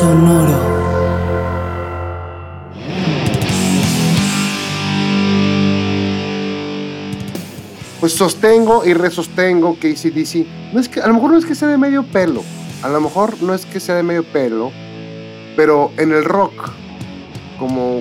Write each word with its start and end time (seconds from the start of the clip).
Sonoro. 0.00 0.58
Pues 8.00 8.14
sostengo 8.14 8.86
y 8.86 8.94
resostengo 8.94 9.78
que 9.78 9.90
ACDC, 9.90 10.72
no 10.72 10.80
es 10.80 10.88
que, 10.88 11.02
a 11.02 11.06
lo 11.06 11.12
mejor 11.12 11.32
no 11.32 11.36
es 11.36 11.44
que 11.44 11.54
sea 11.54 11.68
de 11.68 11.76
medio 11.76 12.02
pelo, 12.02 12.42
a 12.82 12.88
lo 12.88 12.98
mejor 13.02 13.42
no 13.42 13.52
es 13.52 13.66
que 13.66 13.78
sea 13.78 13.94
de 13.94 14.02
medio 14.02 14.24
pelo, 14.24 14.72
pero 15.54 15.92
en 15.98 16.12
el 16.12 16.24
rock, 16.24 16.72
como 17.58 18.00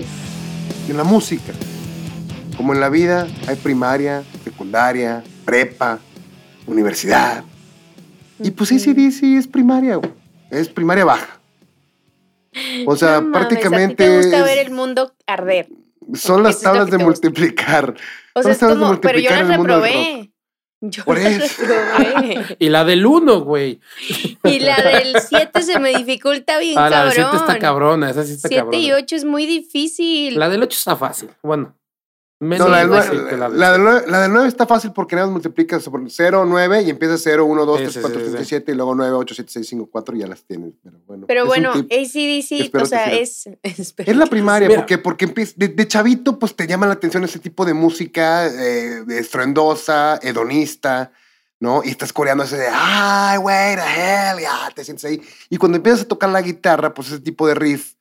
en 0.87 0.95
la 0.95 1.03
música, 1.03 1.51
como 2.55 2.73
en 2.73 2.79
la 2.79 2.87
vida, 2.87 3.27
hay 3.45 3.57
primaria, 3.57 4.23
secundaria, 4.45 5.21
prepa, 5.43 5.99
universidad. 6.65 7.43
Y 8.41 8.51
pues 8.51 8.71
ACDC 8.71 9.37
es 9.37 9.47
primaria, 9.47 9.97
güey. 9.97 10.13
es 10.49 10.69
primaria 10.69 11.03
baja. 11.03 11.38
O 12.85 12.95
sea, 12.95 13.15
No 13.21 13.21
mames, 13.29 13.37
prácticamente 13.47 14.03
A 14.03 14.07
ti 14.07 14.11
te 14.11 14.17
gusta 14.17 14.37
es- 14.39 14.43
ver 14.43 14.57
el 14.65 14.71
mundo 14.71 15.13
arder. 15.27 15.67
son 16.13 16.43
las 16.43 16.61
tablas 16.61 16.89
de 16.89 16.97
multiplicar. 16.97 17.93
O 18.33 18.41
Son 18.41 18.43
sea, 18.43 18.51
es 18.53 18.59
tablas 18.59 18.79
de 18.79 18.85
como, 18.85 19.01
pero 19.01 19.19
yo 19.19 19.29
las 19.29 19.47
reprobé. 19.47 20.31
Yo 20.81 21.03
Por 21.03 21.19
las 21.19 21.33
eso. 21.33 21.61
reprobé. 21.61 22.55
Y 22.59 22.69
la 22.69 22.85
del 22.85 23.05
1, 23.05 23.41
güey. 23.41 23.81
Y 24.45 24.59
la 24.59 24.77
del 24.81 25.13
7 25.19 25.61
se 25.61 25.77
me 25.77 25.89
dificulta 25.93 26.57
bien 26.57 26.77
Ah, 26.77 26.83
la 26.89 26.89
cabrón. 27.03 27.13
del 27.15 27.23
7 27.25 27.35
está 27.37 27.59
cabrona, 27.59 28.09
esa 28.11 28.23
sí 28.23 28.31
está 28.31 28.47
7 28.47 28.61
cabrona. 28.63 28.77
y 28.85 28.91
8 28.93 29.15
es 29.17 29.25
muy 29.25 29.45
difícil. 29.45 30.39
La 30.39 30.47
del 30.47 30.63
8 30.63 30.77
está 30.77 30.95
fácil. 30.95 31.29
Bueno, 31.43 31.75
menos 32.39 32.67
No, 32.67 32.71
la, 32.71 32.79
del 32.79 32.89
fácil 32.89 33.19
nue- 33.19 33.29
que 33.29 33.37
la, 33.37 33.49
del 33.49 33.59
la 33.59 33.71
del 33.71 33.81
siete. 33.81 33.91
nueve- 33.91 34.05
la 34.11 34.21
del 34.21 34.31
9 34.31 34.47
está 34.47 34.65
fácil 34.65 34.91
porque 34.93 35.15
nada 35.15 35.27
más 35.27 35.33
multiplicas 35.33 35.83
por 35.89 36.01
0, 36.09 36.45
9 36.47 36.81
y 36.83 36.89
empiezas 36.89 37.19
0, 37.23 37.43
1, 37.45 37.65
2, 37.65 37.77
Sí, 37.77 37.83
3, 37.83 37.93
sí, 37.93 37.99
4, 38.01 38.19
sí, 38.21 38.25
5, 38.27 38.37
sí. 38.39 38.45
7 38.45 38.71
y 38.71 38.75
luego 38.75 38.95
9, 38.95 39.13
8, 39.13 39.35
7, 39.35 39.51
6, 39.53 39.67
5, 39.67 39.89
4 39.91 40.15
y 40.15 40.19
ya 40.19 40.27
las 40.27 40.43
tienes. 40.45 40.71
Pero 40.81 40.99
bueno, 41.05 41.25
Pero 41.27 41.45
bueno. 41.45 41.71
ACDC, 41.71 42.73
o 42.81 42.85
sea, 42.85 43.05
es. 43.19 43.49
Es 43.63 44.15
la 44.15 44.25
primaria, 44.27 44.69
porque, 44.73 44.97
porque 44.97 45.25
empieza- 45.25 45.53
de, 45.57 45.67
de 45.67 45.87
chavito 45.87 46.39
pues 46.39 46.55
te 46.55 46.65
llama 46.65 46.87
la 46.87 46.93
atención 46.93 47.23
ese 47.25 47.39
tipo 47.39 47.65
de 47.65 47.73
música 47.73 48.47
eh, 48.47 49.03
estruendosa, 49.09 50.19
hedonista, 50.21 51.11
¿no? 51.59 51.81
Y 51.83 51.89
estás 51.89 52.13
coreando 52.13 52.43
ese 52.45 52.57
de, 52.57 52.67
ay, 52.71 53.37
güey, 53.37 53.75
the 53.75 53.81
hell, 53.81 54.39
ya, 54.41 54.71
te 54.73 54.83
sientes 54.85 55.03
ahí. 55.05 55.21
Y 55.49 55.57
cuando 55.57 55.75
empiezas 55.77 56.01
a 56.03 56.07
tocar 56.07 56.29
la 56.29 56.41
guitarra, 56.41 56.93
pues 56.93 57.09
ese 57.09 57.19
tipo 57.19 57.47
de 57.47 57.55
riff 57.55 57.95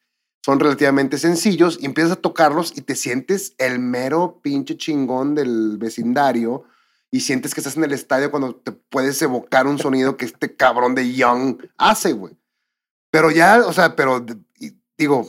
son 0.44 0.60
relativamente 0.60 1.18
sencillos 1.18 1.78
y 1.80 1.86
empiezas 1.86 2.12
a 2.12 2.20
tocarlos 2.20 2.76
y 2.76 2.82
te 2.82 2.94
sientes 2.94 3.54
el 3.58 3.78
mero 3.78 4.40
pinche 4.42 4.76
chingón 4.76 5.34
del 5.34 5.78
vecindario 5.78 6.64
y 7.10 7.20
sientes 7.20 7.54
que 7.54 7.60
estás 7.60 7.76
en 7.76 7.84
el 7.84 7.92
estadio 7.92 8.30
cuando 8.30 8.54
te 8.54 8.72
puedes 8.72 9.20
evocar 9.22 9.66
un 9.66 9.78
sonido 9.78 10.16
que 10.16 10.26
este 10.26 10.54
cabrón 10.54 10.94
de 10.94 11.12
Young 11.14 11.58
hace, 11.76 12.12
güey. 12.12 12.36
Pero 13.10 13.30
ya, 13.30 13.66
o 13.66 13.72
sea, 13.72 13.96
pero 13.96 14.24
digo, 14.96 15.28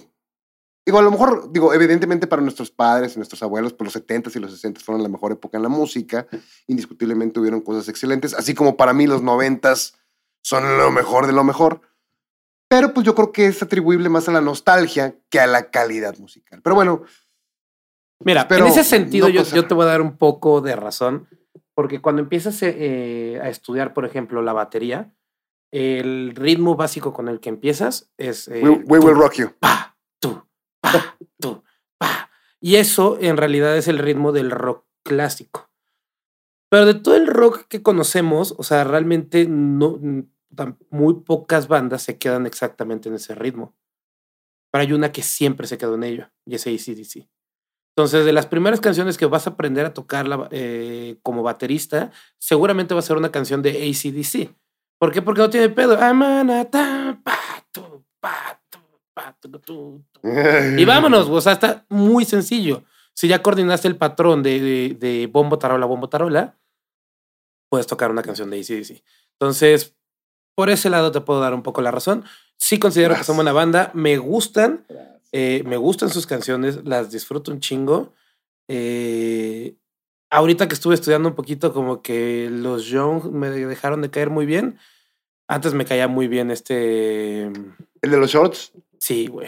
digo, 0.85 0.99
a 0.99 1.02
lo 1.02 1.11
mejor, 1.11 1.52
digo, 1.52 1.73
evidentemente 1.73 2.27
para 2.27 2.41
nuestros 2.41 2.71
padres 2.71 3.15
y 3.15 3.20
nuestros 3.20 3.41
abuelos, 3.43 3.73
pues 3.73 3.93
los 3.93 4.05
70s 4.05 4.36
y 4.36 4.39
los 4.39 4.64
60s 4.64 4.81
fueron 4.83 5.03
la 5.03 5.09
mejor 5.09 5.31
época 5.31 5.58
en 5.58 5.64
la 5.64 5.70
música. 5.70 6.27
Indiscutiblemente 6.67 7.39
hubieron 7.39 7.61
cosas 7.61 7.87
excelentes, 7.87 8.33
así 8.33 8.53
como 8.53 8.76
para 8.76 8.93
mí 8.93 9.08
los 9.08 9.21
90s 9.21 9.93
son 10.41 10.77
lo 10.77 10.91
mejor 10.91 11.27
de 11.27 11.33
lo 11.33 11.43
mejor. 11.43 11.81
Pero 12.69 12.93
pues 12.93 13.05
yo 13.05 13.15
creo 13.15 13.31
que 13.31 13.47
es 13.47 13.61
atribuible 13.63 14.09
más 14.09 14.30
a 14.30 14.31
la 14.31 14.41
nostalgia 14.41 15.15
que 15.30 15.39
a 15.39 15.47
la 15.47 15.71
calidad 15.71 16.17
musical. 16.19 16.61
Pero 16.61 16.75
bueno, 16.75 17.03
Mira, 18.23 18.47
en 18.49 18.65
ese 18.65 18.83
sentido 18.83 19.27
no 19.30 19.33
yo, 19.33 19.67
te 19.67 19.73
voy 19.73 19.85
a 19.85 19.89
dar 19.89 20.02
un 20.02 20.17
poco 20.17 20.61
de 20.61 20.75
razón, 20.75 21.27
porque 21.73 22.02
cuando 22.02 22.21
empiezas 22.21 22.59
eh, 22.61 23.39
a 23.41 23.49
estudiar, 23.49 23.93
por 23.93 24.05
ejemplo, 24.05 24.41
la 24.41 24.53
batería, 24.53 25.13
el 25.71 26.35
ritmo 26.35 26.75
básico 26.75 27.13
con 27.13 27.27
el 27.29 27.39
que 27.39 27.49
empiezas 27.49 28.11
es... 28.17 28.47
eh, 28.49 28.61
we, 28.63 28.83
we 28.85 28.99
will 28.99 29.15
rock 29.15 29.35
you. 29.35 29.53
pa, 29.59 29.97
tú, 30.19 30.43
pa, 30.81 31.17
tú, 31.39 31.63
pa. 31.97 32.29
Y 32.59 32.75
eso 32.75 33.17
en 33.21 33.37
realidad 33.37 33.77
es 33.77 33.87
el 33.87 33.99
ritmo 33.99 34.31
del 34.31 34.52
rock 34.52 34.85
clásico. 35.03 35.69
Pero 36.69 36.85
de 36.85 36.95
todo 36.95 37.15
el 37.15 37.25
rock 37.25 37.67
que 37.67 37.81
conocemos, 37.81 38.53
o 38.58 38.63
sea, 38.63 38.83
realmente 38.83 39.47
no, 39.47 39.97
muy 40.89 41.21
pocas 41.21 41.67
bandas 41.67 42.02
se 42.04 42.17
quedan 42.17 42.45
exactamente 42.45 43.10
en 43.10 43.15
ese 43.15 43.36
ritmo. 43.36 43.76
Pero 44.71 44.83
hay 44.83 44.93
una 44.93 45.11
que 45.11 45.23
siempre 45.23 45.67
se 45.67 45.77
quedó 45.77 45.95
en 45.95 46.04
ello, 46.04 46.30
y 46.45 46.55
es 46.55 46.67
ACDC. 46.67 47.27
Entonces, 47.95 48.26
de 48.26 48.32
las 48.32 48.45
primeras 48.45 48.80
canciones 48.80 49.17
que 49.17 49.26
vas 49.26 49.45
a 49.48 49.52
aprender 49.52 49.86
a 49.86 49.93
tocar 49.93 50.26
eh, 50.52 51.17
como 51.21 51.43
baterista, 51.43 52.11
seguramente 52.38 52.93
va 52.93 52.99
a 52.99 53.04
ser 53.04 53.17
una 53.17 53.32
canción 53.32 53.61
de 53.61 53.71
ACDC. 53.71 54.55
¿Por 54.99 55.11
qué? 55.11 55.21
Porque 55.21 55.42
no 55.42 55.49
tiene 55.49 55.70
pedo. 55.70 55.98
Y 60.77 60.86
vámonos, 60.86 61.27
o 61.30 61.42
sea, 61.42 61.54
está 61.54 61.86
muy 61.89 62.26
sencillo. 62.26 62.83
Si 63.14 63.27
ya 63.27 63.42
coordinaste 63.42 63.88
el 63.88 63.98
patrón 63.98 64.43
de, 64.43 64.59
de, 64.61 64.98
de 64.98 65.27
bombo, 65.27 65.59
tarola, 65.59 65.86
bombo, 65.86 66.08
tarola, 66.08 66.58
puedes 67.70 67.88
tocar 67.88 68.11
una 68.11 68.21
canción 68.21 68.49
de 68.49 68.59
ACDC. 68.59 69.04
Entonces, 69.33 69.98
por 70.59 70.70
ese 70.70 70.89
lado 70.89 71.14
te 71.14 71.21
puedo 71.21 71.39
dar 71.39 71.53
un 71.53 71.64
poco 71.64 71.81
la 71.81 71.89
razón. 71.89 72.25
Sí 72.58 72.80
considero 72.80 73.15
que 73.15 73.23
son 73.23 73.37
buena 73.37 73.53
banda, 73.53 73.92
me 73.93 74.17
gustan, 74.17 74.86
eh, 75.31 75.64
me 75.65 75.77
gustan 75.77 76.09
sus 76.09 76.27
canciones, 76.27 76.81
las 76.83 77.11
disfruto 77.11 77.49
un 77.49 77.61
chingo. 77.61 78.11
Eh, 78.67 79.75
ahorita 80.30 80.67
que 80.67 80.73
estuve 80.73 80.95
estudiando 80.95 81.30
un 81.30 81.36
poquito, 81.36 81.71
como 81.71 82.02
que 82.02 82.49
los 82.52 82.87
Young 82.87 83.31
me 83.31 83.49
dejaron 83.49 84.02
de 84.02 84.09
caer 84.09 84.30
muy 84.31 84.45
bien. 84.45 84.77
Antes 85.47 85.73
me 85.73 85.86
caía 85.86 86.09
muy 86.09 86.27
bien 86.27 86.52
este... 86.52 87.43
El 88.02 88.11
de 88.11 88.17
los 88.17 88.30
shorts, 88.30 88.73
Sí, 88.97 89.27
güey. 89.27 89.47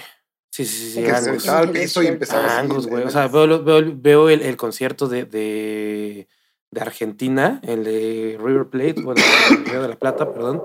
Sí, 0.50 0.64
sí, 0.64 0.78
sí. 0.78 0.92
sí, 0.94 1.04
que 1.04 1.10
se 1.14 1.30
Angus. 1.30 1.50
al 1.50 1.72
piso 1.72 2.02
y 2.02 2.08
empezaba 2.08 2.58
Angus, 2.58 2.88
güey. 2.88 3.04
O 3.04 3.10
sea, 3.10 3.28
veo, 3.28 3.62
veo, 3.66 3.80
el- 3.80 3.96
veo 3.98 4.30
el, 4.30 4.42
el 4.44 4.56
concierto 4.56 5.10
de, 5.10 5.26
de, 5.26 6.30
de 6.72 6.82
Argentina, 6.82 7.60
el 7.64 7.84
de 7.84 8.40
River 8.42 8.68
Plate, 8.68 9.02
bueno, 9.02 9.22
el 9.50 9.66
Río 9.66 9.82
de 9.82 9.90
la 9.90 9.96
Plata, 9.98 10.34
perdón. 10.34 10.64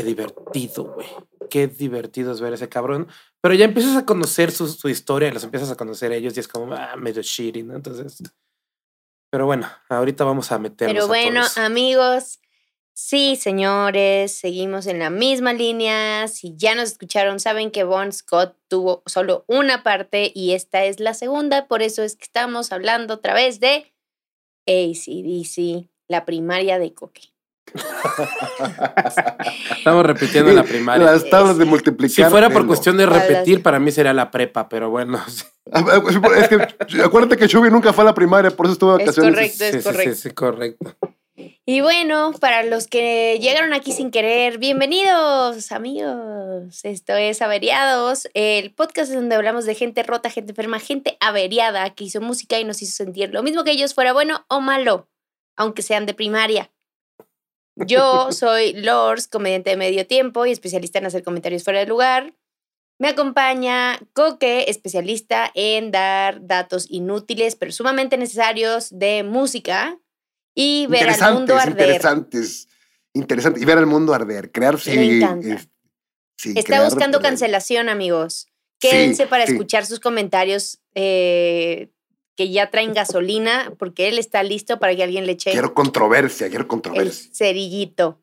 Qué 0.00 0.06
divertido, 0.06 0.84
güey. 0.94 1.06
Qué 1.50 1.66
divertido 1.66 2.32
es 2.32 2.40
ver 2.40 2.52
a 2.52 2.54
ese 2.54 2.70
cabrón. 2.70 3.06
Pero 3.42 3.54
ya 3.54 3.66
empiezas 3.66 3.96
a 3.96 4.06
conocer 4.06 4.50
su, 4.50 4.66
su 4.66 4.88
historia, 4.88 5.28
y 5.28 5.32
los 5.32 5.44
empiezas 5.44 5.70
a 5.70 5.76
conocer 5.76 6.10
a 6.12 6.16
ellos 6.16 6.34
y 6.36 6.40
es 6.40 6.48
como, 6.48 6.72
ah, 6.72 6.96
medio 6.96 7.20
shitty, 7.20 7.62
¿no? 7.64 7.76
Entonces. 7.76 8.22
Pero 9.30 9.44
bueno, 9.44 9.68
ahorita 9.90 10.24
vamos 10.24 10.52
a 10.52 10.58
meternos 10.58 10.94
Pero 10.94 11.04
a 11.04 11.08
bueno, 11.08 11.40
todos. 11.40 11.58
amigos, 11.58 12.40
sí, 12.94 13.36
señores, 13.36 14.32
seguimos 14.32 14.86
en 14.86 15.00
la 15.00 15.10
misma 15.10 15.52
línea. 15.52 16.26
Si 16.28 16.56
ya 16.56 16.74
nos 16.74 16.92
escucharon, 16.92 17.38
saben 17.38 17.70
que 17.70 17.84
Bon 17.84 18.10
Scott 18.10 18.56
tuvo 18.68 19.02
solo 19.04 19.44
una 19.48 19.82
parte 19.82 20.32
y 20.34 20.52
esta 20.52 20.84
es 20.84 20.98
la 20.98 21.12
segunda. 21.12 21.68
Por 21.68 21.82
eso 21.82 22.02
es 22.02 22.16
que 22.16 22.24
estamos 22.24 22.72
hablando 22.72 23.14
otra 23.14 23.34
vez 23.34 23.60
de 23.60 23.92
ACDC, 24.66 25.90
la 26.08 26.24
primaria 26.24 26.78
de 26.78 26.94
Coque. 26.94 27.34
Estamos 29.76 30.04
repitiendo 30.04 30.52
la 30.52 30.64
primaria. 30.64 31.06
Las 31.06 31.28
tablas 31.28 31.58
de 31.58 31.64
multiplicar. 31.64 32.26
Si 32.26 32.30
fuera 32.30 32.50
por 32.50 32.66
cuestión 32.66 32.96
de 32.96 33.06
repetir, 33.06 33.62
para 33.62 33.78
mí 33.78 33.90
sería 33.92 34.12
la 34.12 34.30
prepa, 34.30 34.68
pero 34.68 34.90
bueno. 34.90 35.20
sí. 35.28 35.44
Es 36.36 36.48
que 36.48 37.02
acuérdate 37.02 37.36
que 37.36 37.46
Shubi 37.46 37.70
nunca 37.70 37.92
fue 37.92 38.02
a 38.02 38.06
la 38.06 38.14
primaria, 38.14 38.50
por 38.50 38.66
eso 38.66 38.72
estuvo 38.72 38.96
de 38.96 39.04
Es 39.04 39.16
vacaciones. 39.16 39.34
correcto. 39.34 39.64
es 39.64 39.70
Sí, 39.72 39.78
sí, 39.78 39.84
correcto. 39.84 40.14
Sí, 40.14 40.22
sí, 40.22 40.30
correcto. 40.30 40.96
Y 41.64 41.80
bueno, 41.80 42.32
para 42.40 42.64
los 42.64 42.86
que 42.86 43.38
llegaron 43.40 43.72
aquí 43.72 43.92
sin 43.92 44.10
querer, 44.10 44.58
bienvenidos 44.58 45.72
amigos. 45.72 46.84
Esto 46.84 47.14
es 47.14 47.40
Averiados, 47.40 48.28
el 48.34 48.74
podcast 48.74 49.12
donde 49.12 49.36
hablamos 49.36 49.64
de 49.64 49.74
gente 49.74 50.02
rota, 50.02 50.28
gente 50.28 50.52
enferma, 50.52 50.80
gente 50.80 51.16
averiada 51.20 51.88
que 51.90 52.04
hizo 52.04 52.20
música 52.20 52.58
y 52.58 52.64
nos 52.64 52.82
hizo 52.82 52.92
sentir 52.92 53.32
lo 53.32 53.42
mismo 53.42 53.64
que 53.64 53.70
ellos 53.70 53.94
fuera 53.94 54.12
bueno 54.12 54.44
o 54.48 54.60
malo, 54.60 55.08
aunque 55.56 55.82
sean 55.82 56.06
de 56.06 56.14
primaria. 56.14 56.70
Yo 57.86 58.32
soy 58.32 58.72
Lors, 58.74 59.26
comediante 59.28 59.70
de 59.70 59.76
medio 59.76 60.06
tiempo 60.06 60.46
y 60.46 60.52
especialista 60.52 60.98
en 60.98 61.06
hacer 61.06 61.22
comentarios 61.22 61.64
fuera 61.64 61.80
de 61.80 61.86
lugar. 61.86 62.34
Me 62.98 63.08
acompaña 63.08 63.98
Coque, 64.12 64.66
especialista 64.68 65.50
en 65.54 65.90
dar 65.90 66.46
datos 66.46 66.86
inútiles 66.90 67.56
pero 67.56 67.72
sumamente 67.72 68.16
necesarios 68.18 68.88
de 68.90 69.22
música. 69.22 69.98
Y 70.54 70.86
ver 70.88 71.08
al 71.08 71.34
mundo 71.34 71.54
Interesantes, 71.54 71.56
arder. 71.66 71.86
interesantes. 71.86 72.68
Interesante. 73.14 73.60
Y 73.60 73.64
ver 73.64 73.78
al 73.78 73.86
mundo 73.86 74.12
arder. 74.12 74.50
Crear, 74.52 74.78
sí. 74.78 74.90
Me 74.90 75.16
encanta. 75.16 75.54
es- 75.54 75.68
sí, 76.36 76.50
Está 76.50 76.62
crear, 76.62 76.84
buscando 76.84 77.20
cancelación, 77.20 77.88
amigos. 77.88 78.46
Sí, 78.80 78.88
Quédense 78.88 79.26
para 79.26 79.44
escuchar 79.44 79.86
sus 79.86 80.00
comentarios 80.00 80.80
eh, 80.94 81.90
que 82.40 82.48
ya 82.50 82.70
traen 82.70 82.94
gasolina, 82.94 83.70
porque 83.78 84.08
él 84.08 84.18
está 84.18 84.42
listo 84.42 84.78
para 84.78 84.96
que 84.96 85.02
alguien 85.02 85.26
le 85.26 85.32
eche 85.32 85.50
Quiero 85.50 85.74
controversia, 85.74 86.48
quiero 86.48 86.62
el 86.62 86.68
controversia. 86.68 87.30
cerillito. 87.34 88.18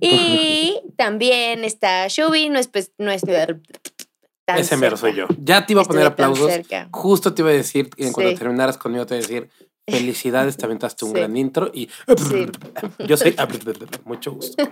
Y 0.00 0.80
también 0.96 1.62
está 1.62 2.08
Shubi, 2.08 2.48
no 2.48 2.58
es, 2.58 2.66
pues, 2.66 2.90
no 2.98 3.12
es 3.12 3.20
tan 3.22 4.58
Ese 4.58 4.76
mero 4.76 4.96
soy 4.96 5.14
yo. 5.14 5.26
Ya 5.40 5.64
te 5.64 5.72
iba 5.72 5.82
a 5.82 5.84
poner 5.84 6.02
Estuve 6.08 6.24
aplausos. 6.24 6.50
Justo 6.90 7.32
te 7.32 7.42
iba 7.42 7.50
a 7.52 7.54
decir, 7.54 7.90
en 7.96 8.12
cuando 8.12 8.32
Sí. 8.32 8.38
terminaras 8.38 8.76
conmigo, 8.76 9.06
te 9.06 9.14
iba 9.14 9.24
a 9.24 9.28
decir, 9.28 9.50
felicidades, 9.86 10.56
te 10.56 10.64
aventaste 10.64 11.04
un 11.04 11.12
Sí. 11.12 11.18
gran 11.18 11.36
intro 11.36 11.70
y 11.72 11.88
Sí. 12.16 12.46
yo 13.06 13.16
soy 13.16 13.36
mucho 14.04 14.32
gusto. 14.32 14.64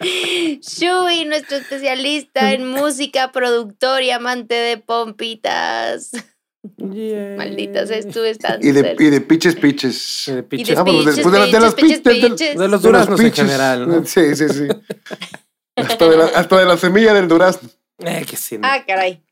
Shubi, 0.00 1.26
nuestro 1.26 1.58
especialista 1.58 2.54
en 2.54 2.66
música, 2.70 3.32
productor 3.32 4.02
y 4.02 4.12
amante 4.12 4.54
de 4.54 4.78
pompitas. 4.78 6.12
Maldita 6.76 7.86
seas, 7.86 8.06
tú 8.08 8.22
estás 8.22 8.58
Y 8.62 8.72
de, 8.72 8.96
y 8.98 9.06
de 9.10 9.20
pitches, 9.20 9.56
pitches. 9.56 10.28
Eh, 10.28 10.44
Y 10.50 10.64
de 10.64 10.76
Ah, 10.76 10.82
bueno, 10.82 10.98
pitches, 11.00 11.16
después 11.16 11.34
de 11.34 11.46
de 11.46 11.60
las 11.60 11.76
del- 11.76 11.84
pitches. 11.86 12.58
de 12.58 12.68
los 12.68 12.82
De 12.82 12.88
duraznos 12.88 13.20
en 13.20 13.26
pitches. 13.26 13.44
general, 13.46 13.88
¿no? 13.88 14.04
Sí, 14.04 14.34
sí, 14.36 14.48
sí. 14.48 14.68
hasta, 15.76 16.08
de 16.08 16.16
la, 16.16 16.24
hasta 16.26 16.58
de 16.58 16.64
la 16.66 16.76
semilla 16.76 17.14
del 17.14 17.28
durazno. 17.28 17.68
Eh, 17.98 18.24
que 18.28 18.36
sí. 18.36 18.58
¿no? 18.58 18.66
Ah, 18.68 18.84
caray. 18.86 19.22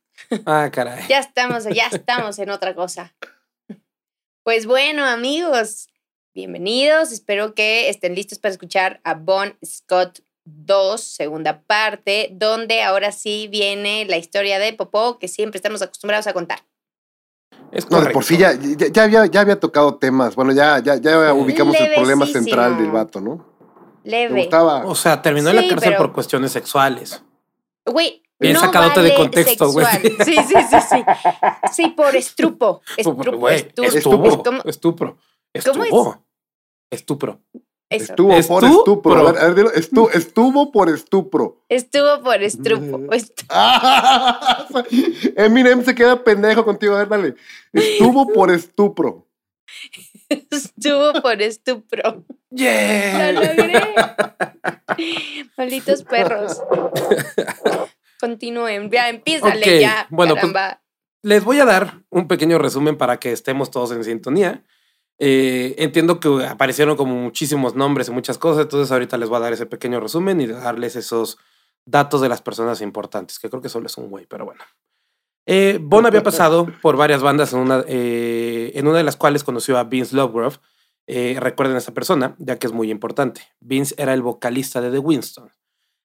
Ah, 0.46 0.70
caray. 0.72 1.04
Ya 1.08 1.18
estamos, 1.18 1.64
ya 1.64 1.86
estamos 1.92 2.38
en 2.38 2.50
otra 2.50 2.74
cosa. 2.74 3.14
Pues 4.42 4.64
bueno, 4.66 5.04
amigos, 5.04 5.88
bienvenidos. 6.34 7.12
Espero 7.12 7.54
que 7.54 7.90
estén 7.90 8.14
listos 8.14 8.38
para 8.38 8.52
escuchar 8.52 9.00
a 9.04 9.12
Bon 9.14 9.54
Scott 9.64 10.20
2, 10.44 10.98
segunda 11.02 11.60
parte, 11.60 12.30
donde 12.32 12.82
ahora 12.82 13.12
sí 13.12 13.48
viene 13.50 14.06
la 14.06 14.16
historia 14.16 14.58
de 14.58 14.72
Popó 14.72 15.18
que 15.18 15.28
siempre 15.28 15.58
estamos 15.58 15.82
acostumbrados 15.82 16.26
a 16.26 16.32
contar. 16.32 16.60
Es 17.70 17.90
No, 17.90 18.00
de 18.00 18.10
por 18.10 18.24
sí 18.24 18.36
ya, 18.38 18.52
ya, 18.54 18.86
ya 18.88 19.02
había, 19.04 19.26
ya 19.26 19.40
había 19.42 19.60
tocado 19.60 19.96
temas. 19.96 20.34
Bueno, 20.34 20.52
ya, 20.52 20.78
ya, 20.78 20.96
ya 20.96 21.34
ubicamos 21.34 21.76
el 21.78 21.92
problema 21.94 22.26
central 22.26 22.78
del 22.78 22.90
vato, 22.90 23.20
¿no? 23.20 23.46
Me 24.04 24.10
Leve. 24.10 24.40
gustaba. 24.42 24.86
O 24.86 24.94
sea, 24.94 25.20
terminó 25.20 25.50
en 25.50 25.56
la 25.56 25.62
cárcel 25.68 25.90
pero- 25.90 25.98
por 25.98 26.12
cuestiones 26.12 26.50
sexuales. 26.52 27.22
Güey. 27.84 28.22
Bien 28.40 28.54
no 28.54 28.60
sacadote 28.60 29.00
de 29.02 29.08
vale 29.10 29.16
contexto, 29.20 29.72
güey. 29.72 29.84
Sí, 30.24 30.36
sí, 30.46 30.54
sí, 30.70 30.76
sí. 30.88 31.04
Sí, 31.72 31.88
por 31.88 32.14
estrupo. 32.14 32.80
Estrupo, 32.96 33.36
Güey, 33.36 33.56
estu- 33.74 33.84
estuvo. 33.84 34.42
¿Cómo? 34.44 34.62
Estupro. 34.64 35.18
¿Cómo 35.64 35.84
es? 35.84 36.18
Estupro. 36.90 37.40
Eso. 37.90 38.12
Estuvo 38.12 38.28
por 38.48 38.64
Estu- 38.64 38.78
estupro. 38.78 39.12
pro. 39.14 39.28
A 39.28 39.32
ver, 39.32 39.40
a 39.42 39.46
ver, 39.46 39.54
dilo. 39.54 39.72
Estu- 39.72 40.10
estuvo 40.12 40.70
por 40.72 40.88
estupro. 40.90 41.64
Estuvo 41.68 42.22
por 42.22 42.42
estrupo. 42.42 43.00
Eminem 45.36 45.84
se 45.84 45.94
queda 45.94 46.22
pendejo 46.22 46.64
contigo. 46.64 46.94
A 46.94 46.98
ver, 46.98 47.08
dale. 47.08 47.34
Estuvo 47.72 48.26
por 48.32 48.50
estupro. 48.50 49.26
Estuvo 50.28 51.20
por 51.22 51.40
estupro. 51.40 52.24
Lo 52.50 52.50
Yeah. 52.50 53.32
logré. 53.32 53.94
Malditos 55.56 56.02
perros. 56.04 56.60
Continúen. 58.20 58.90
Ya, 58.90 59.08
empiézale 59.08 59.60
Ok, 59.60 59.80
ya. 59.80 60.06
bueno, 60.10 60.34
pues. 60.40 60.52
Les 61.22 61.44
voy 61.44 61.58
a 61.60 61.64
dar 61.64 62.02
un 62.10 62.28
pequeño 62.28 62.58
resumen 62.58 62.96
para 62.96 63.18
que 63.18 63.32
estemos 63.32 63.70
todos 63.70 63.90
en 63.92 64.04
sintonía. 64.04 64.64
Eh, 65.18 65.74
entiendo 65.78 66.20
que 66.20 66.46
aparecieron 66.46 66.96
como 66.96 67.14
muchísimos 67.14 67.74
nombres 67.74 68.08
y 68.08 68.12
muchas 68.12 68.38
cosas, 68.38 68.62
entonces 68.62 68.92
ahorita 68.92 69.16
les 69.18 69.28
voy 69.28 69.38
a 69.38 69.40
dar 69.40 69.52
ese 69.52 69.66
pequeño 69.66 69.98
resumen 69.98 70.40
y 70.40 70.46
darles 70.46 70.94
esos 70.94 71.38
datos 71.84 72.20
de 72.20 72.28
las 72.28 72.42
personas 72.42 72.80
importantes, 72.80 73.38
que 73.38 73.48
creo 73.48 73.62
que 73.62 73.68
solo 73.68 73.86
es 73.86 73.96
un 73.96 74.10
güey, 74.10 74.26
pero 74.26 74.44
bueno. 74.44 74.62
Eh, 75.50 75.78
Bon 75.80 76.04
había 76.04 76.22
pasado 76.22 76.66
por 76.82 76.98
varias 76.98 77.22
bandas, 77.22 77.54
en 77.54 77.60
una, 77.60 77.82
eh, 77.88 78.70
en 78.74 78.86
una 78.86 78.98
de 78.98 79.04
las 79.04 79.16
cuales 79.16 79.44
conoció 79.44 79.78
a 79.78 79.84
Vince 79.84 80.14
Lovegrove. 80.14 80.58
Eh, 81.06 81.38
recuerden 81.40 81.76
a 81.76 81.78
esa 81.78 81.94
persona, 81.94 82.36
ya 82.38 82.58
que 82.58 82.66
es 82.66 82.72
muy 82.74 82.90
importante. 82.90 83.40
Vince 83.60 83.94
era 83.96 84.12
el 84.12 84.20
vocalista 84.20 84.82
de 84.82 84.90
The 84.90 84.98
Winston, 84.98 85.50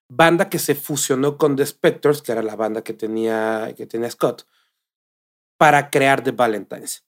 banda 0.09 0.47
que 0.49 0.59
se 0.59 0.75
fusionó 0.75 1.37
con 1.37 1.57
The 1.57 1.65
Spectors, 1.65 2.21
que 2.21 2.31
era 2.31 2.41
la 2.41 2.55
banda 2.55 2.83
que 2.83 2.93
tenía, 2.93 3.73
que 3.75 3.85
tenía 3.85 4.09
Scott, 4.09 4.47
para 5.57 5.89
crear 5.89 6.23
The 6.23 6.31
Valentines. 6.31 7.03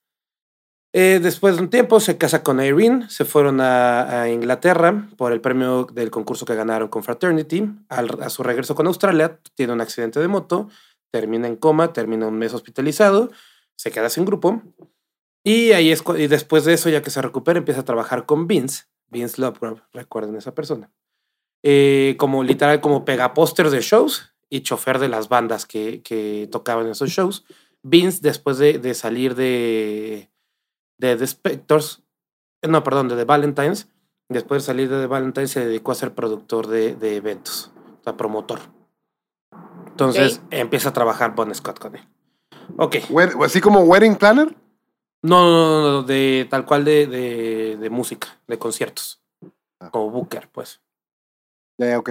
Eh, 0.98 1.20
después 1.22 1.58
de 1.58 1.62
un 1.64 1.70
tiempo 1.70 2.00
se 2.00 2.18
casa 2.18 2.42
con 2.42 2.64
Irene, 2.64 3.10
se 3.10 3.26
fueron 3.26 3.60
a, 3.60 4.22
a 4.22 4.30
Inglaterra 4.30 5.10
por 5.18 5.34
el 5.34 5.42
premio 5.42 5.84
del 5.92 6.10
concurso 6.10 6.46
que 6.46 6.56
ganaron 6.56 6.88
con 6.88 7.04
Fraternity. 7.04 7.70
Al- 7.90 8.24
a 8.24 8.30
su 8.30 8.44
regreso 8.44 8.76
con 8.76 8.88
Australia, 8.88 9.42
tiene 9.56 9.74
un 9.74 9.82
accidente 9.82 10.22
de 10.22 10.30
moto, 10.30 10.70
termina 11.12 11.50
en 11.50 11.58
coma, 11.58 11.92
termina 11.92 12.28
un 12.28 12.38
mes 12.38 12.54
hospitalizado, 12.54 13.30
se 13.76 13.92
queda 13.92 14.10
sin 14.10 14.24
grupo. 14.24 14.62
Y, 15.44 15.74
ahí 15.74 15.92
es, 15.92 16.02
y 16.18 16.28
después 16.28 16.64
de 16.64 16.74
eso, 16.76 16.88
ya 16.88 17.02
que 17.02 17.10
se 17.10 17.22
recupera, 17.22 17.60
empieza 17.60 17.82
a 17.82 17.86
trabajar 17.86 18.26
con 18.26 18.48
Vince, 18.48 18.86
Vince 19.10 19.42
Lovegrove, 19.42 19.82
recuerden 19.92 20.38
esa 20.38 20.56
persona. 20.56 20.94
Eh, 21.62 22.16
como 22.18 22.42
literal, 22.42 22.80
como 22.80 23.04
pegapóster 23.04 23.70
de 23.70 23.82
shows 23.82 24.34
y 24.50 24.62
chofer 24.62 25.00
de 25.00 25.10
las 25.10 25.28
bandas 25.28 25.66
que, 25.66 26.02
que 26.04 26.48
tocaban 26.50 26.88
esos 26.88 27.10
shows. 27.10 27.44
Vince, 27.84 28.20
después 28.22 28.58
de, 28.60 28.80
de 28.80 28.94
salir 28.94 29.36
de, 29.36 30.32
de 30.98 31.16
The 31.16 31.28
Spectors, 31.28 32.04
eh, 32.62 32.68
no, 32.68 32.84
perdón, 32.84 33.08
de 33.08 33.16
The 33.16 33.26
Valentines, 33.26 33.90
después 34.30 34.64
de 34.64 34.66
salir 34.66 34.90
de 34.90 35.02
The 35.02 35.08
Valentines 35.08 35.52
se 35.52 35.66
dedicó 35.66 35.92
a 35.92 35.96
ser 35.96 36.14
productor 36.14 36.68
de, 36.68 36.96
de 36.96 37.18
eventos, 37.18 37.72
o 38.02 38.04
sea, 38.04 38.18
promotor. 38.18 38.60
Entonces 39.88 40.42
empieza 40.52 40.90
a 40.90 40.94
trabajar 40.94 41.36
Bon 41.36 41.54
Scott 41.56 41.80
con 41.80 41.96
él. 41.96 42.04
Ok. 42.78 42.98
Así 43.44 43.62
como 43.62 43.82
Wedding 43.82 44.16
Planner. 44.16 44.56
No, 45.22 45.42
no, 45.42 45.82
no, 45.82 45.92
no, 45.92 46.04
de 46.04 46.46
tal 46.50 46.66
cual 46.66 46.86
de, 46.86 47.08
de, 47.08 47.78
de 47.78 47.90
música, 47.90 48.40
de 48.48 48.60
conciertos. 48.60 49.24
Ah. 49.80 49.90
Como 49.92 50.12
Booker, 50.12 50.50
pues. 50.52 50.82
Ya, 51.78 51.88
ya, 51.88 52.00
ok. 52.00 52.10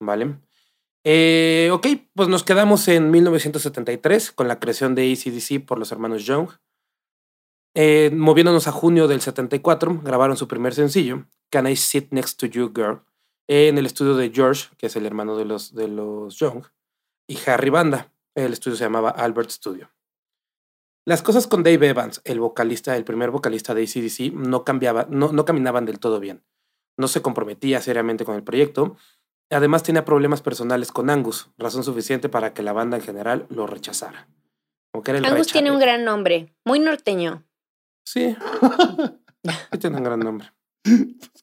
¿Vale? 0.00 0.36
Eh, 1.04 1.70
ok, 1.72 1.86
pues 2.14 2.28
nos 2.28 2.44
quedamos 2.44 2.86
en 2.88 3.10
1973 3.10 4.32
con 4.32 4.48
la 4.48 4.60
creación 4.60 4.94
de 4.94 5.10
ACDC 5.10 5.64
por 5.64 5.78
los 5.78 5.90
hermanos 5.92 6.24
Young. 6.24 6.50
Eh, 7.74 8.10
moviéndonos 8.12 8.66
a 8.66 8.72
junio 8.72 9.06
del 9.06 9.20
74, 9.20 10.00
grabaron 10.02 10.36
su 10.36 10.48
primer 10.48 10.74
sencillo, 10.74 11.26
Can 11.50 11.68
I 11.68 11.76
Sit 11.76 12.08
Next 12.10 12.38
to 12.40 12.46
You 12.46 12.72
Girl, 12.74 13.02
en 13.48 13.78
el 13.78 13.86
estudio 13.86 14.16
de 14.16 14.30
George, 14.30 14.68
que 14.76 14.86
es 14.86 14.96
el 14.96 15.06
hermano 15.06 15.36
de 15.36 15.44
los, 15.44 15.74
de 15.74 15.88
los 15.88 16.36
Young, 16.36 16.64
y 17.28 17.38
Harry 17.46 17.70
Banda. 17.70 18.12
El 18.34 18.52
estudio 18.52 18.76
se 18.76 18.84
llamaba 18.84 19.10
Albert 19.10 19.50
Studio. 19.50 19.90
Las 21.06 21.22
cosas 21.22 21.46
con 21.46 21.62
Dave 21.62 21.88
Evans, 21.88 22.20
el 22.24 22.40
vocalista, 22.40 22.96
el 22.96 23.04
primer 23.04 23.30
vocalista 23.30 23.74
de 23.74 23.82
ACDC, 23.82 24.32
no, 24.32 24.64
cambiaba, 24.64 25.06
no, 25.08 25.32
no 25.32 25.44
caminaban 25.44 25.86
del 25.86 25.98
todo 25.98 26.20
bien. 26.20 26.42
No 26.96 27.08
se 27.08 27.22
comprometía 27.22 27.80
seriamente 27.80 28.24
con 28.24 28.34
el 28.34 28.42
proyecto. 28.42 28.96
Además 29.50 29.82
tenía 29.82 30.04
problemas 30.04 30.42
personales 30.42 30.92
con 30.92 31.10
Angus, 31.10 31.50
razón 31.56 31.82
suficiente 31.82 32.28
para 32.28 32.52
que 32.52 32.62
la 32.62 32.72
banda 32.72 32.96
en 32.96 33.02
general 33.02 33.46
lo 33.48 33.66
rechazara. 33.66 34.28
Como 34.92 35.02
que 35.02 35.12
era 35.12 35.18
el 35.18 35.24
Angus 35.24 35.48
tiene 35.48 35.70
un 35.70 35.80
gran 35.80 36.04
nombre, 36.04 36.54
muy 36.64 36.78
norteño. 36.78 37.44
Sí. 38.12 38.36
Sí 39.72 39.78
tiene 39.78 39.96
un 39.96 40.04
gran 40.04 40.20
nombre. 40.20 40.52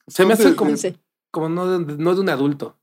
Se 0.07 0.25
me 0.25 0.33
hace 0.33 0.55
como, 0.55 0.75
Sí. 0.77 0.95
como 1.31 1.49
no, 1.49 1.67
de, 1.79 1.95
no 1.97 2.13
de 2.13 2.21
un 2.21 2.29
adulto. 2.29 2.77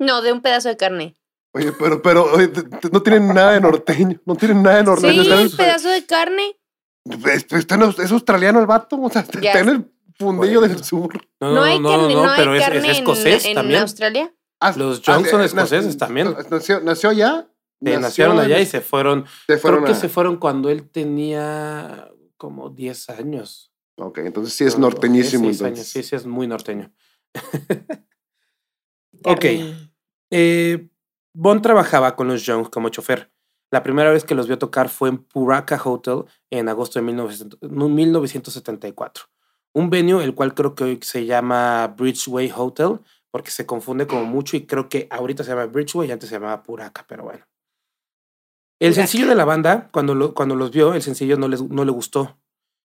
No, 0.00 0.22
de 0.22 0.32
un 0.32 0.40
pedazo 0.40 0.68
de 0.68 0.76
carne. 0.76 1.14
Oye, 1.52 1.72
pero, 1.72 2.02
pero 2.02 2.24
oye, 2.32 2.50
no 2.90 3.02
tienen 3.02 3.28
nada 3.28 3.52
de 3.52 3.60
norteño. 3.60 4.20
No 4.24 4.34
tienen 4.34 4.62
nada 4.62 4.78
de 4.78 4.84
norteño. 4.84 5.22
Sí, 5.24 5.30
en- 5.30 5.38
un 5.38 5.56
pedazo 5.56 5.88
de 5.88 6.04
carne. 6.06 6.56
es, 7.04 7.46
en- 7.52 8.02
es 8.04 8.12
australiano 8.12 8.60
el 8.60 8.66
vato. 8.66 9.00
O 9.00 9.10
sea, 9.10 9.22
está 9.22 9.60
en 9.60 9.68
el 9.68 9.92
fundillo 10.18 10.60
Bueno. 10.60 10.74
del 10.74 10.84
sur. 10.84 11.12
No, 11.40 11.62
hay 11.62 11.80
carne, 11.82 12.14
no, 12.14 12.24
hay 12.30 12.36
pero 12.36 12.54
es, 12.54 12.62
es 12.62 12.68
carne 12.68 12.84
en- 12.88 12.90
escocés 12.90 13.44
en, 13.44 13.54
también. 13.54 13.80
Australia. 13.82 14.34
Ah, 14.60 14.72
Los 14.76 14.98
ah, 15.00 15.02
Young 15.18 15.26
son 15.26 15.42
eh, 15.42 15.44
escoceses 15.46 15.96
también. 15.98 16.34
Nació, 16.50 16.80
nació 16.80 17.10
allá. 17.10 17.46
Eh, 17.84 17.98
nacieron 17.98 18.36
en- 18.38 18.44
allá 18.46 18.60
y 18.60 18.66
se 18.66 18.80
fueron. 18.80 19.26
se 19.46 19.58
fueron 19.58 19.82
creo 19.84 19.94
que 19.94 20.00
se 20.00 20.08
fueron 20.08 20.38
cuando 20.38 20.70
él 20.70 20.88
tenía 20.88 22.08
como 22.44 22.68
10 22.68 23.08
años. 23.08 23.72
Ok, 23.96 24.18
entonces 24.18 24.52
sí 24.52 24.64
es 24.64 24.74
No, 24.74 24.82
norteñísimo. 24.90 25.44
16 25.44 25.60
Entonces. 25.62 25.78
años. 25.78 25.86
Sí, 25.88 26.02
sí, 26.02 26.16
es 26.16 26.26
muy 26.26 26.46
norteño. 26.46 26.92
Ok. 29.26 29.44
Eh, 30.30 30.88
Bond 31.32 31.62
trabajaba 31.62 32.14
con 32.14 32.28
los 32.28 32.44
Young 32.44 32.68
como 32.68 32.90
chofer. 32.90 33.32
La 33.70 33.82
primera 33.82 34.10
vez 34.10 34.24
que 34.24 34.34
los 34.34 34.46
vio 34.48 34.58
tocar 34.58 34.90
fue 34.90 35.08
en 35.08 35.18
Puraka 35.18 35.80
Hotel 35.82 36.24
en 36.50 36.68
agosto 36.68 36.98
de 36.98 37.06
1900 37.06 37.58
no, 37.62 37.88
1974. 37.88 39.24
Un 39.72 39.88
venue 39.88 40.22
el 40.22 40.34
cual 40.34 40.52
creo 40.52 40.74
que 40.74 40.84
hoy 40.84 40.98
se 41.00 41.24
llama 41.24 41.94
Bridgeway 41.96 42.52
Hotel 42.54 43.00
porque 43.30 43.50
se 43.50 43.64
confunde 43.64 44.06
como 44.06 44.26
mucho 44.26 44.58
y 44.58 44.66
creo 44.66 44.90
que 44.90 45.06
ahorita 45.10 45.42
se 45.42 45.50
llama 45.50 45.66
Bridgeway 45.66 46.08
y 46.10 46.12
antes 46.12 46.28
se 46.28 46.34
llamaba 46.34 46.62
Puraka, 46.62 47.06
pero 47.08 47.22
bueno. 47.24 47.46
El 48.84 48.94
sencillo 48.94 49.26
de 49.26 49.34
la 49.34 49.44
banda, 49.44 49.88
cuando, 49.92 50.14
lo- 50.14 50.34
cuando 50.34 50.54
los 50.56 50.70
vio, 50.70 50.94
el 50.94 51.02
sencillo 51.02 51.36
no, 51.36 51.48
les, 51.48 51.62
no 51.62 51.84
le 51.84 51.90
gustó 51.92 52.36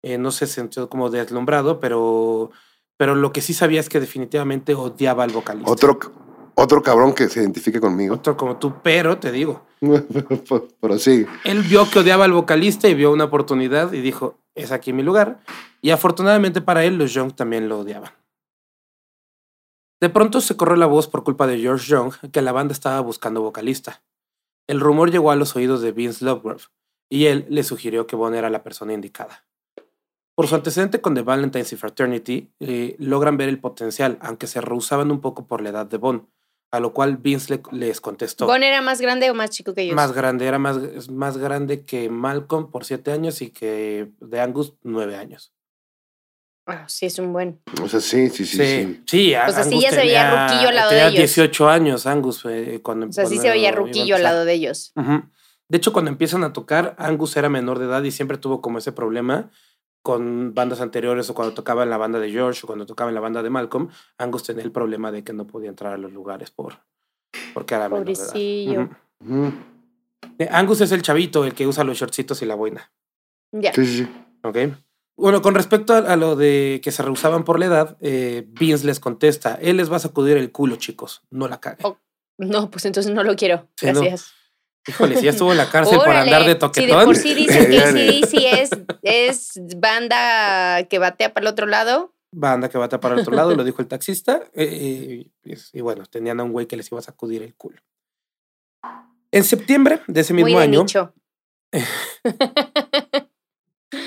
eh, 0.03 0.17
no 0.17 0.31
se 0.31 0.47
sintió 0.47 0.89
como 0.89 1.09
deslumbrado, 1.11 1.79
pero, 1.79 2.49
pero 2.97 3.13
lo 3.13 3.31
que 3.31 3.41
sí 3.41 3.53
sabía 3.53 3.79
es 3.79 3.87
que 3.87 3.99
definitivamente 3.99 4.73
odiaba 4.73 5.23
al 5.23 5.29
vocalista. 5.31 5.69
Otro, 5.71 5.99
otro 6.55 6.81
cabrón 6.81 7.13
que 7.13 7.29
se 7.29 7.39
identifique 7.41 7.79
conmigo. 7.79 8.15
Otro 8.15 8.35
como 8.35 8.57
tú, 8.57 8.73
pero 8.81 9.19
te 9.19 9.31
digo, 9.31 9.61
Pero 10.81 10.97
sí. 10.97 11.25
él 11.43 11.61
vio 11.63 11.87
que 11.89 11.99
odiaba 11.99 12.25
al 12.25 12.31
vocalista 12.31 12.87
y 12.87 12.95
vio 12.95 13.11
una 13.11 13.25
oportunidad 13.25 13.93
y 13.93 14.01
dijo, 14.01 14.39
es 14.55 14.71
aquí 14.71 14.91
mi 14.93 15.03
lugar. 15.03 15.39
Y 15.81 15.91
afortunadamente 15.91 16.61
para 16.61 16.83
él, 16.83 16.97
los 16.97 17.13
Young 17.13 17.33
también 17.33 17.69
lo 17.69 17.79
odiaban. 17.79 18.11
De 20.01 20.09
pronto 20.09 20.41
se 20.41 20.57
corrió 20.57 20.77
la 20.77 20.87
voz 20.87 21.07
por 21.07 21.23
culpa 21.23 21.45
de 21.45 21.59
George 21.59 21.85
Young 21.87 22.13
que 22.31 22.41
la 22.41 22.51
banda 22.51 22.73
estaba 22.73 22.99
buscando 23.01 23.41
vocalista. 23.41 24.01
El 24.71 24.79
rumor 24.79 25.11
llegó 25.11 25.31
a 25.31 25.35
los 25.35 25.53
oídos 25.57 25.81
de 25.81 25.91
Vince 25.91 26.23
Lovegrove 26.23 26.63
y 27.09 27.25
él 27.25 27.45
le 27.49 27.63
sugirió 27.63 28.07
que 28.07 28.15
Bon 28.15 28.33
era 28.33 28.49
la 28.49 28.63
persona 28.63 28.93
indicada. 28.93 29.45
Por 30.33 30.47
su 30.47 30.55
antecedente 30.55 31.01
con 31.01 31.13
The 31.13 31.23
Valentines 31.23 31.73
y 31.73 31.75
Fraternity, 31.75 32.53
eh, 32.61 32.95
logran 32.97 33.35
ver 33.35 33.49
el 33.49 33.59
potencial, 33.59 34.17
aunque 34.21 34.47
se 34.47 34.61
rehusaban 34.61 35.11
un 35.11 35.19
poco 35.19 35.45
por 35.45 35.61
la 35.61 35.71
edad 35.71 35.87
de 35.87 35.97
Bon, 35.97 36.29
a 36.71 36.79
lo 36.79 36.93
cual 36.93 37.17
Vince 37.17 37.53
le- 37.55 37.77
les 37.77 37.99
contestó. 37.99 38.45
¿Bon 38.47 38.63
era 38.63 38.81
más 38.81 39.01
grande 39.01 39.29
o 39.29 39.33
más 39.33 39.49
chico 39.49 39.73
que 39.73 39.81
ellos? 39.81 39.95
Más 39.97 40.13
grande, 40.13 40.47
era 40.47 40.57
más, 40.57 41.09
más 41.09 41.37
grande 41.37 41.83
que 41.83 42.09
Malcolm 42.09 42.71
por 42.71 42.85
siete 42.85 43.11
años 43.11 43.41
y 43.41 43.49
que 43.49 44.09
de 44.21 44.39
Angus 44.39 44.73
nueve 44.83 45.17
años. 45.17 45.53
Ah, 46.65 46.85
sí, 46.87 47.07
es 47.07 47.17
un 47.19 47.33
buen. 47.33 47.59
O 47.81 47.87
sea, 47.87 47.99
sí, 47.99 48.29
sí, 48.29 48.45
sí. 48.45 48.57
sí. 48.57 49.03
sí. 49.05 49.35
O 49.35 49.51
sea, 49.51 49.63
sí 49.63 49.81
ya 49.81 49.89
se 49.89 49.97
veía 49.97 50.47
ruquillo 50.47 50.69
al 50.69 50.75
lado 50.75 50.89
de 50.89 50.95
tenía 50.95 51.09
ellos. 51.09 51.35
18 51.35 51.69
años, 51.69 52.05
Angus, 52.05 52.45
eh, 52.45 52.79
cuando 52.83 53.07
O 53.07 53.11
sea, 53.11 53.25
sí 53.25 53.37
se 53.37 53.49
veía 53.49 53.71
ruquillo 53.71 54.15
al 54.15 54.23
lado 54.23 54.45
de 54.45 54.53
ellos. 54.53 54.93
De 54.95 55.77
hecho, 55.77 55.93
cuando 55.93 56.11
empiezan 56.11 56.43
a 56.43 56.53
tocar, 56.53 56.95
Angus 56.97 57.37
era 57.37 57.49
menor 57.49 57.79
de 57.79 57.85
edad 57.85 58.03
y 58.03 58.11
siempre 58.11 58.37
tuvo 58.37 58.61
como 58.61 58.77
ese 58.77 58.91
problema 58.91 59.49
con 60.01 60.53
bandas 60.53 60.81
anteriores 60.81 61.29
o 61.29 61.33
cuando 61.33 61.53
tocaba 61.53 61.83
en 61.83 61.89
la 61.89 61.97
banda 61.97 62.19
de 62.19 62.31
George 62.31 62.61
o 62.63 62.67
cuando 62.67 62.85
tocaba 62.85 63.09
en 63.09 63.15
la 63.15 63.21
banda 63.21 63.43
de 63.43 63.49
Malcolm, 63.49 63.89
Angus 64.17 64.43
tenía 64.43 64.63
el 64.63 64.71
problema 64.71 65.11
de 65.11 65.23
que 65.23 65.31
no 65.31 65.47
podía 65.47 65.69
entrar 65.69 65.93
a 65.93 65.97
los 65.97 66.11
lugares 66.11 66.51
por 66.51 66.79
porque 67.53 67.75
era 67.75 67.87
menor 67.87 68.05
de 68.05 68.13
edad. 68.13 68.89
Eh, 70.37 70.47
Angus 70.51 70.81
es 70.81 70.91
el 70.91 71.01
chavito, 71.01 71.45
el 71.45 71.53
que 71.53 71.67
usa 71.67 71.83
los 71.83 71.97
shortcitos 71.97 72.41
y 72.41 72.45
la 72.45 72.55
boina. 72.55 72.91
Ya. 73.51 73.73
Sí, 73.73 73.85
sí, 73.85 73.97
sí. 74.03 74.09
¿Ok? 74.43 74.57
Bueno, 75.21 75.41
con 75.41 75.53
respecto 75.55 75.93
a, 75.93 75.99
a 75.99 76.15
lo 76.15 76.35
de 76.35 76.81
que 76.83 76.91
se 76.91 77.03
rehusaban 77.03 77.43
por 77.43 77.59
la 77.59 77.65
edad, 77.67 77.97
eh, 78.01 78.43
Vince 78.47 78.85
les 78.85 78.99
contesta, 78.99 79.57
él 79.61 79.77
les 79.77 79.91
va 79.91 79.97
a 79.97 79.99
sacudir 79.99 80.35
el 80.37 80.51
culo, 80.51 80.75
chicos, 80.77 81.21
no 81.29 81.47
la 81.47 81.59
caguen. 81.59 81.85
Oh, 81.85 81.97
No, 82.37 82.69
pues 82.71 82.85
entonces 82.85 83.13
no 83.13 83.23
lo 83.23 83.35
quiero. 83.35 83.67
Sí, 83.77 83.87
no. 83.91 84.01
Gracias. 84.01 84.33
Híjole, 84.87 85.15
si 85.17 85.25
ya 85.25 85.29
estuvo 85.29 85.51
en 85.51 85.59
la 85.59 85.69
cárcel 85.69 85.99
por 85.99 86.09
andar 86.09 86.39
de 86.41 86.47
Si 86.47 86.53
de 86.53 86.55
toquetón. 86.55 87.05
por 87.05 87.15
sí 87.15 87.35
dicen 87.35 87.69
que 87.69 87.79
ACDC 87.83 88.33
es, 88.61 88.69
es 89.03 89.51
banda 89.77 90.83
que 90.89 90.97
batea 90.97 91.33
para 91.35 91.43
el 91.45 91.47
otro 91.53 91.67
lado. 91.67 92.15
banda 92.33 92.67
que 92.67 92.79
va 92.79 92.85
a 92.85 92.89
tapar 92.89 93.11
al 93.11 93.19
otro 93.19 93.35
lado, 93.35 93.55
lo 93.55 93.63
dijo 93.63 93.81
el 93.83 93.87
taxista. 93.87 94.41
eh, 94.53 94.65
eh, 94.65 95.29
y, 95.45 95.77
y 95.77 95.81
bueno, 95.81 96.05
tenían 96.07 96.39
a 96.39 96.43
un 96.43 96.51
güey 96.51 96.65
que 96.65 96.77
les 96.77 96.91
iba 96.91 96.97
a 96.97 97.03
sacudir 97.03 97.43
el 97.43 97.53
culo. 97.53 97.79
En 99.31 99.43
septiembre 99.43 100.01
de 100.07 100.21
ese 100.21 100.33
Muy 100.33 100.45
mismo 100.45 100.57
de 100.59 100.63
año, 100.65 100.79
nicho. 100.81 101.13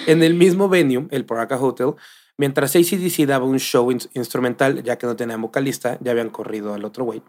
en 0.06 0.22
el 0.22 0.34
mismo 0.34 0.68
venue, 0.68 1.06
el 1.10 1.24
Poraca 1.24 1.58
Hotel, 1.58 1.94
mientras 2.38 2.74
ACDC 2.76 3.26
daba 3.26 3.44
un 3.44 3.58
show 3.58 3.90
ins- 3.90 4.08
instrumental, 4.14 4.82
ya 4.82 4.96
que 4.98 5.06
no 5.06 5.16
tenían 5.16 5.40
vocalista, 5.42 5.98
ya 6.00 6.12
habían 6.12 6.30
corrido 6.30 6.74
al 6.74 6.84
otro 6.84 7.04
güey, 7.04 7.22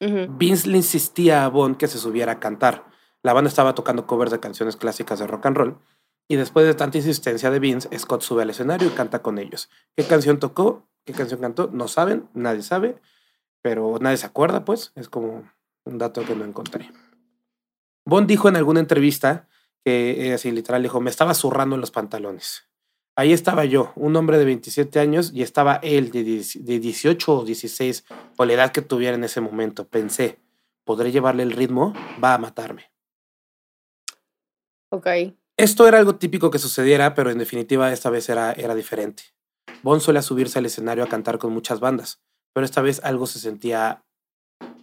Ujú. 0.00 0.26
Vince 0.36 0.68
le 0.68 0.78
insistía 0.78 1.44
a 1.44 1.48
Bon 1.48 1.74
que 1.76 1.86
se 1.86 1.98
subiera 1.98 2.32
a 2.32 2.40
cantar. 2.40 2.84
La 3.22 3.32
banda 3.32 3.48
estaba 3.48 3.74
tocando 3.74 4.04
covers 4.06 4.32
de 4.32 4.40
canciones 4.40 4.76
clásicas 4.76 5.20
de 5.20 5.28
rock 5.28 5.46
and 5.46 5.56
roll. 5.56 5.78
Y 6.28 6.34
después 6.36 6.66
de 6.66 6.74
tanta 6.74 6.98
insistencia 6.98 7.50
de 7.52 7.60
Vince, 7.60 7.88
Scott 7.98 8.22
sube 8.22 8.42
al 8.42 8.50
escenario 8.50 8.88
y 8.88 8.90
canta 8.90 9.22
con 9.22 9.38
ellos. 9.38 9.70
¿Qué 9.96 10.02
canción 10.04 10.40
tocó? 10.40 10.88
¿Qué 11.04 11.12
canción 11.12 11.40
cantó? 11.40 11.70
No 11.72 11.86
saben, 11.86 12.28
nadie 12.34 12.62
sabe, 12.62 13.00
pero 13.60 13.98
nadie 14.00 14.16
se 14.16 14.26
acuerda, 14.26 14.64
pues. 14.64 14.90
Es 14.96 15.08
como 15.08 15.48
un 15.84 15.98
dato 15.98 16.24
que 16.24 16.34
no 16.34 16.44
encontré. 16.44 16.90
Bon 18.04 18.26
dijo 18.26 18.48
en 18.48 18.56
alguna 18.56 18.80
entrevista 18.80 19.46
que, 19.84 20.28
eh, 20.28 20.34
así 20.34 20.50
literal, 20.50 20.82
dijo, 20.82 21.00
me 21.00 21.10
estaba 21.10 21.34
zurrando 21.34 21.74
en 21.74 21.80
los 21.80 21.90
pantalones. 21.90 22.68
Ahí 23.14 23.32
estaba 23.32 23.64
yo, 23.66 23.92
un 23.94 24.16
hombre 24.16 24.38
de 24.38 24.46
27 24.46 24.98
años, 24.98 25.32
y 25.34 25.42
estaba 25.42 25.76
él 25.82 26.10
de, 26.10 26.24
10 26.24 26.64
de 26.64 26.78
18 26.80 27.38
o 27.38 27.44
16, 27.44 28.04
o 28.38 28.44
la 28.44 28.52
edad 28.54 28.72
que 28.72 28.80
tuviera 28.80 29.16
en 29.16 29.24
ese 29.24 29.40
momento. 29.40 29.86
Pensé, 29.86 30.38
¿podré 30.84 31.12
llevarle 31.12 31.42
el 31.42 31.52
ritmo? 31.52 31.92
Va 32.22 32.34
a 32.34 32.38
matarme. 32.38 32.90
Ok. 34.90 35.06
Esto 35.58 35.86
era 35.86 35.98
algo 35.98 36.16
típico 36.16 36.50
que 36.50 36.58
sucediera, 36.58 37.14
pero 37.14 37.30
en 37.30 37.38
definitiva 37.38 37.92
esta 37.92 38.08
vez 38.08 38.28
era, 38.28 38.52
era 38.52 38.74
diferente. 38.74 39.24
Bon 39.82 40.00
suele 40.00 40.22
subirse 40.22 40.58
al 40.58 40.66
escenario 40.66 41.04
a 41.04 41.08
cantar 41.08 41.38
con 41.38 41.52
muchas 41.52 41.80
bandas, 41.80 42.22
pero 42.54 42.64
esta 42.64 42.80
vez 42.80 43.00
algo 43.04 43.26
se 43.26 43.38
sentía 43.38 44.04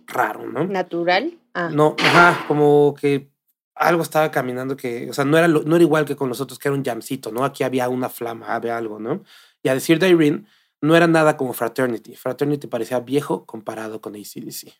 raro, 0.05 0.47
¿no? 0.47 0.65
¿Natural? 0.65 1.39
Ah. 1.53 1.69
No, 1.71 1.95
ajá, 1.99 2.45
como 2.47 2.93
que 2.99 3.31
algo 3.79 4.03
estaba 4.03 4.29
caminando 4.29 4.75
que, 4.75 5.09
o 5.09 5.13
sea, 5.13 5.23
no 5.25 5.37
era, 5.37 5.47
no 5.47 5.75
era 5.75 5.83
igual 5.83 6.05
que 6.05 6.15
con 6.15 6.27
los 6.27 6.41
otros, 6.41 6.59
que 6.59 6.67
era 6.67 6.75
un 6.75 6.83
jamcito, 6.83 7.31
¿no? 7.31 7.45
Aquí 7.45 7.63
había 7.63 7.87
una 7.87 8.09
flama, 8.09 8.53
había 8.53 8.77
algo, 8.77 8.99
¿no? 8.99 9.23
Y 9.63 9.69
a 9.69 9.73
decir 9.73 9.99
de 9.99 10.09
Irene, 10.09 10.45
no 10.81 10.95
era 10.95 11.07
nada 11.07 11.37
como 11.37 11.53
Fraternity. 11.53 12.15
Fraternity 12.15 12.67
parecía 12.67 12.99
viejo 12.99 13.45
comparado 13.45 14.01
con 14.01 14.15
ACDC. 14.15 14.73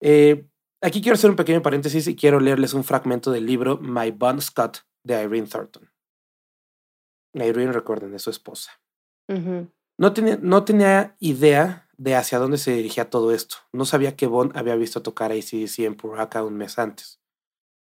Eh, 0.00 0.46
aquí 0.82 1.00
quiero 1.00 1.14
hacer 1.14 1.30
un 1.30 1.36
pequeño 1.36 1.62
paréntesis 1.62 2.06
y 2.08 2.14
quiero 2.14 2.40
leerles 2.40 2.74
un 2.74 2.84
fragmento 2.84 3.30
del 3.30 3.46
libro 3.46 3.78
My 3.78 4.10
Bon 4.10 4.40
Scott 4.40 4.84
de 5.02 5.22
Irene 5.22 5.46
Thornton. 5.46 5.90
Irene, 7.34 7.72
recuerden, 7.72 8.14
es 8.14 8.22
su 8.22 8.30
esposa. 8.30 8.72
No 9.98 10.12
tenía, 10.12 10.38
no 10.42 10.64
tenía 10.64 11.16
idea 11.20 11.88
de 11.96 12.16
hacia 12.16 12.38
dónde 12.38 12.58
se 12.58 12.72
dirigía 12.72 13.08
todo 13.08 13.32
esto. 13.32 13.56
No 13.72 13.86
sabía 13.86 14.14
que 14.14 14.26
Bon 14.26 14.52
había 14.54 14.76
visto 14.76 15.00
tocar 15.00 15.32
a 15.32 15.34
ACDC 15.34 15.78
en 15.80 15.94
Puraca 15.94 16.44
un 16.44 16.58
mes 16.58 16.78
antes. 16.78 17.21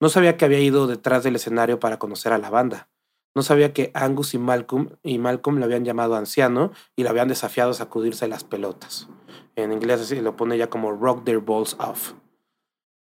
No 0.02 0.08
sabía 0.08 0.36
que 0.36 0.44
había 0.44 0.58
ido 0.58 0.88
detrás 0.88 1.22
del 1.22 1.36
escenario 1.36 1.78
para 1.78 2.00
conocer 2.00 2.32
a 2.32 2.38
la 2.38 2.50
banda. 2.50 2.88
No 3.36 3.42
sabía 3.42 3.72
que 3.72 3.92
Angus 3.94 4.34
y 4.34 4.38
Malcolm, 4.38 4.88
y 5.04 5.18
Malcolm 5.18 5.58
le 5.58 5.64
habían 5.64 5.84
llamado 5.84 6.16
anciano 6.16 6.72
y 6.96 7.04
le 7.04 7.08
habían 7.08 7.28
desafiado 7.28 7.70
a 7.70 7.74
sacudirse 7.74 8.26
las 8.26 8.42
pelotas. 8.42 9.06
En 9.54 9.70
inglés 9.72 10.00
así 10.00 10.20
lo 10.20 10.34
pone 10.36 10.58
ya 10.58 10.68
como 10.68 10.90
rock 10.90 11.22
their 11.22 11.38
balls 11.38 11.76
off. 11.78 12.14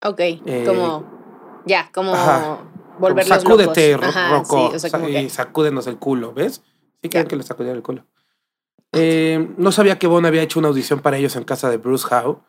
Ok. 0.03 0.20
Eh, 0.20 0.65
como. 0.68 1.06
Ya, 1.65 1.89
como. 1.94 2.13
ajá, 2.13 2.58
Volverlos 3.00 3.46
como 3.46 3.56
sacúdete, 3.60 3.91
locos. 3.94 4.03
ro- 4.06 4.10
Ajá, 4.10 4.29
roco, 4.32 4.70
sí, 4.72 4.75
o 4.75 4.79
sea, 4.79 4.89
sa- 4.89 4.98
como 4.98 5.10
y 5.10 5.13
que- 5.13 5.29
sacúdenos 5.29 5.88
el 5.88 5.98
culo, 6.00 6.34
¿ves? 6.34 6.63
Sí 7.01 7.08
que 7.08 7.24
le 7.38 7.44
sacudieran 7.44 7.77
el 7.77 7.82
culo. 7.84 8.06
Eh, 8.91 9.53
no 9.58 9.72
sabía 9.72 9.98
que 10.00 10.08
Bon 10.08 10.25
había 10.25 10.41
hecho 10.41 10.60
una 10.60 10.68
audición 10.68 11.00
para 11.00 11.15
ellos 11.18 11.38
en 11.38 11.46
casa 11.46 11.70
de 11.70 11.77
Bruce 11.77 12.06
Howe, 12.13 12.41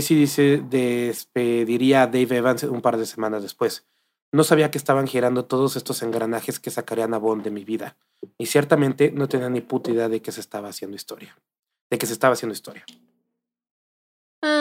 sí 0.00 0.14
dice 0.14 0.62
despediría 0.68 2.02
a 2.02 2.06
Dave 2.06 2.36
Evans 2.36 2.62
un 2.64 2.80
par 2.82 2.96
de 2.96 3.06
semanas 3.06 3.42
después. 3.42 3.86
No 4.32 4.44
sabía 4.44 4.70
que 4.70 4.78
estaban 4.78 5.06
girando 5.06 5.44
todos 5.44 5.76
estos 5.76 6.02
engranajes 6.02 6.58
que 6.60 6.70
sacarían 6.70 7.14
a 7.14 7.18
Bond 7.18 7.42
de 7.44 7.50
mi 7.50 7.64
vida. 7.64 7.96
Y 8.38 8.46
ciertamente 8.46 9.12
no 9.12 9.28
tenía 9.28 9.48
ni 9.48 9.60
puta 9.60 9.90
idea 9.90 10.08
de 10.08 10.20
que 10.20 10.32
se 10.32 10.40
estaba 10.40 10.68
haciendo 10.68 10.96
historia. 10.96 11.36
De 11.90 11.98
que 11.98 12.06
se 12.06 12.12
estaba 12.12 12.34
haciendo 12.34 12.52
historia. 12.52 12.84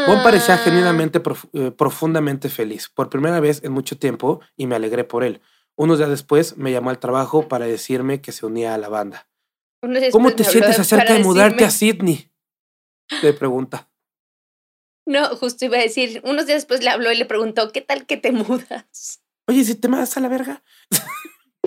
Bon 0.07 0.21
parecía 0.23 0.55
Ah, 0.55 0.57
genuinamente 0.59 1.19
prof- 1.19 1.45
eh, 1.53 1.71
profundamente 1.71 2.49
feliz, 2.49 2.89
por 2.89 3.09
primera 3.09 3.39
vez 3.39 3.63
en 3.63 3.71
mucho 3.71 3.97
tiempo, 3.97 4.39
y 4.55 4.67
me 4.67 4.75
alegré 4.75 5.03
por 5.03 5.23
él. 5.23 5.41
Unos 5.75 5.97
días 5.97 6.09
después 6.09 6.57
me 6.57 6.71
llamó 6.71 6.91
al 6.91 6.99
trabajo 6.99 7.47
para 7.47 7.65
decirme 7.65 8.21
que 8.21 8.31
se 8.31 8.45
unía 8.45 8.73
a 8.75 8.77
la 8.77 8.87
banda. 8.89 9.27
¿Cómo 10.11 10.29
te 10.35 10.43
sientes 10.51 10.75
acerca 10.81 11.13
de 11.13 11.19
mudarte 11.27 11.65
a 11.65 11.71
Sydney? 11.71 12.31
Le 13.21 13.33
pregunta. 13.33 13.89
No, 15.05 15.27
justo 15.35 15.65
iba 15.65 15.77
a 15.77 15.81
decir. 15.81 16.21
Unos 16.23 16.45
días 16.47 16.57
después 16.57 16.83
le 16.83 16.89
habló 16.89 17.11
y 17.11 17.17
le 17.17 17.25
preguntó: 17.25 17.71
¿Qué 17.71 17.81
tal 17.81 18.05
que 18.05 18.17
te 18.17 18.31
mudas? 18.31 19.21
Oye, 19.47 19.63
si 19.63 19.75
te 19.75 19.87
vas 19.87 20.17
a 20.17 20.19
la 20.19 20.27
verga. 20.29 20.63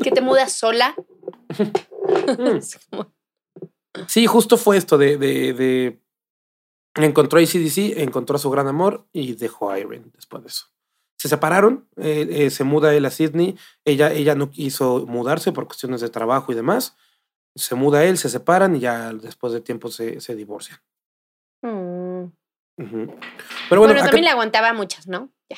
¿Que 0.03 0.11
te 0.11 0.21
mudas 0.21 0.53
sola? 0.53 0.95
Mm. 1.59 2.59
Sí, 4.07 4.27
justo 4.27 4.57
fue 4.57 4.77
esto 4.77 4.97
de, 4.97 5.17
de, 5.17 5.53
de- 5.55 6.01
encontró 6.95 7.41
a 7.41 7.43
ACDC, 7.43 7.99
encontró 7.99 8.37
a 8.37 8.39
su 8.39 8.49
gran 8.49 8.69
amor 8.69 9.09
y 9.13 9.35
dejó 9.35 9.71
a 9.71 9.79
Irene 9.81 10.07
después 10.15 10.43
de 10.45 10.49
eso. 10.51 10.67
Se 11.19 11.29
separaron, 11.29 11.89
eh, 11.97 12.29
eh, 12.31 12.51
se 12.51 12.63
muda 12.63 12.95
él 12.95 13.05
a 13.07 13.11
Sydney, 13.11 13.57
ella, 13.85 14.13
ella 14.13 14.37
no 14.37 14.51
quiso 14.51 15.05
mudarse 15.07 15.51
por 15.51 15.67
cuestiones 15.67 16.01
de 16.01 16.11
trabajo 16.11 16.53
y 16.53 16.55
demás. 16.55 16.97
Se 17.57 17.75
muda 17.75 18.05
él, 18.05 18.19
se 18.19 18.29
separan 18.29 18.77
y 18.77 18.81
ya 18.81 19.13
después 19.13 19.53
de 19.53 19.61
tiempo 19.61 19.91
se, 19.91 20.21
se 20.21 20.37
divorcian. 20.37 20.79
Mm. 21.63 22.27
Pero 22.79 22.97
Bueno, 22.97 23.19
bueno, 23.81 23.93
acá- 23.95 24.05
también 24.07 24.25
le 24.25 24.31
aguantaba 24.31 24.73
muchas, 24.73 25.07
¿no? 25.09 25.31
Ya. 25.51 25.57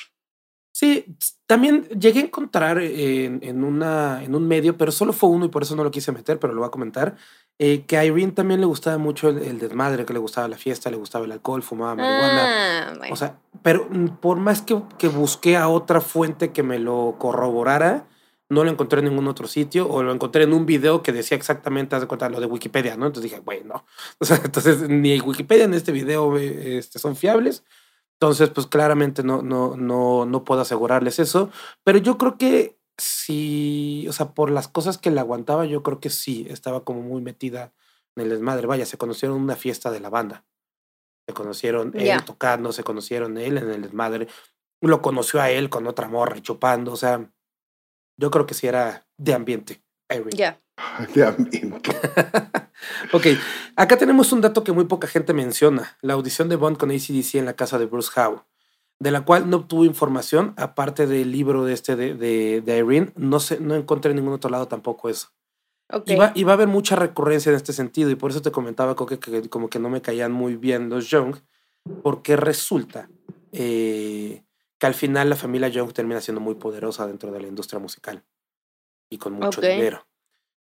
Sí, 0.73 1.05
también 1.47 1.85
llegué 1.89 2.21
a 2.21 2.25
encontrar 2.25 2.79
en, 2.81 3.41
en 3.43 3.65
una, 3.65 4.23
en 4.25 4.35
un 4.35 4.47
medio, 4.49 4.77
pero 4.79 4.91
solo 4.93 5.13
fue 5.13 5.29
uno 5.29 5.45
y 5.45 5.49
por 5.49 5.63
eso 5.63 5.77
no 5.77 5.85
lo 5.85 5.91
quise 5.91 6.13
meter, 6.13 6.39
pero 6.39 6.55
lo 6.55 6.61
voy 6.61 6.69
a 6.69 6.71
comentar, 6.71 7.17
eh, 7.59 7.85
que 7.87 7.99
a 7.99 8.05
Irene 8.05 8.33
también 8.33 8.61
le 8.61 8.67
gustaba 8.67 8.97
mucho 8.97 9.29
el, 9.29 9.39
el 9.43 9.59
desmadre, 9.59 10.07
que 10.07 10.13
le 10.15 10.19
gustaba 10.19 10.49
la 10.49 10.57
fiesta, 10.57 10.89
le 10.91 10.97
gustaba 10.97 11.25
el 11.27 11.33
alcohol, 11.33 11.63
fumaba 11.63 11.95
marihuana. 11.97 12.45
Ah, 12.47 12.95
bueno. 12.97 13.13
O 13.13 13.17
sea, 13.17 13.37
pero 13.63 13.89
por 14.23 14.39
más 14.39 14.63
que, 14.63 14.81
que 14.97 15.09
busqué 15.09 15.57
a 15.57 15.69
otra 15.69 16.01
fuente 16.01 16.53
que 16.53 16.63
me 16.63 16.79
lo 16.79 17.17
corroborara, 17.19 18.07
no 18.51 18.65
lo 18.65 18.71
encontré 18.71 18.99
en 18.99 19.07
ningún 19.07 19.29
otro 19.29 19.47
sitio 19.47 19.89
o 19.89 20.03
lo 20.03 20.13
encontré 20.13 20.43
en 20.43 20.53
un 20.53 20.67
video 20.67 21.03
que 21.03 21.13
decía 21.13 21.37
exactamente, 21.37 21.95
haz 21.95 22.03
de 22.03 22.09
cuenta, 22.09 22.29
lo 22.29 22.41
de 22.41 22.47
Wikipedia, 22.47 22.97
¿no? 22.97 23.07
Entonces 23.07 23.31
dije, 23.31 23.41
güey, 23.43 23.63
no. 23.65 23.87
O 24.19 24.25
sea, 24.25 24.41
entonces 24.45 24.89
ni 24.89 25.21
Wikipedia 25.21 25.69
ni 25.69 25.77
este 25.77 25.93
video 25.93 26.37
eh, 26.37 26.79
este, 26.79 26.99
son 26.99 27.17
fiables. 27.17 27.65
Entonces, 28.15 28.51
pues 28.51 28.67
claramente 28.67 29.23
no, 29.23 29.41
no, 29.41 29.77
no, 29.77 30.27
no 30.27 30.45
puedo 30.45 30.61
asegurarles 30.61 31.21
eso. 31.21 31.51
Pero 31.85 31.99
yo 31.99 32.19
creo 32.19 32.37
que 32.37 32.77
sí, 32.99 34.05
o 34.09 34.13
sea, 34.13 34.35
por 34.35 34.51
las 34.51 34.69
cosas 34.69 34.99
que 34.99 35.11
le 35.11 35.21
aguantaba, 35.21 35.65
yo 35.65 35.83
creo 35.83 36.01
que 36.01 36.11
sí, 36.11 36.47
estaba 36.51 36.85
como 36.85 37.03
muy 37.03 37.23
metida 37.23 37.73
en 38.17 38.25
el 38.25 38.31
desmadre. 38.31 38.67
Vaya, 38.67 38.85
se 38.85 38.99
conocieron 38.99 39.39
en 39.39 39.45
una 39.45 39.57
fiesta 39.57 39.91
de 39.91 40.01
la 40.01 40.11
banda. 40.11 40.45
Se 41.27 41.35
conocieron 41.35 41.93
él 41.95 42.25
tocando, 42.25 42.73
se 42.73 42.83
conocieron 42.83 43.39
él 43.39 43.59
en 43.59 43.71
el 43.71 43.83
desmadre. 43.83 44.27
Lo 44.83 45.01
conoció 45.03 45.41
a 45.41 45.51
él 45.51 45.71
con 45.71 45.87
otra 45.87 46.09
morra 46.09 46.37
y 46.37 46.43
chupando. 46.43 46.93
O 46.93 46.97
sea, 46.97 47.31
yo 48.21 48.31
creo 48.31 48.47
que 48.47 48.55
sí 48.55 48.67
era 48.67 49.07
de 49.17 49.35
ambiente. 49.35 49.83
Irene. 50.09 50.31
Ya. 50.37 50.61
De 51.15 51.25
ambiente. 51.25 51.91
Ok, 53.13 53.27
acá 53.77 53.99
tenemos 53.99 54.33
un 54.33 54.41
dato 54.41 54.65
que 54.65 54.73
muy 54.73 54.85
poca 54.85 55.07
gente 55.07 55.35
menciona, 55.35 55.99
la 56.01 56.15
audición 56.15 56.49
de 56.49 56.57
Bond 56.57 56.79
con 56.79 56.91
ACDC 56.91 57.35
en 57.35 57.45
la 57.45 57.55
casa 57.55 57.79
de 57.79 57.85
Bruce 57.85 58.11
Howe, 58.19 58.43
de 58.99 59.11
la 59.11 59.23
cual 59.23 59.51
no 59.51 59.59
obtuvo 59.59 59.85
información, 59.85 60.55
aparte 60.57 61.07
del 61.07 61.31
libro 61.31 61.65
de 61.65 61.75
este 61.75 61.95
de, 61.95 62.15
de, 62.15 62.63
de 62.63 62.79
Irene, 62.79 63.13
no, 63.17 63.39
sé, 63.39 63.61
no 63.61 63.75
encontré 63.75 64.13
en 64.13 64.17
ningún 64.17 64.33
otro 64.33 64.51
lado 64.51 64.67
tampoco 64.67 65.11
eso. 65.11 65.29
Ok. 65.93 66.09
Y, 66.09 66.17
va, 66.17 66.33
y 66.35 66.45
va 66.45 66.53
a 66.53 66.55
haber 66.55 66.69
mucha 66.69 66.97
recurrencia 66.97 67.51
en 67.51 67.57
este 67.57 67.75
sentido, 67.75 68.09
y 68.11 68.15
por 68.15 68.31
eso 68.31 68.41
te 68.41 68.51
comentaba, 68.51 68.97
Coque, 68.97 69.19
que 69.19 69.51
como 69.51 69.69
que 69.69 69.79
no 69.79 69.91
me 69.91 70.01
caían 70.01 70.33
muy 70.33 70.57
bien 70.57 70.89
los 70.89 71.11
Young, 71.11 71.37
porque 72.03 72.37
resulta 72.37 73.11
eh, 73.53 74.43
que 74.81 74.87
al 74.87 74.95
final 74.95 75.29
la 75.29 75.37
familia 75.37 75.69
Young 75.69 75.93
termina 75.93 76.23
siendo 76.23 76.41
muy 76.41 76.55
poderosa 76.55 77.07
dentro 77.07 77.31
de 77.31 77.41
la 77.41 77.47
industria 77.47 77.79
musical 77.79 78.25
y 79.11 79.19
con 79.19 79.35
mucho 79.35 79.61
dinero. 79.61 80.09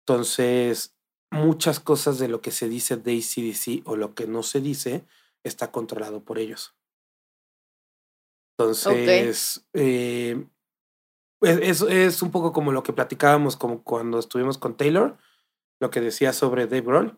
Entonces, 0.06 0.96
muchas 1.32 1.80
cosas 1.80 2.20
de 2.20 2.28
lo 2.28 2.40
que 2.40 2.52
se 2.52 2.70
dice 2.70 2.96
de 2.96 3.18
ACDC 3.18 3.82
o 3.86 3.96
lo 3.96 4.14
que 4.14 4.28
no 4.28 4.44
se 4.44 4.62
dice 4.62 5.04
está 5.44 5.72
controlado 5.72 6.24
por 6.24 6.38
ellos. 6.38 6.76
Entonces, 8.56 9.66
eh, 9.74 10.46
es, 11.42 12.22
un 12.22 12.30
poco 12.30 12.54
como 12.54 12.72
lo 12.72 12.84
que 12.84 12.94
platicábamos 12.94 13.58
como 13.58 13.84
cuando 13.84 14.20
estuvimos 14.20 14.60
con 14.60 14.78
Taylor, 14.78 15.18
lo 15.80 15.90
que 15.90 16.02
decía 16.02 16.34
sobre 16.34 16.68
Dave 16.68 16.82
Grohl. 16.82 17.18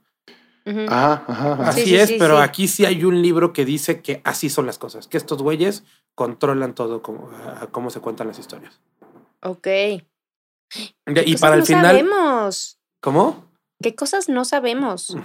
Ujú. 0.66 0.86
Ajá, 0.88 1.26
ajá, 1.28 1.54
ajá. 1.54 1.70
Así 1.70 1.82
Sí, 1.82 1.90
sí, 1.90 1.96
es, 1.98 2.10
sí, 2.10 2.16
pero 2.18 2.38
sí. 2.38 2.44
aquí 2.44 2.68
sí 2.70 2.86
hay 2.86 3.04
un 3.04 3.22
libro 3.22 3.52
que 3.52 3.66
dice 3.66 4.02
que 4.02 4.22
así 4.24 4.50
son 4.50 4.66
las 4.66 4.78
cosas, 4.78 5.08
que 5.10 5.18
estos 5.18 5.42
güeyes 5.44 5.84
controlan 6.16 6.74
todo, 6.74 7.02
como, 7.02 7.30
a 7.30 7.68
cómo 7.68 7.90
se 7.90 8.00
cuentan 8.00 8.28
las 8.28 8.40
historias. 8.40 8.80
Ok. 9.42 9.68
Y 9.68 11.34
Cosas 11.34 11.42
para 11.42 11.54
el 11.56 11.60
no 11.60 11.66
final, 11.66 11.84
sabemos. 11.86 12.80
¿cómo? 13.02 13.46
¿Qué 13.82 13.94
cosas 13.96 14.30
no 14.30 14.46
sabemos? 14.46 15.16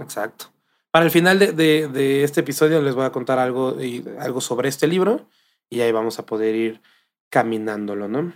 Exacto. 0.00 0.46
Para 0.90 1.04
el 1.04 1.10
final 1.10 1.38
de, 1.38 1.52
de- 1.52 1.88
de 1.88 2.24
este 2.24 2.40
episodio 2.40 2.80
les 2.80 2.94
voy 2.94 3.04
a 3.04 3.12
contar 3.12 3.38
algo, 3.38 3.82
y- 3.82 4.04
algo 4.18 4.40
sobre 4.40 4.68
este 4.68 4.86
libro 4.86 5.28
y 5.68 5.80
ahí 5.80 5.92
vamos 5.92 6.18
a 6.18 6.24
poder 6.24 6.54
ir 6.54 6.80
caminándolo, 7.28 8.08
¿no? 8.08 8.32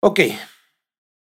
Ok. 0.00 0.20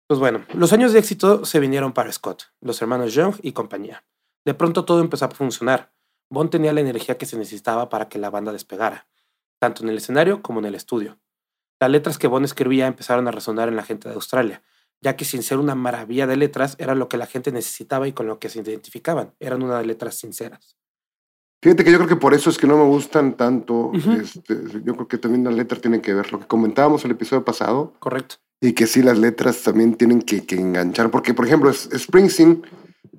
Pues 0.08 0.20
bueno, 0.20 0.46
los 0.54 0.74
años 0.74 0.92
de 0.94 1.00
éxito 1.00 1.46
se 1.46 1.60
vinieron 1.60 1.94
para 1.94 2.12
Scott, 2.12 2.44
los 2.60 2.82
hermanos 2.82 3.14
Young 3.14 3.36
y 3.42 3.54
compañía. 3.54 4.04
De 4.46 4.54
pronto 4.54 4.84
todo 4.84 5.00
empezó 5.00 5.26
a 5.26 5.30
funcionar. 5.30 5.93
Bond 6.34 6.50
tenía 6.50 6.74
la 6.74 6.82
energía 6.82 7.16
que 7.16 7.28
se 7.28 7.38
necesitaba 7.38 7.90
para 7.90 8.10
que 8.10 8.18
la 8.18 8.32
banda 8.32 8.52
despegara, 8.52 9.08
tanto 9.60 9.84
en 9.84 9.90
el 9.90 9.98
escenario 9.98 10.42
como 10.42 10.60
en 10.60 10.66
el 10.66 10.74
estudio. 10.74 11.20
Las 11.80 11.92
letras 11.92 12.18
que 12.18 12.28
Bond 12.28 12.46
escribía 12.46 12.88
empezaron 12.88 13.28
a 13.28 13.32
resonar 13.32 13.70
en 13.70 13.76
la 13.76 13.84
gente 13.84 14.10
de 14.10 14.16
Australia, 14.16 14.64
ya 15.00 15.16
que 15.16 15.26
sin 15.26 15.44
ser 15.44 15.60
una 15.60 15.76
maravilla 15.76 16.26
de 16.26 16.36
letras, 16.36 16.76
era 16.80 16.96
lo 16.96 17.08
que 17.08 17.18
la 17.18 17.28
gente 17.28 17.52
necesitaba 17.52 18.08
y 18.08 18.14
con 18.14 18.26
lo 18.26 18.40
que 18.40 18.50
se 18.50 18.62
identificaban. 18.62 19.36
Eran 19.40 19.62
unas 19.62 19.86
letras 19.86 20.16
sinceras. 20.16 20.76
Fíjate 21.62 21.84
que 21.84 21.92
yo 21.92 21.98
creo 21.98 22.10
que 22.10 22.16
por 22.16 22.34
eso 22.34 22.50
es 22.50 22.58
que 22.58 22.66
no 22.66 22.78
me 22.78 22.86
gustan 22.86 23.38
tanto. 23.38 23.92
Este, 23.94 24.56
yo 24.84 24.96
creo 24.96 25.08
que 25.08 25.20
también 25.20 25.44
la 25.44 25.52
letra 25.52 25.80
tiene 25.80 26.02
que 26.02 26.16
ver 26.16 26.32
lo 26.32 26.40
que 26.40 26.48
comentábamos 26.48 27.06
el 27.06 27.12
episodio 27.12 27.46
pasado 27.46 27.94
Correcto. 28.00 28.38
y 28.60 28.74
que 28.74 28.88
sí 28.88 29.04
las 29.04 29.20
letras 29.20 29.62
también 29.62 29.94
tienen 29.96 30.22
que, 30.24 30.46
que 30.46 30.56
enganchar. 30.56 31.12
Porque, 31.12 31.36
por 31.36 31.46
ejemplo, 31.46 31.72
Springsteen 31.72 32.66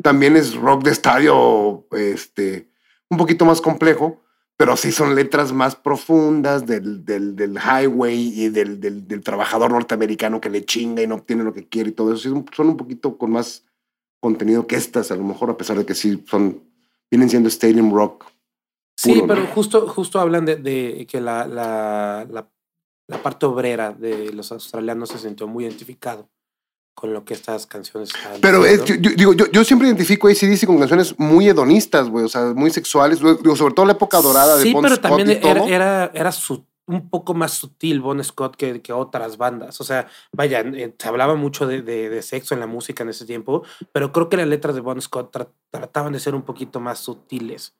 también 0.02 0.36
es 0.36 0.56
rock 0.56 0.82
de 0.82 0.90
estadio 0.90 1.86
este, 1.92 2.73
un 3.10 3.18
poquito 3.18 3.44
más 3.44 3.60
complejo, 3.60 4.20
pero 4.56 4.76
sí 4.76 4.92
son 4.92 5.14
letras 5.14 5.52
más 5.52 5.74
profundas 5.76 6.64
del, 6.66 7.04
del, 7.04 7.34
del 7.36 7.56
highway 7.58 8.16
y 8.40 8.48
del, 8.50 8.80
del, 8.80 9.06
del 9.08 9.20
trabajador 9.22 9.72
norteamericano 9.72 10.40
que 10.40 10.50
le 10.50 10.64
chinga 10.64 11.02
y 11.02 11.06
no 11.06 11.16
obtiene 11.16 11.42
lo 11.44 11.52
que 11.52 11.68
quiere 11.68 11.90
y 11.90 11.92
todo 11.92 12.12
eso. 12.12 12.22
Sí, 12.28 12.44
son- 12.54 12.68
un 12.68 12.76
poquito 12.76 13.18
con 13.18 13.32
más 13.32 13.64
contenido 14.20 14.66
que 14.66 14.76
estas, 14.76 15.10
a 15.10 15.16
lo 15.16 15.24
mejor, 15.24 15.50
a 15.50 15.56
pesar 15.56 15.76
de 15.76 15.84
que 15.84 15.94
sí 15.94 16.22
son, 16.26 16.62
vienen 17.10 17.28
siendo 17.28 17.48
stadium 17.48 17.92
rock. 17.92 18.26
Sí, 18.96 19.22
pero 19.26 19.40
¿no? 19.42 19.46
justo, 19.48 19.88
justo 19.88 20.20
hablan 20.20 20.44
de, 20.46 20.56
de 20.56 21.04
que 21.10 21.20
la, 21.20 21.46
la, 21.46 22.26
la, 22.30 22.48
la 23.08 23.22
parte 23.22 23.44
obrera 23.46 23.92
de 23.92 24.32
los 24.32 24.52
australianos 24.52 25.10
se 25.10 25.18
sintió 25.18 25.46
muy 25.48 25.64
identificado 25.64 26.30
con 26.94 27.12
lo 27.12 27.24
que 27.24 27.34
estas 27.34 27.66
canciones 27.66 28.14
estaban 28.14 28.40
Pero 28.40 28.64
es, 28.64 28.84
yo, 28.84 28.94
yo- 28.94 29.10
digo, 29.16 29.32
yo, 29.34 29.46
yo 29.50 29.64
siempre 29.64 29.88
identifico 29.88 30.28
a 30.28 30.30
ACDC 30.30 30.66
con 30.66 30.78
canciones 30.78 31.14
muy 31.18 31.48
hedonistas, 31.48 32.08
güey, 32.08 32.24
o 32.24 32.28
sea, 32.28 32.52
muy 32.54 32.70
sexuales, 32.70 33.18
digo, 33.20 33.56
sobre 33.56 33.74
todo 33.74 33.86
la 33.86 33.92
época 33.92 34.20
dorada 34.20 34.56
de 34.56 34.62
Sí, 34.62 34.72
Bon 34.72 34.82
pero 34.82 34.94
Scott 34.96 35.02
también 35.08 35.28
y 35.30 35.32
era, 35.46 35.60
todo. 35.60 35.68
era, 35.68 36.10
era 36.14 36.32
su- 36.32 36.64
un 36.86 37.08
poco 37.08 37.32
más 37.32 37.52
sutil 37.52 38.00
Bon 38.02 38.22
Scott 38.22 38.56
que, 38.56 38.82
que 38.82 38.92
otras 38.92 39.38
bandas. 39.38 39.80
O 39.80 39.84
sea, 39.84 40.06
vaya, 40.32 40.60
eh, 40.60 40.94
se 40.98 41.08
hablaba 41.08 41.34
mucho 41.34 41.66
de, 41.66 41.80
de- 41.82 42.10
de 42.10 42.22
sexo 42.22 42.52
en 42.54 42.60
la 42.60 42.66
música 42.66 43.02
en 43.02 43.08
ese 43.08 43.24
tiempo, 43.24 43.62
pero 43.92 44.12
creo 44.12 44.28
que 44.28 44.36
las 44.36 44.46
letras 44.46 44.74
de 44.74 44.82
Bon 44.82 45.00
Scott 45.00 45.34
tra- 45.34 45.48
trataban 45.70 46.12
de 46.12 46.20
ser 46.20 46.34
un 46.34 46.42
poquito 46.42 46.80
más 46.80 46.98
sutiles. 46.98 47.74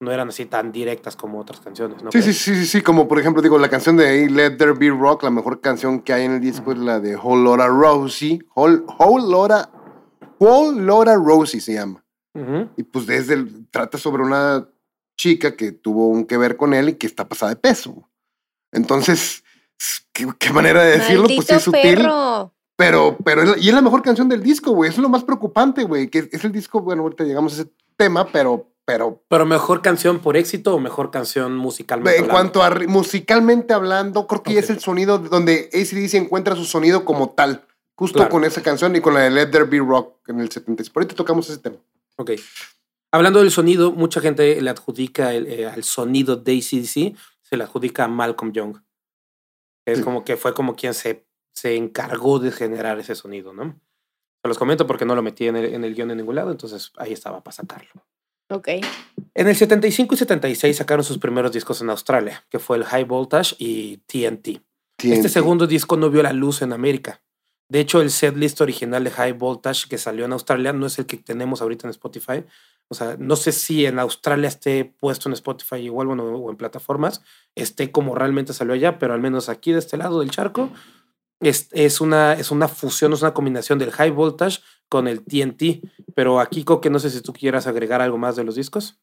No 0.00 0.12
eran 0.12 0.28
así 0.28 0.44
tan 0.46 0.70
directas 0.70 1.16
como 1.16 1.40
otras 1.40 1.58
canciones, 1.60 2.02
¿no? 2.04 2.12
Sí, 2.12 2.22
sí, 2.22 2.32
sí, 2.32 2.54
sí, 2.54 2.66
sí, 2.66 2.82
como 2.82 3.08
por 3.08 3.18
ejemplo, 3.18 3.42
digo, 3.42 3.58
la 3.58 3.68
canción 3.68 3.96
de 3.96 4.30
Let 4.30 4.56
There 4.56 4.74
Be 4.74 4.90
Rock, 4.90 5.24
la 5.24 5.30
mejor 5.30 5.60
canción 5.60 6.00
que 6.00 6.12
hay 6.12 6.24
en 6.24 6.32
el 6.34 6.40
disco 6.40 6.70
es 6.70 6.78
la 6.78 7.00
de 7.00 7.16
Whole 7.16 7.42
Lotta 7.42 7.66
Rosie, 7.66 8.38
Whole, 8.54 8.82
Whole 8.98 9.28
Lotta, 9.28 9.70
Whole 10.38 10.80
Lotta 10.82 11.16
Rosie 11.16 11.60
se 11.60 11.74
llama. 11.74 12.04
Y 12.76 12.84
pues 12.84 13.06
desde 13.06 13.34
el, 13.34 13.66
trata 13.72 13.98
sobre 13.98 14.22
una 14.22 14.68
chica 15.16 15.56
que 15.56 15.72
tuvo 15.72 16.06
un 16.06 16.24
que 16.24 16.36
ver 16.36 16.56
con 16.56 16.72
él 16.72 16.90
y 16.90 16.94
que 16.94 17.08
está 17.08 17.26
pasada 17.28 17.50
de 17.50 17.56
peso. 17.56 18.08
Entonces, 18.70 19.42
¿qué, 20.12 20.28
qué 20.38 20.52
manera 20.52 20.84
de 20.84 20.98
decirlo? 20.98 21.22
Maldito 21.22 21.38
pues 21.42 21.48
sí, 21.48 21.54
es 21.54 21.62
sutil. 21.62 21.96
perro. 21.96 22.54
Pero, 22.76 23.16
pero, 23.24 23.42
es 23.42 23.48
la- 23.48 23.58
y 23.58 23.68
es 23.68 23.74
la 23.74 23.82
mejor 23.82 24.02
canción 24.02 24.28
del 24.28 24.40
disco, 24.44 24.70
güey. 24.70 24.88
Eso 24.90 25.00
es 25.00 25.02
lo 25.02 25.08
más 25.08 25.24
preocupante, 25.24 25.82
güey. 25.82 26.06
Que 26.08 26.28
es 26.30 26.44
el 26.44 26.52
disco, 26.52 26.80
bueno, 26.80 27.02
ahorita 27.02 27.24
llegamos 27.24 27.58
a 27.58 27.62
ese 27.62 27.72
tema, 27.96 28.24
pero, 28.30 28.70
pero 28.88 29.22
Pero 29.28 29.44
mejor 29.44 29.82
canción 29.82 30.18
por 30.18 30.38
éxito 30.38 30.74
o 30.74 30.80
mejor 30.80 31.10
canción 31.10 31.54
musicalmente. 31.54 32.16
en 32.18 32.24
hablando? 32.30 32.52
cuanto 32.58 32.62
a 32.62 32.88
musicalmente 32.88 33.74
hablando, 33.74 34.26
creo 34.26 34.42
que 34.42 34.58
es 34.58 34.70
el 34.70 34.80
sonido 34.80 35.18
donde 35.18 35.68
ACDC 35.74 36.14
encuentra 36.14 36.56
su 36.56 36.64
sonido 36.64 37.04
como 37.04 37.28
tal. 37.30 37.66
Justo 37.94 38.16
Claro. 38.20 38.30
con 38.30 38.44
esa 38.44 38.62
canción 38.62 38.96
y 38.96 39.02
con 39.02 39.12
la 39.12 39.20
de 39.20 39.30
Let 39.30 39.48
There 39.50 39.64
Be 39.64 39.78
Rock 39.80 40.26
en 40.30 40.40
el 40.40 40.50
70. 40.50 40.84
Por 40.90 41.02
ahorita 41.02 41.14
tocamos 41.14 41.50
ese 41.50 41.58
tema. 41.60 41.76
Ok. 42.16 42.30
Hablando 43.12 43.40
del 43.40 43.50
sonido, 43.50 43.92
mucha 43.92 44.20
gente 44.22 44.58
le 44.62 44.70
adjudica 44.70 45.34
el, 45.34 45.46
eh, 45.48 45.66
al 45.66 45.84
sonido 45.84 46.36
de 46.36 46.52
ACDC, 46.52 47.14
se 47.42 47.56
le 47.58 47.64
adjudica 47.64 48.04
a 48.04 48.08
Malcolm 48.08 48.52
Young. 48.52 48.76
Es 49.86 49.98
Sí. 49.98 50.04
como 50.04 50.24
que 50.24 50.38
fue 50.38 50.54
como 50.54 50.76
quien 50.76 50.94
se, 50.94 51.26
se 51.54 51.76
encargó 51.76 52.38
de 52.38 52.52
generar 52.52 52.98
ese 52.98 53.14
sonido, 53.14 53.52
¿no? 53.52 53.78
Se 54.42 54.48
los 54.48 54.56
comento 54.58 54.86
porque 54.86 55.04
no 55.04 55.14
lo 55.14 55.22
metí 55.22 55.46
en 55.46 55.56
el, 55.56 55.74
en 55.74 55.84
el 55.84 55.94
guion 55.94 56.10
en 56.10 56.16
ningún 56.18 56.36
lado, 56.36 56.50
entonces 56.52 56.92
ahí 56.96 57.12
estaba 57.12 57.42
para 57.42 57.54
sacarlo. 57.54 58.06
Ok. 58.50 58.68
En 59.34 59.46
el 59.46 59.54
75 59.54 60.14
y 60.14 60.18
76 60.18 60.76
sacaron 60.76 61.04
sus 61.04 61.18
primeros 61.18 61.52
discos 61.52 61.80
en 61.80 61.90
Australia, 61.90 62.44
que 62.50 62.58
fue 62.58 62.76
el 62.76 62.84
High 62.84 63.04
Voltage 63.04 63.54
y 63.58 63.98
TNT. 63.98 64.62
Este 64.98 65.22
TNT. 65.22 65.28
segundo 65.28 65.66
disco 65.66 65.96
no 65.96 66.10
vio 66.10 66.22
la 66.22 66.32
luz 66.32 66.62
en 66.62 66.72
América. 66.72 67.22
De 67.68 67.80
hecho, 67.80 68.00
el 68.00 68.10
setlist 68.10 68.60
original 68.62 69.04
de 69.04 69.10
High 69.10 69.32
Voltage 69.32 69.88
que 69.88 69.98
salió 69.98 70.24
en 70.24 70.32
Australia 70.32 70.72
no 70.72 70.86
es 70.86 70.98
el 70.98 71.06
que 71.06 71.18
tenemos 71.18 71.60
ahorita 71.60 71.86
en 71.86 71.90
Spotify. 71.90 72.44
O 72.88 72.94
sea, 72.94 73.16
no 73.18 73.36
sé 73.36 73.52
si 73.52 73.84
en 73.84 73.98
Australia 73.98 74.48
esté 74.48 74.86
puesto 74.86 75.28
en 75.28 75.34
Spotify 75.34 75.76
igual 75.76 76.06
bueno, 76.06 76.24
o 76.24 76.50
en 76.50 76.56
plataformas, 76.56 77.22
esté 77.54 77.92
como 77.92 78.14
realmente 78.14 78.54
salió 78.54 78.72
allá, 78.72 78.98
pero 78.98 79.12
al 79.12 79.20
menos 79.20 79.50
aquí 79.50 79.72
de 79.72 79.78
este 79.80 79.98
lado 79.98 80.20
del 80.20 80.30
charco 80.30 80.70
es, 81.40 81.68
es, 81.72 82.00
una, 82.00 82.32
es 82.34 82.50
una 82.50 82.68
fusión, 82.68 83.12
es 83.12 83.22
una 83.22 83.34
combinación 83.34 83.78
del 83.78 83.90
High 83.92 84.10
Voltage 84.10 84.60
con 84.88 85.06
el 85.08 85.22
TNT. 85.24 85.82
Pero 86.14 86.40
aquí, 86.40 86.64
que 86.80 86.90
no 86.90 86.98
sé 86.98 87.10
si 87.10 87.20
tú 87.20 87.32
quieras 87.32 87.66
agregar 87.66 88.00
algo 88.02 88.18
más 88.18 88.36
de 88.36 88.44
los 88.44 88.54
discos. 88.56 88.98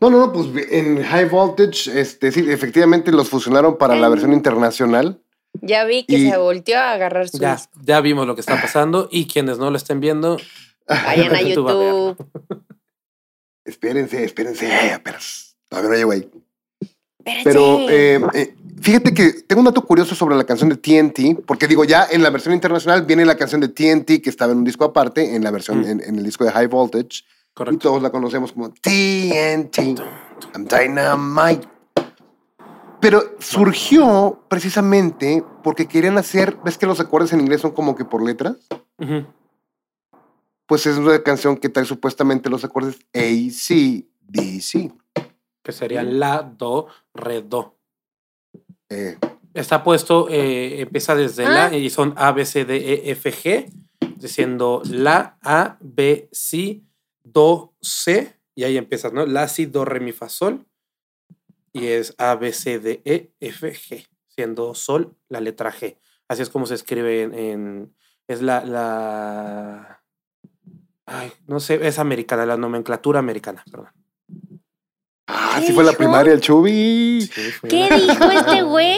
No, 0.00 0.10
no, 0.10 0.18
no, 0.26 0.32
pues 0.32 0.46
en 0.70 1.02
High 1.02 1.28
Voltage, 1.28 2.00
este, 2.00 2.32
sí, 2.32 2.44
efectivamente 2.48 3.12
los 3.12 3.28
fusionaron 3.28 3.76
para 3.76 3.94
la 3.96 4.06
Ay. 4.06 4.12
versión 4.12 4.32
internacional. 4.32 5.20
Ya 5.60 5.84
vi 5.84 6.04
que 6.04 6.16
Y- 6.18 6.30
se 6.30 6.36
volteó 6.36 6.78
a 6.78 6.92
agarrar 6.92 7.28
su 7.28 7.38
Ya, 7.38 7.56
disco. 7.56 7.72
ya 7.82 8.00
vimos 8.00 8.26
lo 8.26 8.34
que 8.34 8.40
está 8.40 8.60
pasando 8.60 9.08
y 9.10 9.26
quienes 9.26 9.58
no 9.58 9.70
lo 9.70 9.76
estén 9.76 10.00
viendo, 10.00 10.36
Vayan 10.86 11.34
a 11.34 11.42
YouTube 11.42 12.16
a. 12.16 12.16
Espérense, 13.64 14.24
espérense, 14.24 14.68
pero 15.04 15.18
todavía 15.68 15.90
no 15.90 15.96
llego 15.96 16.12
ahí. 16.12 16.30
Pero 17.44 17.88
eh, 17.88 18.20
eh, 18.34 18.54
Fíjate 18.80 19.12
que 19.12 19.32
tengo 19.46 19.58
un 19.60 19.64
dato 19.66 19.84
curioso 19.84 20.14
sobre 20.14 20.36
la 20.36 20.44
canción 20.44 20.68
de 20.70 20.76
TNT, 20.76 21.44
porque 21.44 21.66
digo, 21.66 21.84
ya 21.84 22.06
en 22.10 22.22
la 22.22 22.30
versión 22.30 22.54
internacional 22.54 23.02
viene 23.04 23.24
la 23.24 23.36
canción 23.36 23.60
de 23.60 23.68
TNT 23.68 24.22
que 24.22 24.30
estaba 24.30 24.52
en 24.52 24.58
un 24.58 24.64
disco 24.64 24.84
aparte, 24.84 25.34
en 25.34 25.42
la 25.42 25.50
versión, 25.50 25.80
Mm. 25.80 25.84
en, 25.84 26.00
en 26.04 26.16
el 26.16 26.22
disco 26.24 26.44
de 26.44 26.52
High 26.52 26.68
Voltage. 26.68 27.24
Y 27.24 27.54
Correcto. 27.54 27.88
todos 27.88 28.02
la 28.02 28.10
conocemos 28.10 28.52
como 28.52 28.70
TNT. 28.70 29.78
I'm 30.54 30.64
Dynamite. 30.68 31.66
Pero 33.00 33.22
surgió 33.40 34.44
precisamente 34.48 35.42
porque 35.64 35.86
querían 35.86 36.16
hacer, 36.16 36.56
ves 36.64 36.78
que 36.78 36.86
los 36.86 37.00
acordes 37.00 37.32
en 37.32 37.40
inglés 37.40 37.60
son 37.60 37.72
como 37.72 37.96
que 37.96 38.04
por 38.04 38.22
letras. 38.22 38.56
Pues 40.66 40.86
es 40.86 40.96
una 40.98 41.20
canción 41.22 41.56
que 41.56 41.68
trae 41.68 41.84
supuestamente 41.84 42.48
los 42.50 42.64
acordes 42.64 42.96
A, 43.14 43.50
C, 43.52 44.06
D, 44.20 44.60
C. 44.60 44.92
Que 45.68 45.72
sería 45.72 46.02
la, 46.02 46.40
do, 46.42 46.86
re, 47.12 47.42
do. 47.42 47.76
Eh, 48.88 49.18
Está 49.52 49.84
puesto, 49.84 50.26
eh, 50.30 50.80
empieza 50.80 51.14
desde 51.14 51.44
Ah. 51.44 51.68
la 51.68 51.76
y 51.76 51.90
son 51.90 52.14
A, 52.16 52.32
B, 52.32 52.46
C, 52.46 52.64
D, 52.64 52.76
E, 52.94 53.10
F, 53.10 53.30
G, 53.30 53.70
diciendo 54.16 54.80
la, 54.88 55.36
A, 55.42 55.76
B, 55.82 56.30
C, 56.32 56.80
do, 57.22 57.74
C, 57.82 58.34
y 58.54 58.64
ahí 58.64 58.78
empiezas, 58.78 59.12
¿no? 59.12 59.26
La, 59.26 59.46
si, 59.48 59.66
do, 59.66 59.84
re, 59.84 60.00
mi, 60.00 60.12
fa, 60.12 60.30
sol, 60.30 60.64
y 61.74 61.88
es 61.88 62.14
A, 62.16 62.34
B, 62.36 62.50
C, 62.54 62.78
D, 62.78 63.02
E, 63.04 63.30
F, 63.38 63.70
G, 63.74 64.08
siendo 64.26 64.74
sol 64.74 65.16
la 65.28 65.42
letra 65.42 65.70
G. 65.70 65.98
Así 66.28 66.40
es 66.40 66.48
como 66.48 66.64
se 66.64 66.76
escribe 66.76 67.24
en, 67.24 67.34
en- 67.34 67.94
es 68.26 68.40
la, 68.40 68.64
la, 68.64 70.02
ay, 71.04 71.30
no 71.46 71.60
sé, 71.60 71.86
es 71.86 71.98
americana, 71.98 72.46
la 72.46 72.56
nomenclatura 72.56 73.18
americana, 73.18 73.62
perdón. 73.70 73.88
Ah, 75.58 75.60
¿Qué 75.60 75.66
sí 75.68 75.72
fue 75.72 75.84
la 75.84 75.92
primaria, 75.92 76.32
el 76.32 76.40
Chubi. 76.40 77.30
¿Qué 77.68 77.88
la- 77.90 77.96
dijo 77.96 78.30
este 78.30 78.62
güey? 78.62 78.96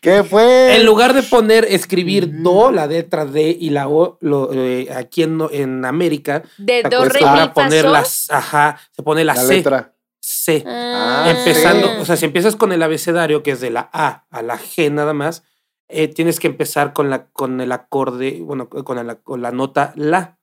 ¿Qué 0.00 0.22
fue? 0.22 0.76
En 0.76 0.84
lugar 0.84 1.14
de 1.14 1.22
poner, 1.22 1.64
escribir 1.68 2.42
do, 2.42 2.70
la 2.70 2.86
letra 2.86 3.24
D 3.24 3.56
y 3.58 3.70
la 3.70 3.88
O, 3.88 4.18
lo, 4.20 4.50
eh, 4.52 4.88
aquí 4.94 5.22
en, 5.22 5.40
en 5.50 5.84
América, 5.84 6.42
De 6.58 6.82
se 6.82 6.88
do, 6.88 7.04
re, 7.06 7.20
mi, 7.20 7.48
poner 7.54 7.86
las, 7.86 8.30
ajá, 8.30 8.78
se 8.92 9.02
pone 9.02 9.24
la, 9.24 9.34
la 9.34 9.40
C, 9.42 9.54
letra. 9.56 9.94
C. 10.20 10.62
Ah. 10.66 11.24
Empezando, 11.36 11.86
sí. 11.86 11.94
o 12.00 12.04
sea, 12.04 12.16
si 12.16 12.24
empiezas 12.26 12.56
con 12.56 12.72
el 12.72 12.82
abecedario, 12.82 13.42
que 13.42 13.52
es 13.52 13.60
de 13.60 13.70
la 13.70 13.88
A 13.92 14.26
a 14.30 14.42
la 14.42 14.58
G 14.58 14.90
nada 14.92 15.14
más, 15.14 15.42
eh, 15.88 16.08
tienes 16.08 16.38
que 16.40 16.46
empezar 16.48 16.92
con, 16.92 17.08
la, 17.10 17.26
con 17.28 17.60
el 17.60 17.72
acorde, 17.72 18.40
bueno, 18.42 18.68
con, 18.68 18.98
el- 18.98 19.18
con 19.22 19.40
la 19.42 19.50
nota 19.52 19.92
La. 19.96 20.38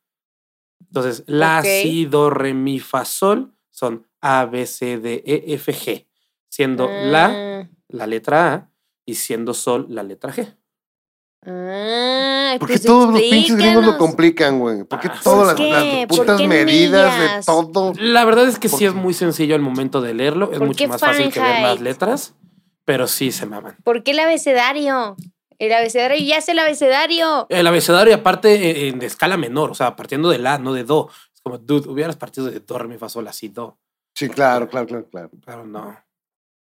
Entonces, 0.87 1.23
La, 1.27 1.59
Ok. 1.59 1.65
Si, 1.65 2.05
Do, 2.05 2.29
Re, 2.31 2.53
Mi, 2.53 2.79
Fa, 2.79 3.05
Sol 3.05 3.53
son 3.69 4.07
A, 4.21 4.45
B, 4.45 4.65
C, 4.65 4.97
D, 4.99 5.23
E, 5.25 5.53
F, 5.55 5.73
G, 5.73 6.07
siendo 6.49 6.89
La 7.03 7.25
Ah. 7.61 7.67
la 7.89 8.07
letra 8.07 8.53
A 8.53 8.69
y 9.05 9.15
siendo 9.15 9.53
Sol 9.53 9.87
la 9.89 10.03
letra 10.03 10.31
G. 10.31 10.55
Ah, 11.43 12.55
¿Por 12.59 12.67
qué 12.67 12.73
pues 12.75 12.85
todos 12.85 13.11
los 13.11 13.19
pinches 13.19 13.55
gringos 13.55 13.83
lo 13.83 13.97
complican, 13.97 14.59
güey? 14.59 14.83
¿Por 14.83 14.99
qué 14.99 15.07
Ah, 15.07 15.19
todas 15.23 15.47
las, 15.47 15.55
¿por 15.55 15.67
las 15.67 16.05
¿Por 16.05 16.17
putas 16.19 16.41
medidas 16.47 17.19
de 17.19 17.45
todo? 17.45 17.93
La 17.97 18.25
verdad 18.25 18.47
es 18.47 18.59
que 18.59 18.69
sí 18.69 18.75
¿Por 18.75 18.83
es 18.89 18.93
muy 18.93 19.13
sencillo 19.15 19.55
al 19.55 19.61
momento 19.61 20.01
de 20.01 20.13
leerlo, 20.13 20.51
es 20.51 20.59
¿Por 20.59 20.67
mucho 20.67 20.87
más 20.87 21.01
fácil 21.01 21.31
que 21.33 21.39
ver 21.39 21.49
más 21.49 21.61
Fahrenheit? 21.61 21.81
letras, 21.81 22.35
pero 22.85 23.07
sí 23.07 23.31
se 23.31 23.47
maman. 23.47 23.75
¿Por 23.83 24.03
qué 24.03 24.11
el 24.11 24.19
abecedario? 24.19 25.15
El 25.57 25.73
abecedario, 25.73 26.17
ya 26.23 26.37
es 26.37 26.49
el 26.49 26.59
abecedario. 26.59 27.47
El 27.49 27.65
abecedario, 27.67 28.13
aparte, 28.15 28.53
eh, 28.53 28.87
en 28.89 29.01
escala 29.01 29.37
menor, 29.37 29.71
o 29.71 29.75
sea, 29.75 29.95
partiendo 29.95 30.29
de 30.29 30.37
la, 30.39 30.57
no 30.59 30.73
de 30.73 30.83
do. 30.83 31.09
Es 31.33 31.41
como, 31.41 31.57
dude, 31.57 31.89
hubieras 31.89 32.15
partido 32.17 32.49
de 32.51 32.59
do, 32.59 32.77
re, 32.77 32.87
mi, 32.87 32.97
fa, 32.97 33.09
sol, 33.09 33.27
así, 33.27 33.47
do. 33.47 33.77
Sí, 34.13 34.29
claro, 34.29 34.67
claro, 34.69 34.87
claro, 34.87 35.07
claro. 35.09 35.29
Pero 35.45 35.65
no, 35.65 35.97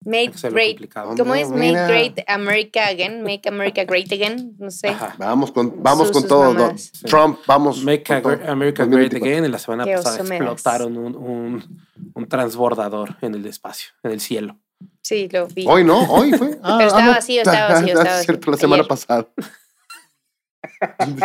Make 0.07 0.33
great. 0.51 0.73
complicado. 0.73 1.14
¿Cómo 1.16 1.35
es? 1.35 1.49
Make 1.51 1.73
great 1.87 2.20
America 2.29 2.87
again. 2.88 3.23
Make 3.23 3.49
America 3.49 3.85
great 3.85 4.12
again. 4.12 4.55
No 4.59 4.70
sé. 4.70 4.88
Ajá. 4.88 5.14
Vamos 5.18 5.51
con, 5.51 5.83
vamos 5.83 6.09
Sus- 6.09 6.12
con 6.12 6.23
sus 6.23 6.29
todo. 6.29 6.75
Trump, 7.09 7.38
vamos. 7.47 7.83
Make 7.83 8.05
con 8.05 8.16
a- 8.16 8.23
todo. 8.23 8.33
America 8.51 8.83
2024. 8.85 8.88
Great 8.90 9.14
Again. 9.23 9.44
En 9.47 9.51
la 9.53 9.59
semana 9.59 9.85
Qué 9.85 9.94
pasada 9.94 10.18
explotaron 10.18 10.97
un, 10.99 11.16
un, 11.16 11.87
un 12.14 12.29
transbordador 12.29 13.16
en 13.23 13.35
el 13.35 13.47
espacio, 13.47 13.90
en 14.03 14.11
el 14.12 14.20
cielo. 14.20 14.59
Sí, 15.01 15.29
lo 15.33 15.47
vi. 15.49 15.64
Hoy 15.66 15.85
no, 15.85 16.01
hoy 16.11 16.33
fue. 16.33 16.59
Ah, 16.62 16.75
Pero 16.77 16.88
estaba 16.88 17.05
no. 17.07 17.11
vacío, 17.12 17.40
estaba 17.42 17.68
vacío, 17.75 17.94
Ah, 17.97 18.03
estaba 18.03 18.20
es 18.20 18.27
cierto, 18.27 18.51
vacío. 18.51 18.53
la 18.53 18.57
semana 18.59 18.81
Ayer. 18.83 18.88
pasada. 18.88 19.29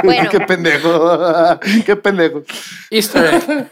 Bueno. 0.03 0.29
Qué 0.31 0.39
pendejo. 0.41 1.59
Qué 1.85 1.95
pendejo. 1.95 2.43
Easter 2.89 3.33
egg. 3.35 3.71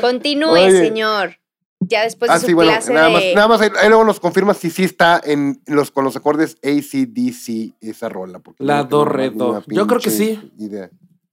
Continúe, 0.00 0.50
Oye. 0.50 0.70
señor. 0.78 1.36
Ya 1.80 2.02
después 2.02 2.28
de 2.30 2.36
Ah, 2.36 2.40
su 2.40 2.46
sí, 2.46 2.52
bueno, 2.54 2.72
clase 2.72 2.92
nada 2.92 3.06
de... 3.06 3.12
más, 3.12 3.22
nada 3.34 3.48
más 3.48 3.60
ahí, 3.60 3.70
ahí 3.80 3.88
luego 3.88 4.04
nos 4.04 4.18
confirma 4.20 4.52
si 4.54 4.68
sí 4.70 4.82
está 4.84 5.20
en 5.24 5.62
los, 5.66 5.90
con 5.92 6.04
los 6.04 6.16
acordes 6.16 6.56
ACDC 6.64 7.74
esa 7.80 8.08
rola. 8.08 8.40
porque 8.40 8.64
La, 8.64 8.78
no 8.78 8.84
do, 8.88 9.04
re, 9.04 9.30
do. 9.30 9.62
Yo 9.68 9.86
creo 9.86 10.00
que 10.00 10.10
sí. 10.10 10.50
idea. 10.58 10.90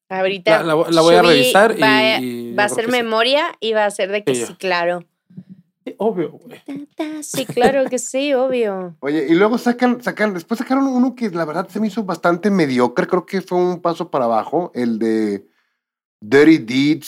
Ahorita 0.08 0.62
La- 0.64 0.76
la- 0.76 0.90
la 0.92 1.02
voy 1.02 1.16
a 1.16 1.22
revisar 1.24 1.76
y- 1.78 1.82
va, 1.82 2.18
y 2.20 2.54
va 2.54 2.66
a 2.66 2.70
sí. 2.70 2.82
memoria 2.92 3.46
y 3.60 3.74
va 3.74 3.84
a 3.86 3.88
hacer 3.88 4.12
de 4.12 4.24
que 4.24 4.36
sí, 4.36 4.54
claro. 4.56 5.04
Obvio, 5.98 6.32
güey. 6.32 6.62
Sí, 7.24 7.46
claro 7.46 7.86
que 7.90 8.00
sí, 8.00 8.34
obvio. 8.34 8.96
Oye, 9.02 9.26
y 9.30 9.34
luego 9.36 9.58
sacan, 9.58 10.02
sacan, 10.02 10.34
después 10.34 10.58
sacaron 10.60 10.88
uno 10.88 11.16
que 11.16 11.30
la 11.30 11.46
verdad 11.46 11.68
se 11.70 11.80
me 11.80 11.88
hizo 11.88 12.04
bastante 12.04 12.50
mediocre, 12.50 13.06
creo 13.08 13.26
que 13.26 13.42
fue 13.42 13.58
un 13.58 13.82
paso 13.82 14.10
para 14.10 14.26
abajo, 14.26 14.72
el 14.74 14.98
de 15.00 15.46
Dirty 16.22 16.58
Deeds, 16.60 17.08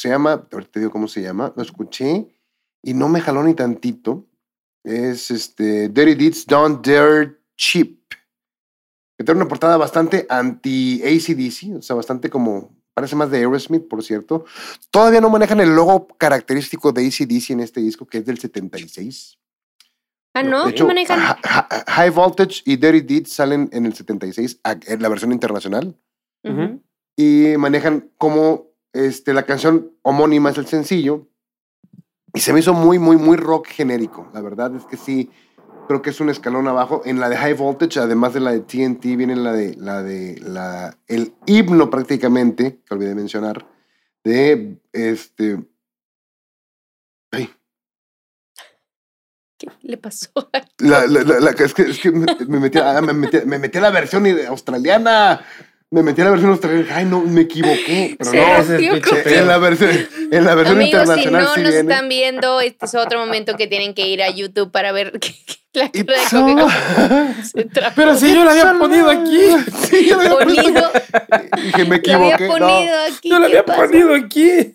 se 0.00 0.08
llama, 0.10 0.46
ahorita 0.52 0.72
te 0.72 0.80
digo 0.80 0.90
cómo 0.92 1.08
se 1.08 1.22
llama, 1.22 1.52
lo 1.56 1.62
escuché 1.62 2.26
y 2.82 2.94
no 2.94 3.08
me 3.08 3.20
jaló 3.20 3.42
ni 3.42 3.54
tantito. 3.54 4.26
Es 4.84 5.30
este 5.30 5.88
Dirty 5.88 6.14
Deeds 6.14 6.46
Don't 6.46 6.86
Dare 6.86 7.36
Cheap. 7.56 7.98
Que 9.18 9.24
tiene 9.24 9.40
una 9.40 9.48
portada 9.48 9.76
bastante 9.76 10.26
anti-ACDC, 10.30 11.76
o 11.78 11.82
sea, 11.82 11.96
bastante 11.96 12.30
como, 12.30 12.76
parece 12.94 13.16
más 13.16 13.30
de 13.30 13.38
Aerosmith, 13.38 13.88
por 13.88 14.02
cierto. 14.04 14.44
Todavía 14.90 15.20
no 15.20 15.28
manejan 15.28 15.58
el 15.60 15.74
logo 15.74 16.06
característico 16.06 16.92
de 16.92 17.06
ACDC 17.06 17.50
en 17.50 17.60
este 17.60 17.80
disco, 17.80 18.06
que 18.06 18.18
es 18.18 18.26
del 18.26 18.38
76. 18.38 19.38
Ah, 20.34 20.42
¿no? 20.44 20.64
De 20.66 20.70
hecho, 20.70 20.86
manejan? 20.86 21.18
Hi- 21.18 21.40
Hi- 21.42 21.84
High 21.88 22.10
Voltage 22.10 22.62
y 22.64 22.76
Dirty 22.76 23.00
Deeds 23.00 23.32
salen 23.32 23.68
en 23.72 23.86
el 23.86 23.94
76, 23.94 24.60
a- 24.62 24.76
en 24.86 25.02
la 25.02 25.08
versión 25.08 25.32
internacional, 25.32 25.96
y 27.16 27.56
manejan 27.58 28.10
como 28.18 28.68
este, 28.92 29.34
la 29.34 29.44
canción 29.44 29.92
homónima 30.02 30.50
es 30.50 30.58
el 30.58 30.66
sencillo. 30.66 31.26
Y 32.38 32.40
se 32.40 32.52
me 32.52 32.60
hizo 32.60 32.72
muy, 32.72 33.00
muy, 33.00 33.16
muy 33.16 33.36
rock 33.36 33.66
genérico. 33.66 34.30
La 34.32 34.40
verdad 34.40 34.72
es 34.76 34.84
que 34.84 34.96
sí, 34.96 35.28
creo 35.88 36.02
que 36.02 36.10
es 36.10 36.20
un 36.20 36.30
escalón 36.30 36.68
abajo. 36.68 37.02
En 37.04 37.18
la 37.18 37.28
de 37.28 37.36
High 37.36 37.54
Voltage, 37.54 37.98
además 37.98 38.32
de 38.32 38.38
la 38.38 38.52
de 38.52 38.60
TNT, 38.60 39.16
viene 39.16 39.34
la 39.34 39.52
de, 39.52 39.74
la 39.74 40.04
de, 40.04 40.40
la, 40.46 40.96
el 41.08 41.34
himno 41.46 41.90
prácticamente, 41.90 42.78
que 42.86 42.94
olvidé 42.94 43.16
mencionar, 43.16 43.66
de 44.22 44.78
este... 44.92 45.66
ay, 47.32 47.50
¿Qué 49.58 49.66
le 49.82 49.96
pasó? 49.96 50.30
La, 50.78 51.08
la, 51.08 51.24
la- 51.40 51.50
es 51.50 51.74
que, 51.74 51.82
es 51.82 51.98
que 51.98 52.12
me, 52.12 52.24
me 52.46 52.60
metí, 52.60 52.78
me, 53.02 53.12
metí, 53.14 53.38
me 53.46 53.58
metí 53.58 53.78
a 53.78 53.80
la 53.80 53.90
versión 53.90 54.24
australiana. 54.46 55.44
Me 55.90 56.02
metí 56.02 56.20
a 56.20 56.24
la 56.26 56.30
versión 56.32 56.50
australiana. 56.50 56.96
Ay, 56.96 57.04
no, 57.06 57.22
me 57.22 57.42
equivoqué. 57.42 58.16
Pero 58.18 58.32
no. 58.32 58.58
es. 58.58 58.70
En 59.26 59.46
la 59.46 59.56
versión, 59.58 59.90
en 60.30 60.44
la 60.44 60.54
versión 60.54 60.76
Amigos, 60.76 61.08
si 61.14 61.30
no 61.30 61.54
sí 61.54 61.62
nos 61.62 61.72
viene. 61.72 61.78
están 61.80 62.08
viendo, 62.10 62.60
este 62.60 62.84
es 62.84 62.94
otro 62.94 63.18
momento 63.20 63.56
que 63.56 63.66
tienen 63.68 63.94
que 63.94 64.06
ir 64.06 64.22
a 64.22 64.28
YouTube 64.28 64.70
para 64.70 64.92
ver 64.92 65.12
que- 65.18 65.34
que 65.72 65.80
la 65.80 65.90
cara 65.90 66.46
de 66.46 66.62
Coca-Cola 66.62 67.66
trajo. 67.72 67.92
Pero 67.96 68.16
si 68.16 68.34
yo 68.34 68.44
lo 68.44 68.50
había 68.50 68.74
ponido 68.78 69.08
aquí. 69.10 69.40
Sí, 69.88 70.06
yo 70.08 70.16
lo 70.22 70.38
había 70.38 70.44
puesto 70.44 70.62
Ponido, 70.62 70.86
aquí. 70.86 71.62
Dije, 71.62 71.84
me 71.84 71.98
lo 71.98 72.14
había 72.16 72.34
equivoqué. 72.34 72.46
No. 72.48 72.52
ponido 72.66 72.94
aquí. 73.08 73.28
Yo 73.30 73.38
lo 73.38 73.40
¿qué 73.46 73.46
había 73.58 73.64
pasa? 73.64 73.82
ponido 73.86 74.14
aquí. 74.14 74.72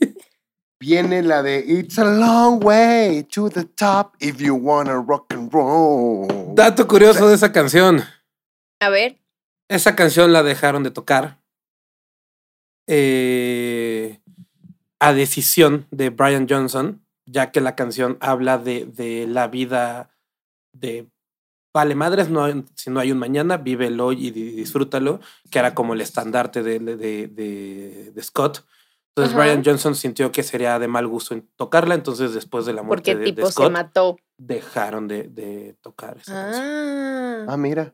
Viene 0.79 1.21
la 1.23 1.43
de 1.43 1.63
It's 1.65 1.97
a 1.99 2.03
long 2.05 2.63
way 2.63 3.23
to 3.31 3.49
the 3.49 3.63
top 3.65 4.15
if 4.19 4.37
you 4.39 4.55
wanna 4.55 4.95
rock 4.95 5.33
and 5.33 5.51
roll. 5.53 6.27
Dato 6.55 6.87
curioso 6.87 7.27
de 7.29 7.35
esa 7.35 7.51
canción. 7.51 8.03
A 8.81 8.89
ver, 8.89 9.17
Esa 9.69 9.95
canción 9.95 10.33
la 10.33 10.43
dejaron 10.43 10.83
de 10.83 10.91
tocar 10.91 11.39
eh, 12.87 14.19
a 14.99 15.13
decisión 15.13 15.87
de 15.91 16.09
Brian 16.09 16.47
Johnson, 16.49 17.01
ya 17.25 17.51
que 17.51 17.61
la 17.61 17.75
canción 17.75 18.17
habla 18.19 18.57
de, 18.57 18.85
de 18.85 19.25
la 19.27 19.47
vida 19.47 20.09
de 20.73 21.07
vale 21.73 21.95
madres, 21.95 22.29
no 22.29 22.43
hay- 22.43 22.63
si 22.75 22.89
no 22.91 22.99
hay 22.99 23.11
un 23.11 23.17
mañana, 23.17 23.57
vive 23.57 23.87
el 23.87 23.99
hoy 23.99 24.27
y 24.27 24.31
di- 24.31 24.51
disfrútalo, 24.51 25.19
que 25.49 25.59
era 25.59 25.73
como 25.73 25.93
el 25.93 26.01
estandarte 26.01 26.61
de, 26.61 26.77
de, 26.79 27.27
de- 27.27 28.21
Scott. 28.21 28.63
Entonces 29.15 29.33
Ajá. 29.35 29.43
Brian 29.43 29.63
Johnson 29.63 29.95
sintió 29.95 30.31
que 30.31 30.43
sería 30.43 30.77
de 30.79 30.87
mal 30.87 31.07
gusto 31.07 31.33
en 31.33 31.47
tocarla, 31.55 31.95
entonces 31.95 32.33
después 32.33 32.65
de 32.65 32.73
la 32.73 32.83
muerte 32.83 33.11
porque 33.13 33.19
de, 33.19 33.25
de 33.25 33.31
tipo 33.33 33.47
se 33.47 33.53
Scott, 33.53 33.71
mató. 33.71 34.17
dejaron 34.37 35.07
de, 35.07 35.23
de 35.29 35.75
tocar 35.81 36.17
esa 36.17 36.33
canción. 36.33 36.65
Ah. 36.65 37.45
Ah, 37.49 37.57
mira. 37.57 37.93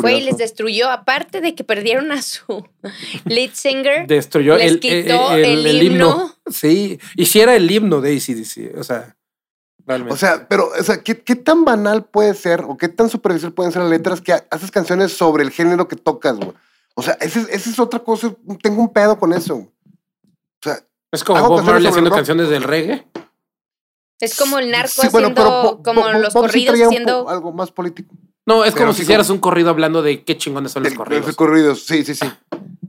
Fue 0.00 0.14
y 0.14 0.20
les 0.22 0.38
destruyó, 0.38 0.88
aparte 0.90 1.40
de 1.42 1.54
que 1.54 1.62
perdieron 1.62 2.10
a 2.10 2.22
su 2.22 2.66
lead 3.26 3.50
singer, 3.52 4.06
Destruyó 4.06 4.56
les 4.56 4.72
el, 4.72 4.80
quitó 4.80 5.32
el- 5.32 5.44
el, 5.44 5.66
el 5.66 5.82
himno. 5.82 6.34
Sí, 6.50 6.98
y 7.14 7.26
si 7.26 7.40
era 7.40 7.54
el 7.56 7.70
himno 7.70 8.00
de 8.00 8.16
ACDC, 8.16 8.78
o 8.78 8.84
sea, 8.84 9.16
realmente. 9.86 10.14
O 10.14 10.16
sea, 10.16 10.48
pero, 10.48 10.70
o 10.78 10.82
sea, 10.82 11.02
¿qué, 11.02 11.20
qué 11.20 11.36
tan 11.36 11.64
banal 11.66 12.04
puede 12.06 12.32
ser 12.34 12.62
o 12.62 12.76
qué 12.78 12.88
tan 12.88 13.10
superficial 13.10 13.52
pueden 13.52 13.70
ser 13.72 13.82
las 13.82 13.90
letras 13.90 14.20
que 14.22 14.32
haces 14.32 14.70
canciones 14.70 15.12
sobre 15.12 15.44
el 15.44 15.50
género 15.50 15.88
que 15.88 15.96
tocas, 15.96 16.36
güey? 16.36 16.52
O 16.94 17.02
sea, 17.02 17.12
esa 17.20 17.40
es, 17.40 17.48
esa 17.50 17.68
es 17.70 17.78
otra 17.78 18.00
cosa. 18.00 18.34
Tengo 18.62 18.80
un 18.80 18.90
pedo 18.90 19.18
con 19.18 19.34
eso. 19.34 19.56
O 19.56 19.70
sea, 20.62 20.78
es 21.12 21.22
como 21.22 21.46
Bob 21.46 21.62
Marley 21.62 21.86
haciendo 21.88 22.10
canciones 22.10 22.48
del 22.48 22.62
reggae. 22.62 23.06
Es 24.20 24.34
como 24.38 24.58
el 24.58 24.70
narco 24.70 25.02
sí, 25.02 25.08
bueno, 25.12 25.28
haciendo 25.28 25.82
pero 25.82 25.82
como 25.82 26.08
los 26.18 26.32
Bob 26.32 26.50
sí 26.50 26.64
corridos 26.64 26.86
haciendo. 26.88 27.28
algo 27.28 27.52
más 27.52 27.70
político. 27.70 28.14
No, 28.46 28.64
es 28.64 28.72
Pero 28.74 28.84
como 28.84 28.92
sí 28.92 28.98
si 28.98 29.02
hicieras 29.02 29.28
un 29.30 29.38
corrido 29.38 29.70
hablando 29.70 30.02
de 30.02 30.22
qué 30.24 30.36
chingones 30.38 30.72
son 30.72 30.84
los 30.84 30.94
corridos. 30.94 31.26
Los 31.26 31.36
corridos, 31.36 31.84
sí, 31.84 32.04
sí, 32.04 32.14
sí. 32.14 32.26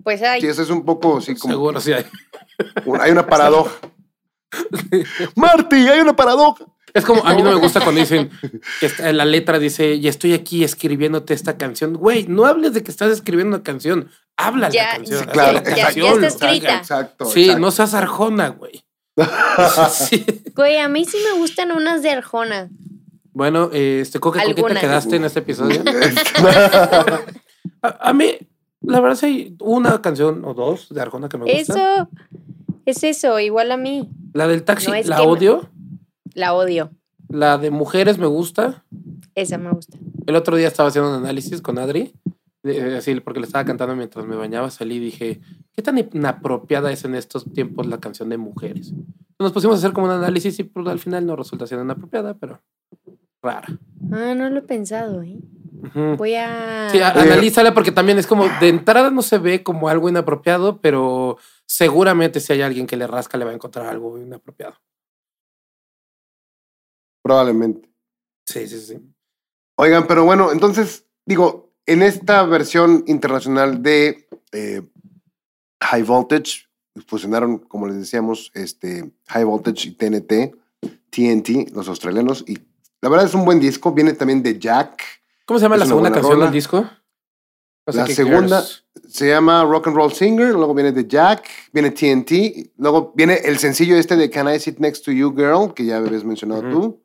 Pues 0.04 0.22
ay, 0.22 0.40
Sí, 0.42 0.48
eso 0.48 0.62
es 0.62 0.70
un 0.70 0.86
poco, 0.86 1.20
sí, 1.20 1.36
como. 1.36 1.54
Seguro, 1.54 1.82
sí 1.82 1.94
hay. 1.94 2.06
un- 2.86 3.02
Hay 3.02 3.12
una 3.12 3.26
paradoja. 3.26 3.72
Marty, 5.36 5.76
hay 5.88 6.00
una 6.00 6.16
paradoja. 6.16 6.64
Es 6.94 7.06
como, 7.06 7.24
a 7.26 7.34
mí 7.36 7.44
no 7.44 7.50
me 7.52 7.58
gusta 7.58 7.82
cuando 7.82 8.00
dicen 8.02 8.30
que 8.80 8.86
está- 8.88 9.12
la 9.14 9.26
letra 9.26 9.60
dice, 9.60 9.96
y 9.96 10.08
estoy 10.08 10.34
aquí 10.34 10.64
escribiéndote 10.64 11.34
esta 11.34 11.58
canción. 11.58 11.94
Güey, 11.94 12.28
no 12.28 12.46
hables 12.46 12.74
de 12.74 12.82
que 12.84 12.90
estás 12.92 13.12
escribiendo 13.12 13.56
una 13.58 13.64
canción. 13.64 14.10
Habla 14.38 14.70
Ya, 14.70 14.84
la 14.86 14.92
canción. 14.98 15.20
sí, 15.20 15.26
haz 15.28 15.32
claro, 15.34 15.54
la 15.54 15.64
ya- 15.64 15.76
ya 15.76 15.84
canción. 15.86 16.24
está 16.24 16.46
escrita. 16.52 16.78
Exacto. 16.78 17.26
Sí, 17.26 17.42
exacto. 17.42 17.60
no 17.62 17.72
seas 17.72 17.94
arjona, 17.94 18.50
güey. 18.50 18.84
Sí. 19.92 20.26
güey, 20.56 20.78
a 20.78 20.88
mí 20.88 21.04
sí 21.06 21.18
me 21.32 21.38
gustan 21.40 21.72
unas 21.72 22.04
de 22.04 22.12
Arjona. 22.12 22.70
Bueno, 23.38 23.70
este, 23.72 24.20
Coque, 24.20 24.40
¿con 24.44 24.56
qué 24.56 24.64
te 24.64 24.80
quedaste 24.80 25.16
en 25.18 25.26
este 25.26 25.40
episodio? 25.42 25.84
A, 27.84 28.10
a 28.10 28.14
mí, 28.14 28.32
la 28.82 29.00
verdad, 29.00 29.20
hay 29.26 29.56
una 29.60 30.02
canción 30.02 30.44
o 30.44 30.56
dos 30.56 30.90
de 30.90 31.00
Arjona 31.00 31.30
que 31.30 31.38
me 31.38 31.44
gusta. 31.46 31.60
Eso 31.60 32.10
es 32.88 33.04
eso, 33.04 33.40
igual 33.40 33.72
a 33.72 33.78
mí. 33.78 34.10
La 34.34 34.48
del 34.48 34.64
taxi, 34.64 34.88
No, 34.88 34.96
es 34.96 35.06
la 35.06 35.18
me- 35.18 35.28
odio. 35.28 35.70
La 36.34 36.56
odio. 36.56 36.90
La 37.30 37.60
de 37.60 37.70
mujeres 37.70 38.18
me 38.18 38.26
gusta. 38.26 38.84
Esa 39.36 39.60
me 39.60 39.70
gusta. 39.70 40.00
El 40.26 40.36
otro 40.36 40.56
día 40.56 40.68
estaba 40.68 40.90
haciendo 40.90 41.12
un 41.12 41.18
análisis 41.24 41.62
con 41.62 41.78
Adri, 41.78 42.14
así 42.98 43.20
porque 43.20 43.40
le 43.40 43.46
estaba 43.46 43.66
cantando 43.66 43.96
mientras 43.96 44.26
me 44.26 44.36
bañaba, 44.36 44.72
salí 44.72 44.96
y 44.96 45.00
dije, 45.00 45.42
¿qué 45.76 45.84
tan 45.84 46.00
inapropiada 46.00 46.92
es 46.92 47.06
en 47.06 47.14
estos 47.14 47.46
tiempos 47.54 47.86
la 47.86 48.00
canción 48.00 48.30
de 48.30 48.38
mujeres? 48.38 48.94
Nos 49.38 49.52
pusimos 49.52 49.76
a 49.76 49.78
hacer 49.78 49.94
como 49.94 50.08
un 50.08 50.14
análisis 50.14 50.58
y 50.58 50.64
pues, 50.64 50.88
al 50.88 50.98
final 50.98 51.28
no 51.28 51.36
resulta 51.36 51.68
siendo 51.68 51.84
inapropiada, 51.86 52.34
pero 52.34 52.60
rara. 53.42 53.68
Ah, 54.12 54.34
no 54.36 54.50
lo 54.50 54.60
he 54.60 54.64
pensado, 54.64 55.22
¿eh? 55.24 55.38
Voy 56.18 56.36
a. 56.36 56.90
Sí, 56.92 57.00
a- 57.00 57.12
Oye. 57.14 57.22
analízala 57.22 57.74
porque 57.74 57.92
también 57.92 58.18
es 58.18 58.28
como, 58.28 58.46
de 58.60 58.70
entrada 58.70 59.10
no 59.12 59.22
se 59.22 59.38
ve 59.38 59.64
como 59.64 59.90
algo 59.90 60.10
inapropiado, 60.10 60.82
pero 60.82 61.38
seguramente 61.66 62.40
si 62.40 62.54
hay 62.54 62.62
alguien 62.62 62.88
que 62.88 62.98
le 62.98 63.08
rasca 63.08 63.38
le 63.38 63.46
va 63.46 63.52
a 63.52 63.56
encontrar 63.56 63.86
algo 63.88 64.18
inapropiado. 64.18 64.76
Probablemente. 67.24 67.90
Sí, 68.46 68.68
sí, 68.68 68.80
sí. 68.80 69.00
Oigan, 69.78 70.08
pero 70.08 70.24
bueno, 70.26 70.52
entonces, 70.52 71.06
digo, 71.26 71.74
en 71.86 72.02
esta 72.02 72.44
versión 72.44 73.04
internacional 73.08 73.84
de 73.84 74.28
eh, 74.52 74.82
High 75.84 76.04
Voltage, 76.04 76.68
fusionaron, 77.06 77.60
como 77.60 77.88
les 77.88 77.98
decíamos, 77.98 78.52
este, 78.56 79.12
High 79.28 79.44
Voltage 79.44 79.90
y 79.90 79.92
TNT, 79.92 80.56
TNT, 81.12 81.72
los 81.74 81.88
australianos, 81.90 82.44
y 82.48 82.58
la 83.02 83.10
verdad 83.10 83.26
es 83.26 83.34
un 83.34 83.46
buen 83.46 83.60
disco. 83.60 83.92
Viene 83.92 84.14
también 84.14 84.42
de 84.44 84.58
Jack. 84.60 85.02
¿Cómo 85.46 85.60
se 85.60 85.64
llama 85.66 85.76
Es 85.76 85.80
la 85.82 85.86
segunda 85.88 86.12
canción 86.12 86.34
rola. 86.34 86.46
del 86.46 86.54
disco? 86.54 86.82
No 87.86 87.94
sé 87.94 88.00
La 88.00 88.08
segunda- 88.08 88.62
Girls. 88.62 88.84
Se 89.08 89.30
llama 89.30 89.64
Rock 89.64 89.88
and 89.88 89.96
Roll 89.96 90.12
Singer, 90.12 90.54
luego 90.54 90.74
viene 90.74 90.92
de 90.92 91.08
Jack, 91.08 91.48
viene 91.72 91.92
TNT, 91.92 92.74
luego 92.78 93.14
viene 93.16 93.36
el 93.46 93.58
sencillo 93.58 93.96
este 93.96 94.18
de 94.18 94.30
Can 94.30 94.54
I 94.54 94.60
Sit 94.60 94.80
Next 94.80 95.06
to 95.06 95.12
You 95.14 95.34
Girl, 95.34 95.74
que 95.74 95.86
ya 95.86 95.98
habías 95.98 96.26
mencionado 96.26 96.62
Ujú. 96.62 96.72
tú, 96.72 97.04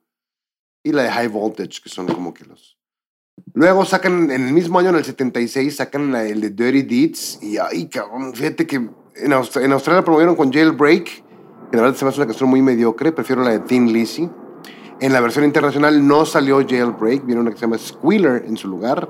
y 0.83 0.91
la 0.91 1.05
de 1.05 1.11
High 1.13 1.29
Voltage, 1.29 1.81
que 1.81 1.89
son 1.89 2.09
como 2.09 2.35
que 2.35 2.45
los... 2.45 2.77
Luego 3.55 3.85
sacan, 3.85 4.33
en 4.33 4.47
el 4.49 4.53
mismo 4.53 4.81
año, 4.81 4.89
en 4.89 4.97
el 4.97 5.05
76, 5.05 5.77
sacan 5.77 6.11
la- 6.11 6.25
el 6.25 6.41
de 6.41 6.51
Dirty 6.51 6.83
Deeds, 6.83 7.39
y 7.41 7.59
ay, 7.59 7.87
cabrón, 7.89 8.35
fíjate 8.35 8.67
que 8.67 8.77
en, 8.77 9.33
Aust- 9.33 9.63
en 9.63 9.71
Australia 9.73 10.03
promovieron 10.03 10.35
con 10.35 10.53
Jailbreak, 10.53 11.05
que 11.71 11.77
la 11.77 11.83
verdad 11.83 11.97
se 11.97 12.05
me 12.05 12.09
hace 12.09 12.19
una 12.19 12.27
canción 12.27 12.51
muy 12.51 12.63
mediocre, 12.63 13.13
prefiero 13.13 13.45
la 13.45 13.51
de 13.51 13.61
Thin 13.61 13.93
Lizzy. 13.93 14.29
En 15.03 15.13
la 15.13 15.21
versión 15.21 15.45
internacional 15.45 16.07
no 16.07 16.25
salió 16.25 16.65
Jailbreak, 16.67 17.27
viene 17.27 17.41
una 17.41 17.51
que 17.51 17.57
se 17.57 17.63
llama 17.63 17.77
Squealer 17.77 18.45
en 18.47 18.57
su 18.57 18.69
lugar, 18.69 19.09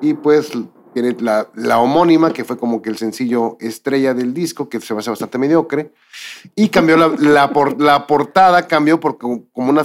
y 0.00 0.14
pues 0.14 0.50
tiene 0.94 1.14
la, 1.20 1.48
la 1.54 1.78
homónima, 1.78 2.32
que 2.32 2.42
fue 2.42 2.56
como 2.56 2.80
que 2.80 2.88
el 2.88 2.96
sencillo 2.96 3.58
estrella 3.60 4.14
del 4.14 4.32
disco, 4.32 4.70
que 4.70 4.80
se 4.80 4.94
hace 4.94 5.10
bastante 5.10 5.36
mediocre. 5.36 5.92
Y 6.54 6.70
cambió 6.70 6.96
la, 6.96 7.08
la, 7.18 7.50
por- 7.52 7.78
la 7.78 8.06
portada, 8.06 8.66
cambió 8.66 8.98
por 8.98 9.18
como, 9.18 9.44
como 9.52 9.68
una 9.68 9.84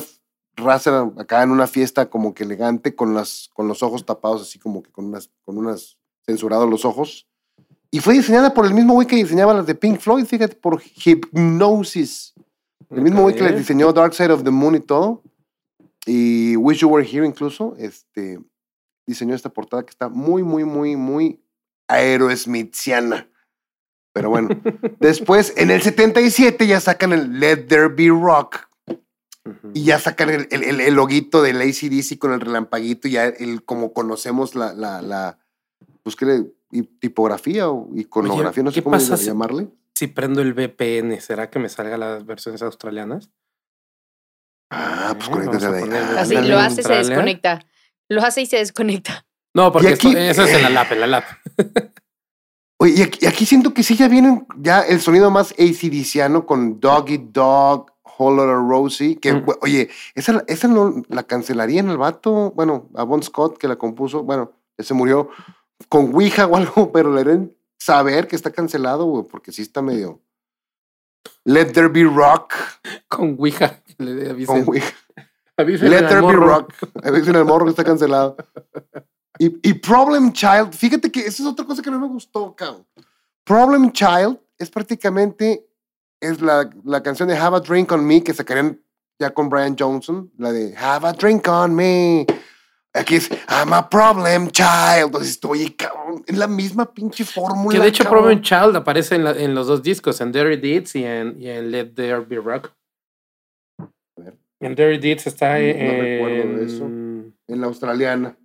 raza 0.56 1.12
acá 1.18 1.44
en 1.44 1.52
una 1.52 1.68
fiesta 1.68 2.10
como 2.10 2.34
que 2.34 2.44
elegante, 2.44 2.96
con, 2.96 3.14
las, 3.14 3.50
con 3.54 3.68
los 3.68 3.84
ojos 3.84 4.06
tapados, 4.06 4.42
así 4.44 4.58
como 4.58 4.82
que 4.82 4.90
con 4.90 5.06
unas, 5.06 5.30
con 5.44 5.58
unas 5.58 5.98
censurados 6.26 6.70
los 6.70 6.86
ojos. 6.86 7.28
Y 7.90 8.00
fue 8.00 8.14
diseñada 8.14 8.54
por 8.54 8.66
el 8.66 8.74
mismo 8.74 8.94
güey 8.94 9.06
que 9.06 9.18
diseñaba 9.18 9.54
las 9.54 9.66
de 9.66 9.76
Pink 9.76 10.00
Floyd, 10.00 10.24
fíjate, 10.26 10.56
por 10.56 10.82
Hypnosis. 10.82 12.34
El 12.90 13.02
mismo 13.02 13.24
güey 13.24 13.36
que 13.36 13.44
les 13.44 13.58
diseñó 13.58 13.92
Dark 13.92 14.14
Side 14.14 14.32
of 14.32 14.44
the 14.44 14.52
Moon 14.52 14.76
y 14.76 14.80
todo. 14.80 15.22
Y 16.06 16.56
Wish 16.56 16.80
You 16.80 16.90
Were 16.90 17.06
Here 17.06 17.26
incluso, 17.26 17.76
este, 17.78 18.40
diseñó 19.06 19.36
esta 19.36 19.50
portada 19.50 19.84
que 19.84 19.92
está 19.92 20.10
muy, 20.10 20.44
muy, 20.44 20.64
muy, 20.64 20.96
muy 20.96 21.44
aerosmithiana. 21.88 23.30
Pero 24.14 24.30
bueno, 24.30 24.50
después 25.00 25.54
en 25.58 25.72
el 25.72 25.82
77 25.82 26.68
ya 26.68 26.80
sacan 26.80 27.14
el 27.14 27.40
Let 27.40 27.68
There 27.68 27.90
Be 27.90 28.10
Rock 28.10 28.68
y 29.74 29.86
ya 29.86 30.00
sacan 30.00 30.30
el, 30.30 30.48
el, 30.52 30.64
el, 30.64 30.82
el 30.82 30.94
loguito 30.94 31.42
del 31.42 31.62
ACDC 31.62 32.18
con 32.18 32.34
el 32.34 32.42
relampaguito 32.42 33.08
y 33.08 33.12
ya 33.12 33.26
el, 33.26 33.64
como 33.64 33.94
conocemos 33.94 34.56
la, 34.56 34.74
la, 34.74 35.02
la 35.02 35.40
pues 36.04 36.16
qué 36.16 36.26
le, 36.26 36.82
tipografía 37.00 37.70
o 37.70 37.90
iconografía, 37.96 38.64
no 38.64 38.72
sé 38.72 38.76
¿qué 38.76 38.84
cómo 38.84 38.98
llamarle. 38.98 39.70
Si 39.96 40.08
prendo 40.08 40.42
el 40.42 40.54
VPN, 40.54 41.20
¿será 41.22 41.50
que 41.50 41.60
me 41.60 41.70
salga 41.70 41.98
las 41.98 42.26
versiones 42.26 42.62
australianas? 42.62 43.30
Ah, 44.72 45.14
pues 45.18 45.30
conéctate 45.30 45.70
de 45.72 45.78
ahí. 45.78 45.84
el- 45.84 46.18
Así 46.18 46.36
lo 46.36 46.58
hace, 46.60 46.76
se 46.76 46.80
Australia. 46.82 47.10
desconecta. 47.10 47.66
Lo 48.10 48.22
hace 48.24 48.42
y 48.42 48.46
se 48.46 48.58
desconecta. 48.58 49.26
No, 49.54 49.72
porque 49.72 49.90
Y 49.90 49.94
aquí- 49.94 50.08
esto- 50.08 50.20
eso 50.20 50.44
es 50.44 50.54
en 50.56 50.64
la 50.64 50.70
lap, 50.70 50.92
en 50.92 51.00
la 51.02 51.08
lap. 51.08 51.24
Oye, 52.80 52.94
y 52.98 53.02
aquí, 53.04 53.20
y 53.22 53.26
aquí 53.28 53.46
siento 53.46 53.74
que 53.74 53.84
sí 53.84 53.96
ya 53.96 54.08
vienen 54.08 54.48
ya 54.58 54.82
el 54.82 55.00
sonido 55.02 55.30
más 55.30 55.52
ACDCiano 55.54 56.46
con 56.48 56.80
Doggy 56.80 57.18
Dog, 57.32 57.92
Whole 58.18 58.38
Lotta 58.38 58.54
Rosie, 58.54 59.20
que, 59.20 59.34
Mm. 59.34 59.46
oye, 59.62 59.90
esa, 60.16 60.44
esa 60.48 60.68
no 60.68 61.04
la 61.10 61.24
cancelarían 61.24 61.90
el 61.90 61.98
vato, 61.98 62.52
bueno, 62.56 62.90
a 62.96 63.04
Bon 63.04 63.22
Scott 63.22 63.58
que 63.60 63.68
la 63.68 63.76
compuso, 63.76 64.24
bueno, 64.24 64.52
ya 64.78 64.84
se 64.84 64.94
murió 64.96 65.30
con 65.90 66.14
Ouija 66.14 66.48
o 66.48 66.56
algo, 66.56 66.92
pero 66.94 67.12
le 67.14 67.24
deben 67.24 67.56
saber 67.80 68.28
que 68.28 68.36
está 68.36 68.52
cancelado, 68.52 69.06
güey, 69.06 69.26
porque 69.30 69.52
sí 69.52 69.62
está 69.62 69.82
medio... 69.82 70.20
Let 71.46 71.74
There 71.74 71.90
Be 71.90 72.04
Rock 72.04 72.54
Con 73.08 73.36
Ouija. 73.38 73.82
Le 73.98 74.24
con 74.24 74.32
avisen. 74.32 74.64
Ouija. 74.68 74.94
Avísenle 75.58 76.02
Let 76.02 76.08
There 76.08 76.22
Be. 76.22 76.34
Rock. 76.34 76.74
A 77.04 77.12
veces 77.12 77.28
en 77.30 77.36
el 77.36 77.46
morro 77.46 77.66
que 77.66 77.72
está 77.72 77.84
cancelado. 77.84 78.38
Y, 79.40 79.70
y 79.70 79.74
Problem 79.74 80.32
Child, 80.32 80.74
fíjate 80.74 81.12
que 81.12 81.22
esa 81.22 81.44
es 81.44 81.50
otra 81.50 81.66
cosa 81.66 81.82
que 81.82 81.90
no 81.90 82.00
me 82.00 82.08
gustó, 82.08 82.56
cabrón. 82.56 82.86
Problem 83.44 83.92
Child 83.92 84.40
es 84.58 84.70
prácticamente 84.70 85.68
es 86.20 86.42
la, 86.42 86.70
la 86.86 87.02
canción 87.02 87.28
de 87.28 87.36
Have 87.36 87.58
a 87.58 87.60
Drink 87.60 87.92
on 87.92 88.06
Me 88.06 88.24
que 88.24 88.34
sacarían 88.34 88.80
ya 89.20 89.32
con 89.32 89.50
Brian 89.50 89.76
Johnson, 89.78 90.32
la 90.38 90.52
de 90.52 90.76
Have 90.78 91.08
a 91.08 91.14
Drink 91.14 91.48
on 91.48 91.76
Me. 91.76 92.26
Aquí 92.94 93.16
es 93.16 93.30
I'm 93.50 93.72
a 93.74 93.90
Problem 93.90 94.50
Child. 94.50 95.06
Entonces, 95.06 95.40
oye, 95.46 95.76
cabrón, 95.76 96.24
es 96.28 96.38
la 96.38 96.48
misma 96.48 96.92
pinche 96.94 97.24
fórmula. 97.24 97.78
Que 97.78 97.82
de 97.82 97.88
hecho 97.90 98.04
cabrón. 98.04 98.24
Problem 98.24 98.42
Child 98.42 98.76
aparece 98.76 99.16
en, 99.16 99.24
la- 99.24 99.32
en 99.32 99.56
los 99.56 99.68
dos 99.68 99.82
discos, 99.82 100.20
en 100.20 100.32
Dirty 100.32 100.58
Deeds 100.58 100.96
y 100.96 101.06
en, 101.06 101.42
y 101.42 101.50
en 101.50 101.72
Let 101.72 101.94
There 101.96 102.20
Be 102.22 102.36
Rock. 102.38 102.72
A 103.80 103.88
ver. 104.22 104.38
En 104.60 104.76
Dirty 104.76 104.98
Deeds 105.00 105.28
está 105.28 105.52
No 105.54 105.56
en... 105.60 106.02
recuerdo 106.02 106.58
de 106.60 106.66
eso. 106.66 106.84
En 106.86 107.62
la 107.62 107.68
australiana. 107.68 108.38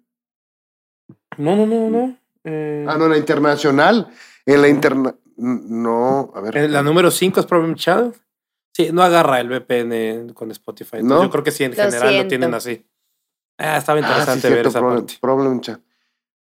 No, 1.38 1.56
no, 1.56 1.66
no, 1.66 1.90
no. 1.90 2.16
Eh, 2.44 2.86
Ah, 2.88 2.96
no, 2.96 3.06
en 3.06 3.10
la 3.12 3.18
internacional. 3.18 4.08
En 4.46 4.62
la 4.62 4.68
interna. 4.68 5.14
No, 5.36 6.32
a 6.34 6.40
ver. 6.40 6.56
en 6.56 6.72
la 6.72 6.82
número 6.82 7.10
5 7.10 7.40
es 7.40 7.46
Problem 7.46 7.74
Child. 7.74 8.14
Sí, 8.72 8.90
no 8.92 9.02
agarra 9.02 9.40
el 9.40 9.48
VPN 9.48 10.32
con 10.34 10.50
Spotify. 10.52 10.98
entonces 10.98 11.16
¿No? 11.18 11.24
Yo 11.24 11.30
creo 11.30 11.42
que 11.44 11.50
sí, 11.50 11.64
en 11.64 11.72
Lo 11.72 11.76
general 11.82 12.16
lo 12.18 12.28
tienen 12.28 12.54
así. 12.54 12.86
Ah, 13.58 13.76
estaba 13.78 13.98
Ah, 14.00 14.02
sí, 14.02 14.08
interesante 14.08 14.48
ver 14.48 14.52
cierto, 14.54 14.68
esa 14.68 14.78
problem, 14.80 14.98
parte. 15.00 15.18
Problem 15.20 15.60
Child. 15.60 15.80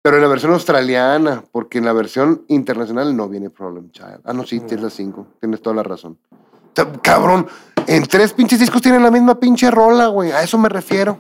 Pero 0.02 0.18
en 0.18 0.22
la 0.24 0.28
versión 0.28 0.52
australiana, 0.54 1.44
porque 1.52 1.78
en 1.78 1.86
la 1.86 1.94
versión 1.94 2.44
internacional 2.50 3.16
no 3.16 3.30
viene 3.30 3.50
Problem 3.50 3.90
Child. 3.92 4.22
Ah, 4.26 4.34
no, 4.34 4.46
sí, 4.46 4.60
Mm. 4.60 4.66
tienes 4.68 4.84
las 4.84 4.94
cinco. 4.94 5.28
Tienes 5.40 5.62
toda 5.62 5.76
la 5.78 5.84
razón. 5.84 6.18
O 6.32 6.72
sea, 6.76 6.92
cabrón, 7.02 7.48
en 7.88 8.04
tres 8.08 8.34
pinches 8.34 8.60
discos 8.60 8.82
tienen 8.82 9.04
la 9.04 9.12
misma 9.12 9.40
pinche 9.40 9.70
rola, 9.72 10.08
güey. 10.08 10.32
A 10.32 10.42
eso 10.44 10.58
me 10.58 10.70
refiero. 10.70 11.20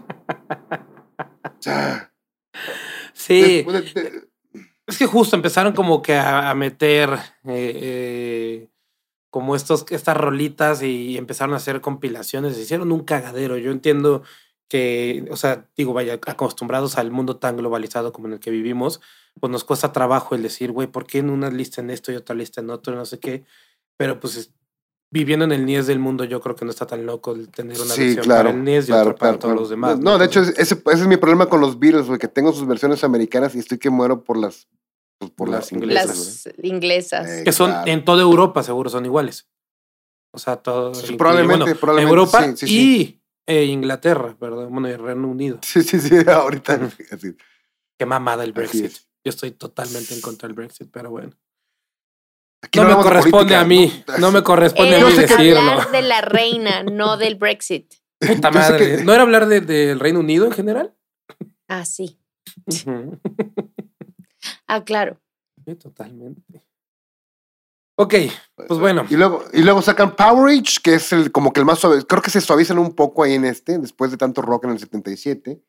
O 1.43 1.49
sea, 1.59 2.11
Sí, 3.13 3.63
después 3.63 3.93
de- 3.93 4.01
de- 4.01 4.27
es 4.87 4.97
que 4.97 5.05
justo 5.05 5.35
empezaron 5.35 5.73
como 5.73 6.01
que 6.01 6.15
a, 6.15 6.49
a 6.49 6.55
meter 6.55 7.11
eh, 7.45 7.71
eh, 7.75 8.69
como 9.29 9.55
estos, 9.55 9.85
estas 9.91 10.17
rolitas 10.17 10.81
y 10.83 11.17
empezaron 11.17 11.53
a 11.53 11.57
hacer 11.57 11.79
compilaciones, 11.79 12.55
se 12.55 12.61
hicieron 12.63 12.91
un 12.91 13.03
cagadero. 13.03 13.57
Yo 13.57 13.71
entiendo 13.71 14.23
que, 14.69 15.25
o 15.29 15.35
sea, 15.35 15.69
digo, 15.77 15.93
vaya, 15.93 16.13
acostumbrados 16.25 16.97
al 16.97 17.11
mundo 17.11 17.37
tan 17.37 17.57
globalizado 17.57 18.11
como 18.11 18.27
en 18.27 18.33
el 18.33 18.39
que 18.39 18.49
vivimos, 18.51 19.01
pues 19.39 19.51
nos 19.51 19.63
cuesta 19.63 19.91
trabajo 19.91 20.35
el 20.35 20.41
decir, 20.43 20.71
güey, 20.71 20.87
¿por 20.87 21.05
qué 21.05 21.19
en 21.19 21.29
una 21.29 21.49
lista 21.49 21.81
en 21.81 21.89
esto 21.89 22.11
y 22.11 22.15
otra 22.15 22.35
lista 22.35 22.61
en 22.61 22.69
otro, 22.69 22.95
no 22.95 23.05
sé 23.05 23.19
qué? 23.19 23.43
Pero 23.97 24.19
pues 24.19 24.35
es- 24.37 24.51
viviendo 25.11 25.45
en 25.45 25.51
el 25.51 25.65
NIES 25.67 25.85
del 25.85 25.99
mundo, 25.99 26.23
yo 26.23 26.41
creo 26.41 26.55
que 26.55 26.65
no 26.65 26.71
está 26.71 26.87
tan 26.87 27.05
loco 27.05 27.33
el 27.33 27.49
tener 27.49 27.79
una 27.79 27.93
Sí, 27.93 28.01
versión 28.01 28.23
claro. 28.23 28.45
para 28.49 28.57
el 28.57 28.63
NIES 28.63 28.85
y 28.85 28.87
claro, 28.87 29.01
otra 29.11 29.15
para 29.15 29.29
claro, 29.33 29.39
todos 29.39 29.49
claro. 29.51 29.59
los 29.61 29.69
demás. 29.69 29.99
No, 29.99 30.17
de 30.17 30.25
hecho, 30.25 30.41
ese, 30.41 30.53
ese 30.59 30.81
es 30.91 31.07
mi 31.07 31.17
problema 31.17 31.45
con 31.47 31.61
los 31.61 31.77
Beatles, 31.77 32.07
güey, 32.07 32.17
que 32.17 32.27
tengo 32.27 32.51
sus 32.51 32.65
versiones 32.67 33.03
americanas 33.03 33.53
y 33.53 33.59
estoy 33.59 33.77
que 33.77 33.91
muero 33.91 34.23
por 34.23 34.37
las, 34.37 34.67
pues, 35.19 35.29
por 35.29 35.49
Las 35.49 35.59
las 35.65 35.71
inglesas. 35.71 36.07
Las 36.47 36.65
inglesas. 36.65 37.29
Eh, 37.29 37.43
que 37.45 37.51
son 37.51 37.69
claro. 37.69 37.91
en 37.91 38.03
toda 38.05 38.23
Europa, 38.23 38.63
seguro 38.63 38.89
son 38.89 39.05
iguales. 39.05 39.47
O 40.31 40.39
sea, 40.39 40.55
todo. 40.55 40.95
Sí, 40.95 41.13
probablemente, 41.15 41.63
bueno, 41.65 41.79
probablemente, 41.79 42.09
Europa 42.09 42.43
sí, 42.45 42.57
sí, 42.57 42.67
sí. 42.67 42.73
y 42.81 43.22
eh, 43.47 43.65
Inglaterra, 43.65 44.35
perdón, 44.39 44.71
bueno, 44.71 44.89
y 44.89 44.95
Reino 44.95 45.27
Unido. 45.27 45.59
Sí, 45.61 45.83
sí, 45.83 45.99
sí, 45.99 46.15
ahorita. 46.29 46.89
Así. 47.11 47.35
Qué 47.99 48.05
mamada 48.05 48.43
el 48.43 48.53
Brexit. 48.53 48.85
es. 48.85 49.09
Yo 49.25 49.29
estoy 49.29 49.51
totalmente 49.51 50.13
en 50.13 50.21
contra 50.21 50.47
del 50.47 50.55
Brexit, 50.55 50.89
pero 50.91 51.09
bueno. 51.09 51.31
Aquí 52.61 52.79
no 52.79 52.85
me 52.85 52.95
de 52.95 53.01
corresponde 53.03 53.31
política, 53.55 53.61
a 53.61 53.65
mí. 53.65 54.03
No 54.19 54.31
me 54.31 54.41
corresponde 54.43 54.95
a 54.95 54.97
Era 54.99 55.07
mí 55.07 55.15
decirlo. 55.15 55.59
hablar 55.59 55.91
de 55.91 56.01
la 56.01 56.21
reina, 56.21 56.83
no 56.83 57.17
del 57.17 57.35
Brexit. 57.35 57.93
Puta 58.19 58.51
madre. 58.51 58.97
que- 58.97 59.03
¿No 59.03 59.13
era 59.13 59.23
hablar 59.23 59.47
de- 59.47 59.61
del 59.61 59.99
Reino 59.99 60.19
Unido 60.21 60.45
en 60.45 60.51
general? 60.53 60.95
Ah, 61.67 61.85
sí. 61.85 62.19
Ah, 64.67 64.83
claro. 64.83 65.19
Sí, 65.65 65.75
totalmente. 65.75 66.41
Ok, 67.95 68.15
pues 68.67 68.79
bueno. 68.79 69.05
Y 69.09 69.15
luego, 69.15 69.43
y 69.53 69.61
luego 69.61 69.81
sacan 69.81 70.15
Powerage, 70.15 70.79
que 70.83 70.95
es 70.95 71.13
el, 71.13 71.31
como 71.31 71.53
que 71.53 71.59
el 71.59 71.65
más 71.65 71.79
suave. 71.79 72.03
Creo 72.05 72.21
que 72.21 72.31
se 72.31 72.41
suavizan 72.41 72.79
un 72.79 72.93
poco 72.95 73.23
ahí 73.23 73.33
en 73.33 73.45
este, 73.45 73.77
después 73.77 74.09
de 74.09 74.17
tanto 74.17 74.41
rock 74.41 74.63
en 74.65 74.71
el 74.71 74.79
77. 74.79 75.61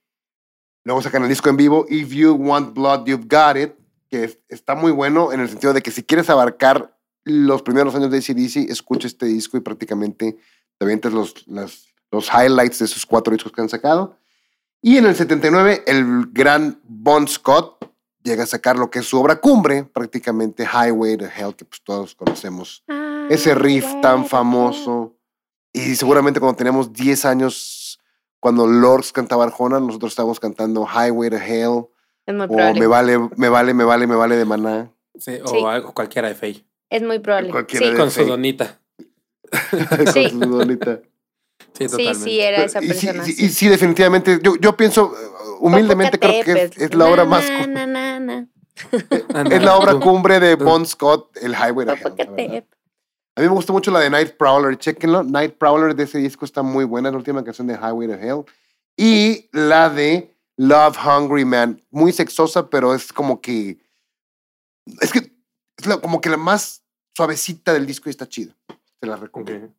Luego 0.84 1.02
sacan 1.02 1.22
el 1.22 1.28
disco 1.28 1.48
en 1.50 1.56
vivo, 1.56 1.86
If 1.88 2.10
You 2.10 2.32
Want 2.34 2.74
Blood, 2.74 3.06
You've 3.06 3.26
Got 3.30 3.56
It, 3.56 3.72
que 4.08 4.24
es- 4.24 4.38
está 4.48 4.74
muy 4.74 4.90
bueno 4.92 5.32
en 5.32 5.40
el 5.40 5.48
sentido 5.48 5.72
de 5.74 5.82
que 5.82 5.90
si 5.90 6.02
quieres 6.02 6.28
abarcar 6.30 6.96
los 7.24 7.62
primeros 7.62 7.94
años 7.94 8.10
de 8.10 8.18
ACDC, 8.18 8.70
escucha 8.70 9.06
este 9.06 9.26
disco 9.26 9.56
y 9.56 9.60
prácticamente 9.60 10.36
te 10.78 10.84
avientas 10.84 11.12
los, 11.12 11.46
las- 11.46 11.86
los 12.10 12.28
highlights 12.28 12.78
de 12.78 12.84
esos 12.86 13.04
cuatro 13.06 13.32
discos 13.34 13.52
que 13.52 13.60
han 13.60 13.68
sacado. 13.68 14.16
Y 14.82 14.96
en 14.98 15.06
el 15.06 15.14
79, 15.14 15.84
el 15.86 16.26
gran 16.32 16.80
Bon 16.84 17.26
Scott 17.28 17.83
llega 18.24 18.42
a 18.42 18.46
sacar 18.46 18.76
lo 18.78 18.90
que 18.90 18.98
es 19.00 19.06
su 19.06 19.20
obra 19.20 19.36
cumbre, 19.40 19.84
prácticamente 19.84 20.64
Highway 20.66 21.16
to 21.16 21.26
Hell, 21.26 21.54
que 21.54 21.64
pues 21.64 21.80
todos 21.84 22.14
conocemos 22.16 22.82
ese 23.30 23.54
riff 23.54 23.86
tan 24.02 24.26
famoso. 24.26 25.14
Y 25.72 25.94
seguramente 25.94 26.40
cuando 26.40 26.56
teníamos 26.56 26.92
10 26.92 27.24
años, 27.26 28.00
cuando 28.40 28.66
Lords 28.66 29.12
cantaba 29.12 29.44
Arjona, 29.44 29.78
nosotros 29.78 30.12
estábamos 30.12 30.40
cantando 30.40 30.86
Highway 30.86 31.30
to 31.30 31.36
Hell 31.36 31.86
Es 32.26 32.34
muy 32.34 32.44
o 32.46 32.48
probable. 32.48 32.80
Me 32.80 32.86
vale, 32.86 33.18
me 33.36 33.48
vale, 33.48 33.74
me 33.74 33.84
vale, 33.84 34.06
me 34.06 34.14
vale 34.16 34.36
de 34.36 34.44
maná. 34.44 34.90
Sí, 35.18 35.38
o 35.44 35.48
Sí. 35.48 35.64
algo, 35.64 35.92
cualquiera 35.94 36.28
de 36.28 36.34
Faye. 36.34 36.64
Es 36.90 37.02
muy 37.02 37.18
probable. 37.18 37.50
Cualquiera 37.50 37.86
Sí, 37.86 37.92
de- 37.92 37.98
Con 37.98 38.10
su 38.10 38.24
donita. 38.24 38.80
Con 39.70 40.06
Sí. 40.12 40.30
su 40.30 40.38
donita. 40.40 41.00
Sí, 41.72 41.84
sí, 41.84 41.86
totalmente. 41.88 42.14
sí, 42.24 42.40
era 42.40 42.64
esa 42.64 42.78
y, 42.82 42.88
sí, 42.88 43.06
persona. 43.06 43.24
sí, 43.24 43.32
sí. 43.32 43.44
y 43.44 43.48
sí, 43.50 43.68
definitivamente, 43.68 44.38
yo, 44.42 44.56
yo 44.56 44.76
pienso, 44.76 45.12
humildemente 45.60 46.18
creo 46.18 46.44
que 46.44 46.52
es, 46.64 46.76
es 46.78 46.94
la 46.94 47.06
obra 47.06 47.24
Na, 47.24 47.30
más, 47.30 47.44
na, 47.50 47.66
na, 47.66 47.86
na, 47.86 48.20
na. 48.20 48.48
Anda, 49.34 49.56
es 49.56 49.62
la 49.62 49.76
obra 49.76 49.94
cumbre 50.00 50.40
de. 50.40 50.56
Bon 50.56 50.84
Scott, 50.86 51.36
el 51.36 51.52
Highway 51.54 51.86
to 51.86 51.92
Hell. 51.94 52.66
A 53.36 53.40
mí 53.40 53.48
me 53.48 53.54
gustó 53.54 53.72
mucho 53.72 53.90
la 53.90 54.00
de 54.00 54.10
Night 54.10 54.36
Prowler, 54.36 54.76
chequenlo. 54.78 55.22
Night 55.24 55.56
Prowler 55.58 55.94
de 55.94 56.04
ese 56.04 56.18
disco 56.18 56.44
está 56.44 56.62
muy 56.62 56.84
buena, 56.84 57.08
es 57.08 57.12
la 57.12 57.18
última 57.18 57.42
canción 57.44 57.66
de 57.66 57.74
Highway 57.74 58.08
to 58.08 58.14
Hell. 58.14 58.44
Y 58.96 59.48
la 59.52 59.90
de 59.90 60.32
Love 60.56 60.96
Hungry 61.04 61.44
Man, 61.44 61.82
muy 61.90 62.12
sexosa, 62.12 62.68
pero 62.70 62.94
es 62.94 63.12
como 63.12 63.40
que. 63.40 63.78
Es 65.00 65.10
que 65.12 65.32
es 65.78 65.86
la- 65.86 66.00
como 66.00 66.20
que 66.20 66.28
la 66.30 66.36
más 66.36 66.84
suavecita 67.16 67.72
del 67.72 67.86
disco 67.86 68.08
y 68.08 68.10
está 68.10 68.28
chida. 68.28 68.54
Te 69.00 69.06
la 69.06 69.16
recomiendo. 69.16 69.66
Ok. 69.66 69.72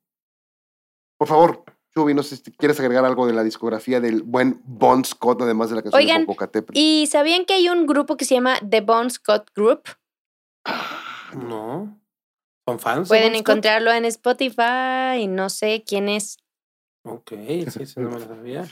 Por 1.17 1.27
favor, 1.29 1.63
Chubi, 1.97 2.13
no 2.13 2.23
sé 2.23 2.36
si 2.36 2.51
quieres 2.51 2.77
agregar 2.81 3.05
algo 3.05 3.25
de 3.25 3.31
la 3.34 3.41
discografía 3.43 4.01
del 4.01 4.21
buen 4.23 4.62
Bon 4.65 5.05
Scott, 5.05 5.41
además 5.41 5.69
de 5.69 5.77
la 5.77 5.81
canción 5.81 6.01
Oigan, 6.01 6.21
de 6.21 6.25
Popocatépetl. 6.27 6.77
¿Y 6.77 7.08
sabían 7.08 7.45
que 7.45 7.53
hay 7.53 7.69
un 7.69 7.86
grupo 7.86 8.17
que 8.17 8.25
se 8.25 8.36
llama 8.36 8.58
The 8.69 8.81
Bon 8.81 9.10
Scott 9.10 9.49
Group? 9.55 9.84
No. 11.38 11.97
¿Son 12.67 12.79
fans? 12.79 13.08
de 13.08 13.08
Pueden 13.08 13.31
Bon 13.31 13.39
Scott? 13.39 13.49
encontrarlo 13.49 13.91
en 13.93 14.03
Spotify. 14.05 15.27
No 15.29 15.49
sé 15.49 15.84
quién 15.88 16.10
es, 16.10 16.38
Ok, 17.08 17.31
sí, 17.69 17.86
sí, 17.86 17.93
no 17.99 18.10
me 18.10 18.19
lo 18.19 18.25
sabía. 18.27 18.67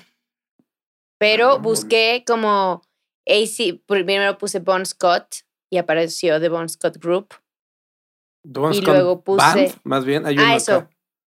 pero 1.17 1.51
Ah, 1.51 1.57
busqué 1.59 2.23
como 2.27 2.81
AC. 3.25 3.81
Primero 3.85 4.37
puse 4.37 4.59
Bon 4.59 4.85
Scott 4.85 5.35
y 5.71 5.77
apareció 5.77 6.41
The 6.41 6.49
Bon 6.49 6.67
Scott 6.67 6.97
Group. 6.97 7.35
The 8.43 8.59
Bon 8.59 8.73
Y 8.73 8.77
Scott 8.77 8.87
luego 8.95 9.23
puse- 9.23 9.37
Band, 9.37 9.75
más 9.85 10.03
bien. 10.03 10.25
Hay 10.25 10.35
uno 10.35 10.43
Ah, 10.45 10.55
eso. 10.57 10.75
acá. 10.75 10.89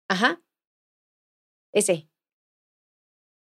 Ajá. 0.09 0.41
Ese. 1.73 2.09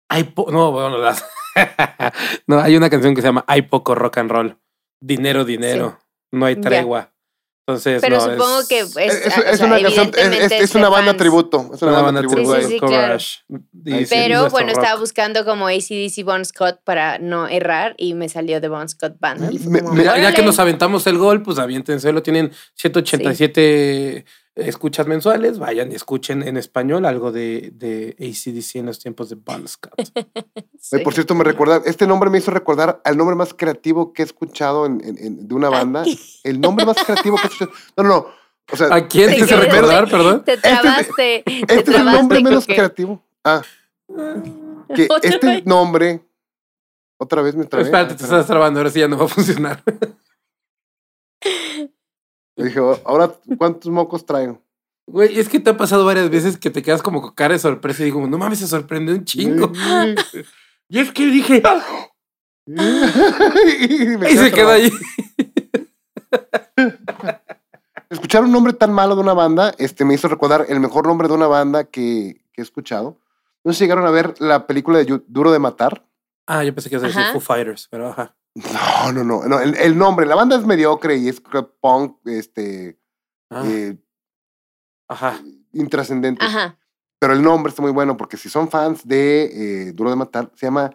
Hay 0.09 0.24
po- 0.24 0.50
no, 0.50 0.70
bueno, 0.72 0.98
las- 0.98 1.24
no, 2.46 2.61
hay 2.61 2.76
una 2.76 2.88
canción 2.90 3.14
que 3.14 3.20
se 3.22 3.29
llama 3.29 3.44
Hay 3.48 3.62
poco 3.62 3.94
rock 3.94 4.18
and 4.18 4.31
roll. 4.31 4.59
Dinero, 5.00 5.44
dinero. 5.44 5.98
No 6.33 6.46
hay 6.46 6.55
Ya. 6.57 6.61
tregua. 6.62 7.12
Entonces, 7.68 8.00
Pero 8.00 8.18
no, 8.18 8.22
supongo 8.22 8.61
es- 8.61 8.68
que 8.68 8.79
Es, 8.79 8.96
es, 8.96 9.26
es- 9.26 9.37
ah, 9.37 9.40
o 9.40 9.50
es 9.50 9.57
sea, 9.59 9.66
una 9.66 9.81
canción, 9.81 10.07
es, 10.07 10.14
es- 10.14 10.24
evidentemente 10.26 10.59
es 10.64 10.74
una 10.76 10.85
de 10.87 10.90
banda 10.92 11.11
fans. 11.11 11.18
tributo. 11.18 11.70
Es 11.74 11.83
una, 11.83 11.92
una 11.92 12.02
banda, 12.02 12.20
banda 12.20 12.20
tributo. 12.20 12.55
Sí, 12.55 12.61
sí, 12.61 12.62
de 12.62 12.68
sí, 12.68 12.81
claro. 12.81 14.07
Pero 14.09 14.50
bueno, 14.50 14.70
estaba 14.70 15.00
buscando 15.00 15.44
como 15.44 15.66
ACDC 15.66 16.22
Bon 16.24 16.44
Scott 16.44 16.81
para 16.85 17.18
no 17.18 17.48
errar 17.48 17.94
y 17.98 18.14
me 18.14 18.29
salió 18.29 18.61
The 18.61 18.68
Bon 18.68 18.88
Scott 18.88 19.16
Band. 19.18 19.50
Me- 19.68 19.81
como, 19.81 19.94
me- 19.94 20.05
Ya, 20.05 20.33
que 20.33 20.42
nos 20.42 20.61
aventamos 20.61 21.05
el 21.09 21.18
gol, 21.18 21.42
pues 21.42 21.59
aviéntense, 21.59 22.12
lo 22.12 22.22
tienen 22.22 22.52
187 22.74 24.24
escuchas 24.57 25.07
mensuales, 25.07 25.59
vayan 25.59 25.92
y 25.92 25.95
escuchen 25.95 26.42
en 26.42 26.57
español 26.57 27.05
algo 27.05 27.31
de, 27.31 27.73
de 27.75 28.16
ACDC 28.19 28.77
en 28.77 28.87
los 28.87 28.99
tiempos 28.99 29.29
de 29.29 29.37
Bon 29.37 29.66
Scott. 29.69 29.92
Oye, 30.92 31.03
por 31.05 31.12
cierto, 31.14 31.35
me 31.35 31.45
recuerda, 31.45 31.83
este 31.85 32.07
nombre 32.07 32.31
me 32.31 32.38
hizo 32.38 32.51
recordar 32.51 33.01
al 33.05 33.16
nombre 33.16 33.37
más 33.37 33.53
creativo 33.55 34.12
que 34.12 34.23
he 34.23 34.25
escuchado 34.25 34.87
en, 34.87 35.01
en- 35.05 35.19
en- 35.19 35.47
de 35.49 35.55
una 35.55 35.69
banda. 35.69 36.05
El 36.42 36.61
nombre 36.61 36.85
más 36.87 36.97
creativo 37.05 37.37
que 37.37 37.42
he 37.42 37.51
escuchado. 37.51 37.73
No, 37.97 38.03
no, 38.03 38.09
no. 38.09 38.27
O 38.73 38.77
sea, 38.77 38.88
¿A 38.95 39.07
quién 39.07 39.31
Te 39.31 39.37
te 39.37 39.45
hizo 39.45 39.61
recordar, 39.61 40.11
perdón? 40.11 40.42
Te 40.45 40.57
trabaste. 40.57 41.12
te 41.14 41.42
este 41.61 41.73
es 41.75 41.79
el 41.79 41.85
trabaste, 41.85 42.19
nombre 42.19 42.42
menos 42.42 42.66
creativo. 42.66 43.23
Ah, 43.45 43.62
que 44.95 45.07
este 45.23 45.62
nombre. 45.64 46.21
Otra 47.19 47.42
vez 47.42 47.55
me 47.55 47.64
trabé. 47.64 47.85
Espérate, 47.85 48.14
te 48.14 48.25
estás 48.25 48.47
trabando, 48.47 48.81
ahora 48.81 48.90
sí 48.90 48.99
ya 49.01 49.09
no 49.09 49.16
va 49.19 49.25
a 49.25 49.29
funcionar. 49.29 49.83
Yo 52.57 52.64
dije, 52.64 52.81
ahora, 53.05 53.33
¿cuántos 53.59 53.90
mocos 53.90 54.25
traigo? 54.25 54.62
Güey, 55.07 55.38
es 55.38 55.49
que 55.49 55.61
te 55.61 55.71
ha 55.71 55.77
pasado 55.77 56.05
varias 56.05 56.31
veces 56.31 56.59
que 56.59 56.71
te 56.71 56.83
quedas 56.83 57.03
como 57.03 57.23
con 57.23 57.33
cara 57.33 57.55
de 57.55 57.61
sorpresa 57.61 58.03
y 58.03 58.07
digo, 58.07 58.27
no 58.27 58.38
mames, 58.38 58.59
se 58.59 58.66
sorprendió 58.66 59.14
un 59.14 59.25
chingo. 59.25 59.73
Y 60.88 61.01
es 61.01 61.11
que 61.11 61.27
dije, 61.27 61.61
¡ah! 61.64 61.83
y 62.66 64.16
me 64.19 64.31
y 64.31 64.37
se 64.37 64.51
trabado. 64.53 64.77
ahí. 64.77 64.88
Escuchar 68.09 68.45
un 68.45 68.53
nombre 68.53 68.73
tan 68.73 68.92
malo 68.92 69.16
de 69.16 69.21
una 69.21 69.35
banda 69.35 69.75
este, 69.79 70.05
me 70.05 70.14
hizo 70.14 70.29
recordar 70.29 70.64
el 70.69 70.79
mejor 70.79 71.09
nombre 71.09 71.27
de 71.27 71.35
una 71.35 71.49
banda 71.49 71.85
que, 71.85 72.40
que 72.53 72.61
he 72.61 72.62
escuchado. 72.62 73.19
No 73.64 73.73
sé 73.73 73.79
si 73.79 73.85
llegaron 73.85 74.07
a 74.07 74.12
ver 74.12 74.40
la 74.40 74.69
película 74.69 74.99
de 74.99 75.23
Duro 75.27 75.51
de 75.51 75.59
Matar. 75.59 76.07
Ah, 76.47 76.62
yo 76.62 76.73
pensé 76.73 76.88
que 76.88 76.95
ibas 76.95 77.05
a 77.05 77.09
decir. 77.09 77.33
Foo 77.33 77.40
Fighters, 77.40 77.88
pero 77.90 78.11
ajá. 78.11 78.37
No, 78.73 79.12
no, 79.12 79.23
no. 79.25 79.45
no, 79.47 79.61
el, 79.61 79.75
el 79.77 79.99
nombre, 79.99 80.25
la 80.27 80.35
banda 80.35 80.57
es 80.57 80.64
mediocre 80.64 81.16
y 81.16 81.29
es 81.29 81.42
punk, 81.81 82.16
este, 82.27 82.99
Ah, 83.51 83.62
eh, 83.66 83.97
ajá. 85.09 85.40
intrascendente. 85.73 86.45
Ajá. 86.45 86.79
Pero 87.19 87.33
el 87.35 87.42
nombre 87.42 87.71
está 87.71 87.83
muy 87.83 87.92
bueno 87.92 88.16
porque 88.16 88.37
si 88.37 88.49
son 88.49 88.69
fans 88.69 89.07
de 89.07 89.88
eh, 89.88 89.92
Duro 89.92 90.11
de 90.11 90.16
Matar, 90.16 90.51
se 90.55 90.66
llama, 90.66 90.90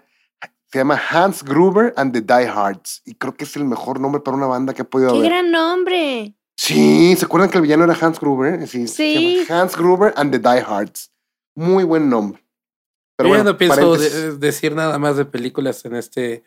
se 0.72 0.80
llama 0.80 1.00
Hans 1.10 1.44
Gruber 1.44 1.94
and 1.98 2.14
the 2.14 2.22
Die 2.22 2.48
Hards. 2.48 3.02
Y 3.06 3.16
creo 3.16 3.36
que 3.36 3.44
es 3.46 3.56
el 3.56 3.66
mejor 3.66 4.00
nombre 4.00 4.22
para 4.22 4.36
una 4.38 4.48
banda 4.48 4.74
que 4.74 4.82
he 4.82 4.86
podido 4.86 5.14
¡Qué 5.14 5.20
ver. 5.20 5.30
gran 5.30 5.52
nombre! 5.52 6.36
Sí, 6.58 7.16
¿se 7.18 7.26
acuerdan 7.26 7.50
que 7.50 7.58
el 7.58 7.64
villano 7.64 7.84
era 7.86 7.98
Hans 8.00 8.20
Gruber? 8.20 8.68
Sí. 8.68 8.88
se 8.88 8.94
Sí. 8.96 9.46
llama 9.48 9.62
Hans 9.62 9.76
Gruber 9.78 10.14
and 10.16 10.32
the 10.32 10.40
Die 10.40 10.62
Hards. 10.68 11.12
Muy 11.56 11.84
buen 11.84 12.10
nombre. 12.10 12.44
Pero 13.18 13.30
yo 13.30 13.36
bueno, 13.36 13.52
no 13.52 13.58
pienso 13.58 13.96
de- 13.98 14.38
decir 14.38 14.74
nada 14.76 14.98
más 15.00 15.16
de 15.18 15.26
películas 15.26 15.84
en 15.86 15.96
este 15.96 16.44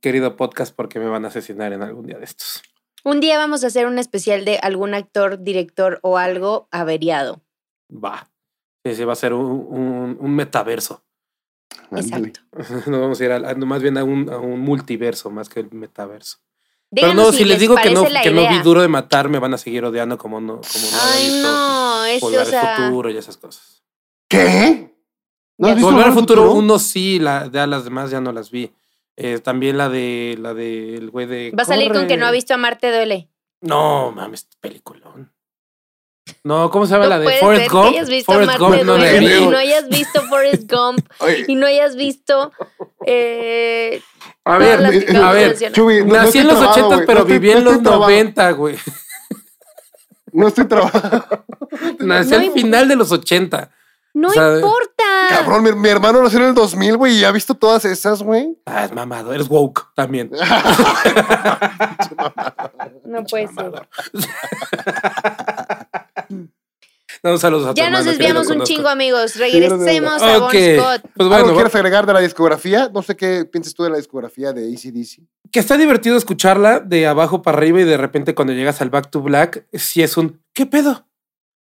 querido 0.00 0.36
podcast 0.36 0.74
porque 0.74 0.98
me 0.98 1.08
van 1.08 1.24
a 1.24 1.28
asesinar 1.28 1.72
en 1.72 1.82
algún 1.82 2.06
día 2.06 2.18
de 2.18 2.24
estos. 2.24 2.62
Un 3.04 3.20
día 3.20 3.38
vamos 3.38 3.64
a 3.64 3.68
hacer 3.68 3.86
un 3.86 3.98
especial 3.98 4.44
de 4.44 4.58
algún 4.58 4.94
actor, 4.94 5.42
director 5.42 5.98
o 6.02 6.18
algo 6.18 6.68
averiado. 6.70 7.40
Va. 7.92 8.28
Sí, 8.84 8.94
sí, 8.94 9.04
va 9.04 9.14
a 9.14 9.16
ser 9.16 9.32
un, 9.32 9.44
un- 9.46 10.16
un 10.20 10.34
metaverso. 10.34 11.02
Exacto. 11.92 12.40
Nos 12.86 13.00
vamos 13.00 13.20
a 13.20 13.24
ir 13.24 13.32
a, 13.32 13.36
a- 13.36 13.54
más 13.54 13.82
bien 13.82 13.96
a 13.98 14.04
un, 14.04 14.28
a 14.30 14.38
un 14.38 14.60
multiverso 14.60 15.30
más 15.30 15.48
que 15.48 15.60
el 15.60 15.72
metaverso. 15.72 16.38
Pero 16.92 17.14
no, 17.14 17.30
si, 17.30 17.40
les 17.44 17.48
les 17.50 17.60
digo 17.60 17.76
que 17.76 17.90
no, 17.90 18.04
que 18.04 18.32
no 18.32 18.48
vi 18.48 18.58
duro 18.62 18.82
de 18.82 18.88
matar, 18.88 19.28
me 19.28 19.38
van 19.38 19.54
a 19.54 19.58
seguir 19.58 19.84
odiando 19.84 20.18
como 20.18 20.40
no, 20.40 20.54
como 20.60 20.84
no 20.90 20.98
Ay, 21.02 21.22
visto 21.30 21.42
no, 21.48 22.04
este, 22.04 22.20
Volver 22.26 22.40
o 22.40 22.44
sea, 22.44 22.74
al 22.76 22.88
futuro 22.88 23.10
y 23.10 23.16
esas 23.16 23.36
cosas. 23.36 23.84
¿Qué? 24.28 24.92
¿No 25.56 25.68
has 25.68 25.72
Ya. 25.72 25.74
visto 25.76 25.90
Volver 25.92 26.06
al 26.08 26.12
futuro, 26.12 26.52
uno 26.52 26.80
sí, 26.80 27.20
la, 27.20 27.48
ya 27.52 27.66
las 27.68 27.84
demás 27.84 28.10
ya 28.10 28.20
no 28.20 28.32
las 28.32 28.50
vi. 28.50 28.72
Eh, 29.16 29.38
también 29.40 29.76
la 29.76 29.88
de 29.88 30.36
la 30.40 30.54
del 30.54 31.10
güey 31.10 31.26
de. 31.26 31.52
va 31.58 31.62
a 31.62 31.66
salir 31.66 31.92
con 31.92 32.06
que 32.06 32.16
no 32.16 32.26
ha 32.26 32.30
visto 32.30 32.54
a 32.54 32.56
Marte 32.56 32.90
duele. 32.90 33.28
No, 33.60 34.12
mames, 34.12 34.48
peliculón. 34.60 35.32
No, 36.44 36.70
¿cómo 36.70 36.86
se 36.86 36.92
llama 36.92 37.04
No 37.04 37.10
la 37.10 37.18
de 37.18 37.24
puede 37.24 37.38
Forrest 37.38 37.62
ser 37.64 37.70
Gump? 37.72 37.82
que 37.90 37.96
hayas 37.98 38.08
visto 38.08 38.32
Forrest 38.32 38.52
a 38.52 38.58
Gump 38.58 38.82
no 38.84 38.94
vi. 38.96 39.26
y 39.26 39.46
no 39.46 39.58
hayas 39.58 39.88
visto 39.88 40.22
Forrest 40.22 40.70
Gump 40.72 41.00
y 41.48 41.54
no 41.56 41.66
hayas 41.66 41.96
visto 41.96 42.52
eh, 43.04 44.00
A 44.44 44.56
ver, 44.58 44.78
a 44.86 44.90
de 44.90 45.00
ver. 45.34 45.72
Chubi, 45.72 46.04
no, 46.04 46.14
Nací 46.14 46.38
en 46.38 46.46
los 46.46 46.56
trabado, 46.58 46.72
80, 46.80 46.94
güey, 46.94 47.06
pero 47.06 47.18
no 47.20 47.24
estoy- 47.26 47.38
viví 47.38 47.50
en 47.50 47.64
los 47.64 47.82
trabado, 47.82 48.02
90, 48.02 48.50
güey. 48.52 48.76
No 50.32 50.46
estoy 50.48 50.64
trabajando. 50.66 51.44
Nací 51.98 52.30
No 52.30 52.36
al 52.38 52.50
final 52.52 52.88
de 52.88 52.96
los 52.96 53.10
80. 53.12 53.70
No 54.14 54.28
o 54.28 54.30
sea, 54.30 54.54
importa. 54.56 54.89
Cabrón, 55.30 55.62
mi, 55.62 55.72
mi 55.72 55.88
hermano 55.88 56.22
nació 56.22 56.38
en 56.40 56.46
el 56.46 56.54
2000, 56.54 56.96
güey, 56.96 57.18
y 57.18 57.24
ha 57.24 57.30
visto 57.32 57.54
todas 57.54 57.84
esas, 57.84 58.22
güey. 58.22 58.56
Ah, 58.66 58.84
es 58.84 58.92
mamado, 58.92 59.32
eres 59.32 59.48
woke 59.48 59.86
también. 59.94 60.30
No 63.04 63.24
puede 63.24 63.48
ser. 63.48 63.72
No, 67.22 67.36
saludos 67.36 67.66
a 67.66 67.74
tu 67.74 67.76
Ya 67.76 67.90
nos 67.90 68.06
desviamos 68.06 68.48
un 68.48 68.62
chingo, 68.62 68.88
amigos. 68.88 69.36
Regresemos 69.36 70.22
a 70.22 70.38
Bon 70.38 70.42
Ok, 70.44 70.54
Scott. 70.54 71.02
pues 71.02 71.12
¿Algo 71.18 71.28
bueno, 71.28 71.52
quieres 71.54 71.74
agregar 71.74 72.06
de 72.06 72.14
la 72.14 72.20
discografía? 72.20 72.90
No 72.94 73.02
sé 73.02 73.14
qué 73.14 73.44
piensas 73.44 73.74
tú 73.74 73.82
de 73.82 73.90
la 73.90 73.98
discografía 73.98 74.54
de 74.54 74.72
ACDC. 74.72 75.20
que 75.52 75.60
está 75.60 75.76
divertido 75.76 76.16
escucharla 76.16 76.80
de 76.80 77.06
abajo 77.06 77.42
para 77.42 77.58
arriba 77.58 77.82
y 77.82 77.84
de 77.84 77.98
repente 77.98 78.34
cuando 78.34 78.54
llegas 78.54 78.80
al 78.80 78.88
Back 78.88 79.10
to 79.10 79.20
Black, 79.20 79.66
si 79.74 80.02
es 80.02 80.16
un 80.16 80.40
¿qué 80.54 80.64
pedo? 80.64 81.04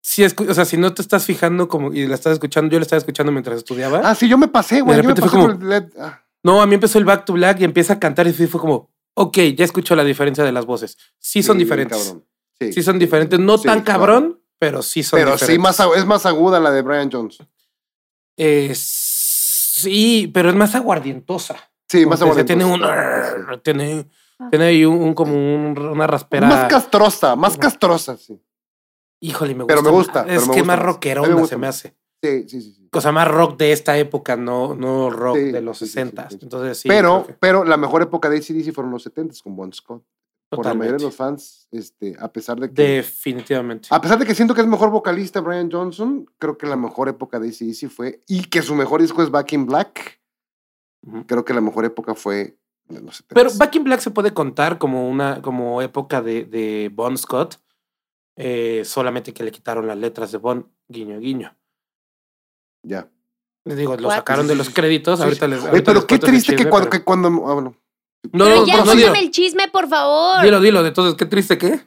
Si 0.07 0.23
o 0.23 0.53
sea, 0.53 0.65
si 0.65 0.77
no 0.77 0.93
te 0.93 1.01
estás 1.01 1.25
fijando 1.25 1.67
como 1.67 1.91
y 1.91 2.05
la 2.05 2.13
estás 2.13 2.33
escuchando, 2.33 2.71
yo 2.71 2.77
la 2.77 2.83
estaba 2.83 2.99
escuchando 2.99 3.31
mientras 3.31 3.57
estudiaba. 3.57 4.01
Ah, 4.03 4.13
sí, 4.13 4.27
yo 4.29 4.37
me 4.37 4.47
pasé, 4.47 4.81
güey. 4.81 4.97
De 4.97 5.01
Yo 5.03 5.09
me 5.09 5.15
pasé 5.15 5.29
fue 5.29 5.41
por 5.41 5.63
el 5.63 5.67
LED. 5.67 5.85
Ah, 5.99 6.21
No, 6.43 6.61
a 6.61 6.67
mí 6.67 6.75
empezó 6.75 6.99
el 6.99 7.05
Back 7.05 7.25
to 7.25 7.33
Black 7.33 7.59
y 7.61 7.63
empieza 7.63 7.93
a 7.93 7.99
cantar 7.99 8.27
y 8.27 8.33
fue 8.33 8.47
como, 8.61 8.91
ok, 9.15 9.35
ya 9.57 9.65
escucho 9.65 9.95
la 9.95 10.03
diferencia 10.03 10.43
de 10.43 10.51
las 10.51 10.67
voces. 10.67 10.95
Sí 11.17 11.41
son 11.41 11.57
sí, 11.57 11.63
diferentes. 11.63 12.15
Sí. 12.59 12.71
Sí 12.71 12.83
son 12.83 12.99
diferentes. 12.99 13.39
No 13.39 13.57
Sí, 13.57 13.63
tan 13.65 13.81
claro. 13.81 13.99
cabrón, 13.99 14.41
pero 14.59 14.83
sí 14.83 15.01
son 15.01 15.17
Pero 15.17 15.31
diferentes. 15.31 15.55
sí, 15.55 15.59
más, 15.83 15.97
es 15.97 16.05
más 16.05 16.25
aguda 16.27 16.59
la 16.59 16.69
de 16.69 16.83
Brian 16.83 17.09
Jones. 17.11 17.39
Eh, 18.37 18.73
sí, 18.75 20.29
pero 20.33 20.49
es 20.49 20.55
más 20.55 20.75
aguardientosa. 20.75 21.55
Sí, 21.89 22.05
más 22.05 22.19
Como 22.19 22.31
aguda. 22.33 22.45
Tiene 22.45 22.63
un... 22.65 22.81
Tiene, 23.63 24.07
tiene 24.51 24.65
ahí 24.65 24.85
un, 24.85 24.97
un- 25.01 25.13
como 25.15 25.33
un- 25.33 25.77
una 25.79 26.05
raspera. 26.05 26.47
Más 26.47 26.69
castrosa, 26.69 27.35
más 27.35 27.57
castrosa, 27.57 28.17
sí. 28.17 28.39
Híjole, 29.25 29.55
me 29.55 29.63
gusta. 29.63 29.75
Pero 29.75 29.83
me 29.83 29.89
gusta, 29.89 30.23
pero 30.25 30.35
Es 30.35 30.47
me 30.47 30.53
que 30.53 30.59
gusta 30.59 30.67
más 30.67 30.77
me 30.77 30.83
rockerona 30.83 31.33
gusta 31.33 31.47
se 31.47 31.57
me 31.57 31.67
hace. 31.67 31.95
Sí, 32.21 32.49
sí, 32.49 32.61
sí. 32.61 32.73
sí. 32.73 32.87
Cosa 32.89 33.11
más 33.11 33.27
rock 33.27 33.57
de 33.57 33.71
esta 33.71 33.97
época, 33.97 34.35
no, 34.35 34.73
no 34.75 35.09
rock 35.09 35.37
Sí, 35.37 35.51
de 35.51 35.61
los 35.61 35.77
sí, 35.77 35.85
sí, 35.85 35.91
60. 35.93 36.29
sí, 36.29 36.37
sí. 36.37 36.39
Entonces 36.43 36.77
sí. 36.79 36.87
pero, 36.87 37.25
que 37.27 37.33
pero 37.33 37.63
la 37.63 37.77
mejor 37.77 38.01
época 38.01 38.29
de 38.29 38.37
ACDC 38.37 38.73
fueron 38.73 38.91
los 38.91 39.03
70 39.03 39.35
con 39.43 39.55
Bon 39.55 39.71
Scott. 39.73 40.03
Por 40.49 40.65
la 40.65 40.73
mayoría 40.73 40.97
de 40.97 41.03
los 41.03 41.15
fans, 41.15 41.67
este, 41.71 42.15
a 42.19 42.31
pesar 42.31 42.59
de 42.59 42.71
que. 42.71 42.81
Definitivamente. 42.81 43.87
A 43.91 43.99
pesar 43.99 44.19
de 44.19 44.25
que 44.25 44.35
siento 44.35 44.53
que 44.53 44.61
es 44.61 44.67
mejor 44.67 44.91
vocalista 44.91 45.41
Brian 45.41 45.69
Johnson, 45.71 46.29
creo 46.37 46.57
que 46.57 46.67
la 46.67 46.77
mejor 46.77 47.09
época 47.09 47.39
de 47.39 47.49
ACDC 47.49 47.89
fue. 47.89 48.23
Y 48.27 48.45
que 48.45 48.61
su 48.61 48.75
mejor 48.75 49.01
disco 49.01 49.23
es 49.23 49.31
Back 49.31 49.53
in 49.53 49.65
Black. 49.65 50.21
Creo 51.25 51.43
que 51.43 51.53
la 51.53 51.61
mejor 51.61 51.85
época 51.85 52.15
fue 52.15 52.57
de 52.87 53.01
los 53.01 53.17
70. 53.17 53.35
Pero 53.35 53.49
Back 53.57 53.75
in 53.75 53.83
Black 53.83 53.99
se 53.99 54.11
puede 54.11 54.33
contar 54.33 54.77
como 54.77 55.09
una 55.09 55.41
como 55.41 55.81
época 55.81 56.21
de, 56.21 56.45
de 56.45 56.91
Bon 56.93 57.17
Scott, 57.17 57.59
eh, 58.35 58.83
solamente 58.85 59.33
que 59.33 59.43
le 59.43 59.51
quitaron 59.51 59.87
las 59.87 59.97
letras 59.97 60.31
de 60.31 60.37
Bon, 60.37 60.69
guiño, 60.87 61.19
guiño. 61.19 61.55
Ya. 62.83 63.09
Les 63.63 63.77
digo, 63.77 63.95
lo 63.97 64.11
sacaron 64.11 64.47
de 64.47 64.55
los 64.55 64.69
créditos. 64.73 65.19
Sí, 65.19 65.23
ahorita 65.23 65.45
sí. 65.45 65.51
les. 65.51 65.65
Ahorita 65.65 65.85
pero 65.85 65.99
les 65.99 66.05
qué 66.05 66.19
triste 66.19 66.55
que 66.55 66.69
cuando. 66.69 66.89
pero- 66.89 66.99
Que 66.99 67.03
cuando 67.05 67.27
ah, 67.47 67.53
bueno. 67.53 67.75
No, 68.31 68.45
Pero 68.45 68.55
no, 68.61 68.65
ya, 68.65 68.83
no, 68.83 68.91
el 69.15 69.29
chisme, 69.31 69.67
por 69.67 69.87
favor. 69.87 70.43
dilo, 70.43 70.59
dilo. 70.59 70.85
Entonces, 70.85 71.15
qué 71.15 71.25
triste 71.25 71.57
que. 71.57 71.79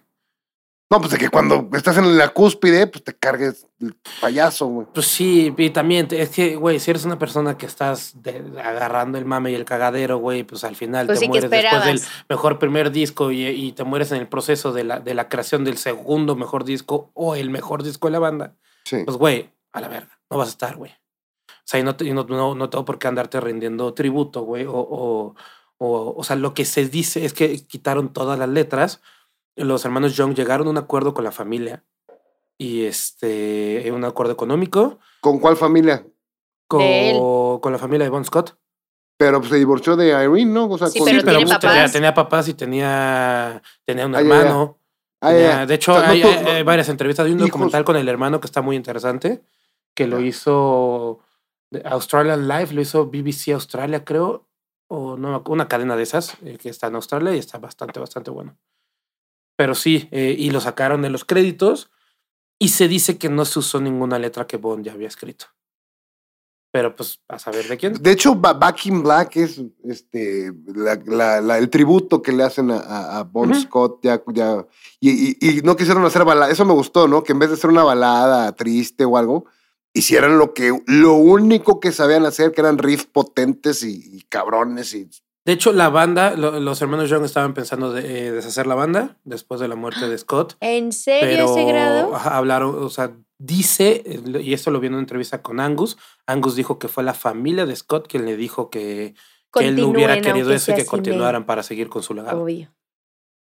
No, 0.90 1.00
pues 1.00 1.10
de 1.12 1.18
que 1.18 1.28
cuando 1.28 1.68
estás 1.74 1.98
en 1.98 2.16
la 2.16 2.30
cúspide, 2.30 2.86
pues 2.86 3.04
te 3.04 3.14
cargues 3.14 3.66
el 3.78 3.94
payaso, 4.22 4.66
güey. 4.68 4.86
Pues 4.94 5.06
sí, 5.06 5.52
y 5.58 5.68
también 5.70 6.08
es 6.10 6.30
que, 6.30 6.56
güey, 6.56 6.80
si 6.80 6.90
eres 6.90 7.04
una 7.04 7.18
persona 7.18 7.58
que 7.58 7.66
estás 7.66 8.22
de- 8.22 8.42
agarrando 8.64 9.18
el 9.18 9.26
mame 9.26 9.50
y 9.50 9.54
el 9.54 9.66
cagadero, 9.66 10.16
güey, 10.16 10.44
pues 10.44 10.64
al 10.64 10.76
final 10.76 11.04
Pues 11.06 11.18
te 11.20 11.26
sí, 11.26 11.30
¿qué 11.30 11.40
mueres 11.46 11.50
después 11.50 11.84
del 11.84 12.00
mejor 12.30 12.58
primer 12.58 12.90
disco 12.90 13.30
y, 13.30 13.46
y 13.46 13.72
te 13.72 13.84
mueres 13.84 14.12
en 14.12 14.18
el 14.18 14.28
proceso 14.28 14.72
de 14.72 14.84
la, 14.84 14.98
de 15.00 15.12
la 15.12 15.28
creación 15.28 15.62
del 15.62 15.76
segundo 15.76 16.36
mejor 16.36 16.64
disco 16.64 17.10
o 17.12 17.34
el 17.34 17.50
mejor 17.50 17.82
disco 17.82 18.08
de 18.08 18.12
la 18.12 18.18
banda. 18.20 18.54
Sí. 18.84 19.02
Pues, 19.04 19.18
güey, 19.18 19.50
a 19.72 19.82
la 19.82 19.88
verga, 19.88 20.18
no 20.30 20.38
vas 20.38 20.48
a 20.48 20.52
estar, 20.52 20.76
güey. 20.76 20.92
O 20.92 21.64
sea, 21.70 21.80
y 21.80 21.82
no, 21.82 21.96
te- 21.96 22.06
y 22.06 22.12
no, 22.14 22.24
no, 22.24 22.54
no 22.54 22.70
tengo 22.70 22.86
por 22.86 22.98
qué 22.98 23.08
andarte 23.08 23.38
rindiendo 23.42 23.92
tributo, 23.92 24.40
güey. 24.40 24.64
O, 24.64 24.72
o, 24.72 25.34
o, 25.76 26.14
o 26.16 26.24
sea, 26.24 26.34
lo 26.36 26.54
que 26.54 26.64
se 26.64 26.86
dice 26.88 27.26
es 27.26 27.34
que 27.34 27.62
quitaron 27.66 28.10
todas 28.14 28.38
las 28.38 28.48
letras. 28.48 29.02
Los 29.58 29.84
hermanos 29.84 30.16
Young 30.16 30.34
llegaron 30.34 30.66
a 30.66 30.70
un 30.70 30.78
acuerdo 30.78 31.14
con 31.14 31.24
la 31.24 31.32
familia 31.32 31.84
y 32.56 32.84
este, 32.84 33.90
un 33.92 34.04
acuerdo 34.04 34.32
económico 34.32 34.98
¿Con 35.20 35.38
cuál 35.38 35.56
familia? 35.56 36.06
Con, 36.66 37.60
con 37.60 37.72
la 37.72 37.78
familia 37.78 38.04
de 38.04 38.10
Bon 38.10 38.24
Scott. 38.24 38.56
Pero 39.16 39.38
pues, 39.40 39.50
se 39.50 39.56
divorció 39.56 39.96
de 39.96 40.08
Irene, 40.08 40.44
¿no? 40.44 40.66
O 40.68 40.78
sea, 40.78 40.88
Sí, 40.88 40.98
con- 41.00 41.08
pero 41.08 41.22
tiene 41.22 41.38
pues, 41.40 41.50
papás. 41.54 41.60
Tenía, 41.72 41.88
tenía 41.92 42.14
papás 42.14 42.48
y 42.48 42.54
tenía, 42.54 43.62
tenía 43.84 44.06
un 44.06 44.14
Ah, 44.14 44.20
hermano. 44.20 44.78
Ah, 45.20 45.30
tenía- 45.30 45.48
ya. 45.48 45.66
De 45.66 45.74
hecho, 45.74 45.92
no 45.98 46.06
hay, 46.06 46.22
to- 46.22 46.28
hay- 46.28 46.46
hay 46.46 46.62
varias 46.62 46.88
entrevistas. 46.88 47.26
Hay 47.26 47.32
un 47.32 47.38
hijos. 47.38 47.50
documental 47.50 47.84
con 47.84 47.96
el 47.96 48.08
hermano 48.08 48.38
que 48.40 48.46
está 48.46 48.62
muy 48.62 48.76
interesante, 48.76 49.42
que 49.94 50.06
lo 50.06 50.20
hizo 50.20 51.18
Australian 51.84 52.46
Live, 52.46 52.72
lo 52.72 52.80
hizo 52.80 53.06
BBC 53.06 53.52
Australia, 53.54 54.04
creo, 54.04 54.46
o 54.88 55.16
no, 55.16 55.42
una 55.48 55.66
cadena 55.68 55.96
de 55.96 56.02
esas 56.04 56.36
eh, 56.44 56.56
que 56.60 56.68
está 56.68 56.86
en 56.86 56.94
Australia 56.94 57.34
y 57.34 57.38
está 57.38 57.58
bastante, 57.58 57.98
bastante 57.98 58.30
bueno. 58.30 58.56
Pero 59.58 59.74
sí, 59.74 60.08
eh, 60.12 60.36
y 60.38 60.50
lo 60.50 60.60
sacaron 60.60 61.02
de 61.02 61.10
los 61.10 61.24
créditos 61.24 61.90
y 62.60 62.68
se 62.68 62.86
dice 62.86 63.18
que 63.18 63.28
no 63.28 63.44
se 63.44 63.58
usó 63.58 63.80
ninguna 63.80 64.18
letra 64.18 64.46
que 64.46 64.56
Bond 64.56 64.84
ya 64.86 64.92
había 64.92 65.08
escrito. 65.08 65.46
Pero 66.70 66.94
pues, 66.94 67.18
a 67.28 67.38
saber 67.38 67.66
de 67.66 67.76
quién. 67.78 67.94
De 67.94 68.12
hecho, 68.12 68.34
Ba- 68.34 68.52
Back 68.52 68.86
in 68.86 69.02
Black 69.02 69.36
es 69.36 69.60
este 69.84 70.52
la- 70.66 71.00
la- 71.06 71.40
la- 71.40 71.58
el 71.58 71.70
tributo 71.70 72.20
que 72.22 72.30
le 72.30 72.44
hacen 72.44 72.70
a, 72.70 72.76
a-. 73.20 73.30
Scott. 73.60 74.00
Ya, 74.02 74.22
ya, 74.32 74.66
y, 75.00 75.30
y- 75.30 75.58
y 75.58 75.62
no 75.62 75.74
quisieron 75.76 76.04
hacer 76.04 76.24
balada. 76.24 76.52
Eso 76.52 76.64
me 76.66 76.74
gustó, 76.74 77.08
¿no? 77.08 77.24
Que 77.24 77.32
en 77.32 77.38
vez 77.38 77.50
de 77.50 77.56
ser 77.56 77.70
una 77.70 77.84
balada 77.84 78.52
triste 78.54 79.04
o 79.06 79.16
algo, 79.16 79.46
hicieran 79.94 80.38
lo 80.38 80.52
que 80.54 80.78
lo 80.86 81.14
único 81.14 81.80
que 81.80 81.90
sabían 81.90 82.26
hacer, 82.26 82.52
que 82.52 82.60
eran 82.60 82.78
riffs 82.78 83.06
potentes 83.06 83.82
y, 83.82 84.18
y 84.18 84.20
cabrones. 84.28 84.94
Y, 84.94 85.08
De 85.48 85.54
hecho, 85.54 85.72
la 85.72 85.88
banda, 85.88 86.34
lo- 86.36 86.60
los 86.60 86.82
hermanos 86.82 87.08
Young 87.08 87.24
estaban 87.24 87.54
pensando 87.54 87.90
de 87.90 88.26
eh, 88.26 88.32
deshacer 88.32 88.66
la 88.66 88.74
banda 88.74 89.16
después 89.24 89.60
de 89.62 89.66
la 89.68 89.76
muerte 89.76 90.06
de 90.06 90.18
Scott. 90.18 90.58
¿En 90.60 90.92
serio 90.92 91.26
pero 91.26 91.44
ese 91.56 91.64
grado? 91.64 92.14
hablaron, 92.16 92.74
o 92.84 92.90
sea, 92.90 93.16
dice, 93.38 94.02
eh, 94.04 94.42
y 94.42 94.52
esto 94.52 94.70
lo 94.70 94.78
vi 94.78 94.88
en 94.88 94.92
una 94.92 95.00
entrevista 95.00 95.40
con 95.40 95.58
Angus, 95.58 95.96
Angus 96.26 96.54
dijo 96.54 96.78
que 96.78 96.88
fue 96.88 97.02
la 97.02 97.14
familia 97.14 97.64
de 97.64 97.74
Scott 97.76 98.08
quien 98.08 98.26
le 98.26 98.36
dijo 98.36 98.68
que, 98.68 99.14
que 99.54 99.68
él 99.68 99.76
no 99.76 99.88
hubiera 99.88 100.20
querido 100.20 100.52
eso 100.52 100.72
y 100.72 100.74
que 100.74 100.84
continuaran 100.84 101.46
para 101.46 101.62
seguir 101.62 101.88
con 101.88 102.02
su 102.02 102.12
legado. 102.12 102.42
Obvio. 102.42 102.70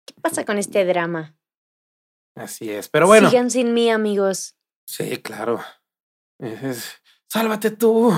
¿Qué 0.08 0.16
pasa 0.20 0.46
con 0.46 0.58
este 0.58 0.86
drama? 0.86 1.36
Así 2.36 2.72
es, 2.72 2.90
pero 2.90 3.06
bueno, 3.06 3.30
Sigan 3.30 3.52
sin 3.52 3.72
mí, 3.76 3.92
amigos. 3.92 4.56
sí, 4.88 5.18
claro. 5.18 5.60
Es- 6.40 6.64
es- 6.64 7.02
sálvate 7.30 7.70
tú. 7.70 8.12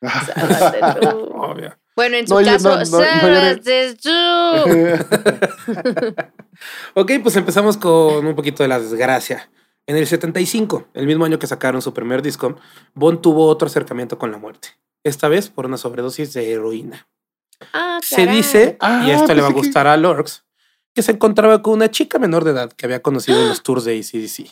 Sálvate 0.00 1.00
tú. 1.00 1.08
Obvio. 1.34 1.76
Bueno, 1.96 2.16
en 2.18 2.28
su 2.28 2.38
No, 2.38 2.44
caso, 2.44 2.76
no, 2.76 2.84
no. 2.84 2.98
Ok, 6.94 7.12
pues 7.22 7.36
empezamos 7.36 7.76
con 7.76 8.26
un 8.26 8.34
poquito 8.34 8.62
de 8.62 8.68
la 8.68 8.80
desgracia. 8.80 9.50
En 9.86 9.96
el 9.96 10.06
75, 10.06 10.88
el 10.94 11.06
mismo 11.06 11.24
año 11.24 11.38
que 11.38 11.46
sacaron 11.46 11.80
su 11.82 11.92
primer 11.94 12.22
disco, 12.22 12.56
Bon 12.94 13.20
tuvo 13.22 13.46
otro 13.46 13.66
acercamiento 13.66 14.18
con 14.18 14.32
la 14.32 14.38
muerte. 14.38 14.68
Esta 15.04 15.28
vez 15.28 15.48
por 15.48 15.66
una 15.66 15.76
sobredosis 15.76 16.32
de 16.32 16.52
heroína. 16.52 17.06
Ah, 17.72 18.00
Se 18.02 18.26
dice, 18.26 18.76
Ah, 18.80 19.04
y 19.06 19.10
esto 19.10 19.32
le 19.34 19.42
va 19.42 19.48
a 19.48 19.50
pensé 19.50 19.62
que- 19.62 19.66
gustar 19.68 19.86
a 19.86 19.96
Lorx, 19.96 20.44
que 20.94 21.02
se 21.02 21.12
encontraba 21.12 21.62
con 21.62 21.74
una 21.74 21.90
chica 21.90 22.18
menor 22.18 22.44
de 22.44 22.50
edad 22.52 22.72
que 22.72 22.86
había 22.86 23.00
conocido 23.00 23.40
en 23.40 23.48
los 23.48 23.62
tours 23.62 23.84
de 23.84 23.98
ACDC. 23.98 24.50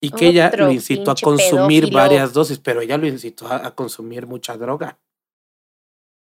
Y 0.00 0.10
que 0.10 0.26
ella 0.28 0.48
Otro 0.48 0.66
lo 0.66 0.72
incitó 0.72 1.12
a 1.12 1.14
consumir 1.14 1.84
pedófilo. 1.84 1.98
varias 1.98 2.32
dosis, 2.34 2.58
pero 2.58 2.82
ella 2.82 2.98
lo 2.98 3.06
incitó 3.06 3.46
a, 3.46 3.66
a 3.66 3.74
consumir 3.74 4.26
mucha 4.26 4.56
droga. 4.58 4.98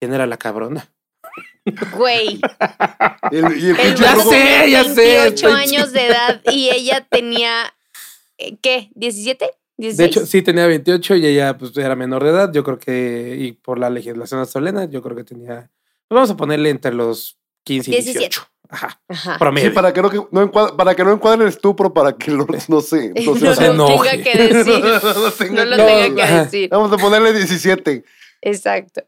¿Quién 0.02 0.14
era 0.14 0.26
la 0.26 0.36
cabrona? 0.36 0.90
Güey, 1.96 2.40
el, 3.30 3.56
y 3.56 3.70
el 3.70 3.78
el 3.78 3.94
Ya 3.94 4.16
sé, 4.16 4.68
ya 4.68 4.82
sé, 4.82 5.00
28 5.20 5.28
estoy 5.28 5.52
años 5.52 5.92
de 5.92 6.06
edad 6.08 6.40
y 6.50 6.70
ella 6.70 7.06
tenía, 7.08 7.72
eh, 8.36 8.56
¿qué? 8.60 8.90
¿17? 8.96 9.38
¿16? 9.78 9.92
De 9.94 10.04
hecho, 10.04 10.26
sí 10.26 10.42
tenía 10.42 10.66
28 10.66 11.14
y 11.14 11.24
ella 11.28 11.56
pues, 11.56 11.76
era 11.76 11.94
menor 11.94 12.24
de 12.24 12.30
edad. 12.30 12.50
Yo 12.52 12.64
creo 12.64 12.80
que, 12.80 13.36
y 13.38 13.52
por 13.52 13.78
la 13.78 13.90
legislación 13.90 14.40
australiana, 14.40 14.86
yo 14.86 15.02
creo 15.02 15.14
que 15.14 15.22
tenía. 15.22 15.70
pues, 16.08 16.16
vamos 16.16 16.30
a 16.30 16.36
ponerle 16.36 16.70
entre 16.70 16.92
los 16.92 17.38
15 17.62 17.90
y 17.90 17.94
17. 17.94 18.18
18. 18.18 18.48
Ajá. 18.68 19.00
Ajá. 19.06 19.38
Promedio. 19.38 19.68
Sí, 19.68 19.74
para 19.76 19.92
que 19.92 20.02
no, 20.02 20.10
que- 20.10 20.26
no 20.32 20.42
encuadre, 20.42 20.74
para 20.76 20.96
que 20.96 21.04
no 21.04 21.12
encuadre 21.12 21.42
el 21.44 21.48
estupro, 21.50 21.94
para 21.94 22.10
que 22.16 22.32
lo- 22.32 22.44
no 22.66 22.80
sé. 22.80 23.12
No, 23.24 23.34
No, 23.36 23.54
se- 23.54 23.66
tenga 23.68 24.24
que 24.24 24.36
decir. 24.36 24.82
no 24.82 25.30
tenga 25.30 25.64
No 25.64 25.76
lo 25.76 25.76
tenga 25.76 26.14
que 26.16 26.22
ajá. 26.24 26.42
decir. 26.42 26.68
Vamos 26.70 26.90
a 26.92 26.96
ponerle 26.96 27.32
17. 27.34 28.02
Exacto. 28.40 29.04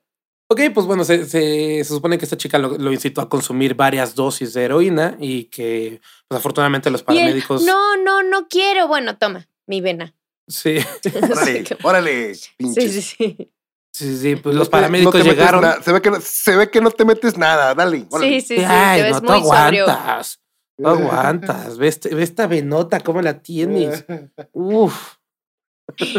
Ok, 0.49 0.61
pues 0.75 0.87
bueno, 0.87 1.05
se, 1.05 1.25
se- 1.27 1.83
se 1.83 1.85
supone 1.85 2.19
que 2.19 2.25
esta 2.27 2.37
chica 2.37 2.59
lo, 2.59 2.77
lo 2.77 2.93
incitó 2.93 3.21
a 3.23 3.29
consumir 3.29 3.75
varias 3.75 4.15
dosis 4.15 4.53
de 4.53 4.65
heroína 4.65 5.17
y 5.19 5.45
que, 5.45 6.01
pues 6.29 6.39
afortunadamente 6.39 6.91
los 6.91 7.01
él, 7.01 7.07
paramédicos... 7.07 7.63
no, 7.65 7.97
no, 7.97 8.23
no 8.23 8.47
quiero. 8.49 8.87
Bueno, 8.87 9.17
toma, 9.17 9.47
mi 9.67 9.81
vena. 9.81 10.15
Sí, 10.47 10.77
Órale, 11.33 11.65
órale, 11.83 12.35
Sí, 12.35 12.51
pinches. 12.59 12.93
sí, 12.93 13.01
sí. 13.03 13.53
sí, 13.91 14.19
sí, 14.19 14.37
pues 14.37 14.55
No 14.55 14.59
los 14.61 14.69
te- 14.69 14.77
no 14.77 14.81
paramédicos 14.83 15.13
te 15.13 15.19
metes 15.25 15.35
llegaron... 15.35 15.83
se, 15.83 15.93
ve 15.93 16.03
que, 16.03 16.11
no- 16.11 16.21
se 16.21 16.57
ve 16.57 16.71
que 16.71 16.81
no 16.83 16.91
te 16.91 17.05
metes 17.07 17.39
nada, 17.39 17.75
dale. 17.75 18.07
órale. 18.11 18.41
Sí, 18.41 18.47
sí, 18.47 18.57
sí. 18.59 18.65
Ay, 18.69 19.01
te 19.01 19.09
no, 19.09 19.15
ves 19.15 19.23
tú 19.23 19.33
muy 19.33 19.43
sobrio. 19.49 19.85
aguantas. 19.89 20.41
No 20.77 20.89
aguantas. 20.91 21.79
Ve, 21.79 21.89
este- 21.89 22.15
ve 22.15 22.23
esta 22.23 22.47
venota, 22.47 23.01
cómo 23.01 23.23
la 23.23 23.41
tienes. 23.41 24.05
Uf. 24.53 25.15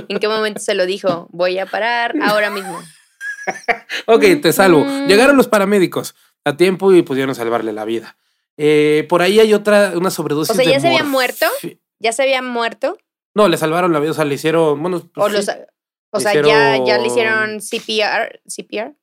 ¿En 0.09 0.19
qué 0.19 0.27
momento 0.27 0.59
se 0.59 0.73
lo 0.73 0.85
dijo? 0.87 1.27
Voy 1.31 1.59
a 1.59 1.65
parar 1.67 2.15
ahora 2.23 2.49
mismo. 2.49 2.81
Ok, 4.07 4.23
te 4.41 4.51
salvo. 4.53 4.85
Llegaron 5.07 5.37
los 5.37 5.47
paramédicos 5.47 6.15
a 6.43 6.57
tiempo 6.57 6.93
y 6.93 7.01
pudieron 7.01 7.33
salvarle 7.35 7.73
la 7.73 7.85
vida. 7.85 8.17
Eh, 8.57 9.05
por 9.09 9.21
ahí 9.21 9.39
hay 9.39 9.53
otra, 9.53 9.93
una 9.95 10.09
sobredosis. 10.11 10.51
O 10.51 10.55
sea, 10.55 10.65
de 10.65 10.71
¿ya 10.71 10.79
se 10.79 10.87
había 10.87 11.03
muerto? 11.03 11.45
¿Ya 11.99 12.11
se 12.13 12.23
había 12.23 12.41
muerto? 12.41 12.97
No, 13.33 13.47
le 13.49 13.57
salvaron 13.57 13.91
la 13.91 13.99
vida, 13.99 14.11
o 14.11 14.13
sea, 14.13 14.25
le 14.25 14.35
hicieron. 14.35 14.81
Bueno, 14.81 14.99
pues, 15.13 15.25
O, 15.25 15.29
los, 15.29 15.45
sí. 15.45 15.51
o 16.11 16.17
Le 16.17 16.23
sea, 16.23 16.33
ya, 16.41 16.83
ya 16.85 16.97
le 16.97 17.07
hicieron- 17.07 17.59
CPR. 17.59 18.41
CPR. 18.47 18.95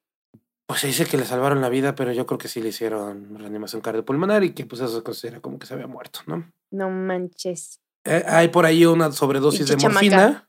Pues 0.66 0.80
se 0.80 0.86
dice 0.86 1.04
que 1.04 1.18
le 1.18 1.24
salvaron 1.26 1.60
la 1.60 1.68
vida, 1.68 1.94
pero 1.94 2.12
yo 2.12 2.24
creo 2.24 2.38
que 2.38 2.48
sí 2.48 2.62
le 2.62 2.70
hicieron 2.70 3.36
reanimación 3.38 3.82
cardiopulmonar 3.82 4.42
y 4.44 4.54
que 4.54 4.64
pues 4.64 4.80
eso 4.80 4.96
se 4.96 5.02
considera 5.02 5.40
como 5.40 5.58
que 5.58 5.66
se 5.66 5.74
había 5.74 5.86
muerto, 5.86 6.20
¿no? 6.26 6.50
No 6.70 6.88
manches. 6.88 7.80
Eh, 8.04 8.24
hay 8.26 8.48
por 8.48 8.64
ahí 8.64 8.86
una 8.86 9.12
sobredosis 9.12 9.66
de 9.66 9.76
morfina 9.76 10.48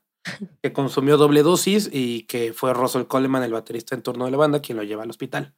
que 0.62 0.72
consumió 0.72 1.16
doble 1.16 1.42
dosis 1.42 1.88
y 1.92 2.22
que 2.24 2.52
fue 2.52 2.72
Russell 2.74 3.04
Coleman, 3.04 3.42
el 3.42 3.52
baterista 3.52 3.94
en 3.94 4.02
turno 4.02 4.24
de 4.24 4.30
la 4.30 4.36
banda, 4.36 4.60
quien 4.60 4.76
lo 4.78 4.84
lleva 4.84 5.02
al 5.02 5.10
hospital. 5.10 5.54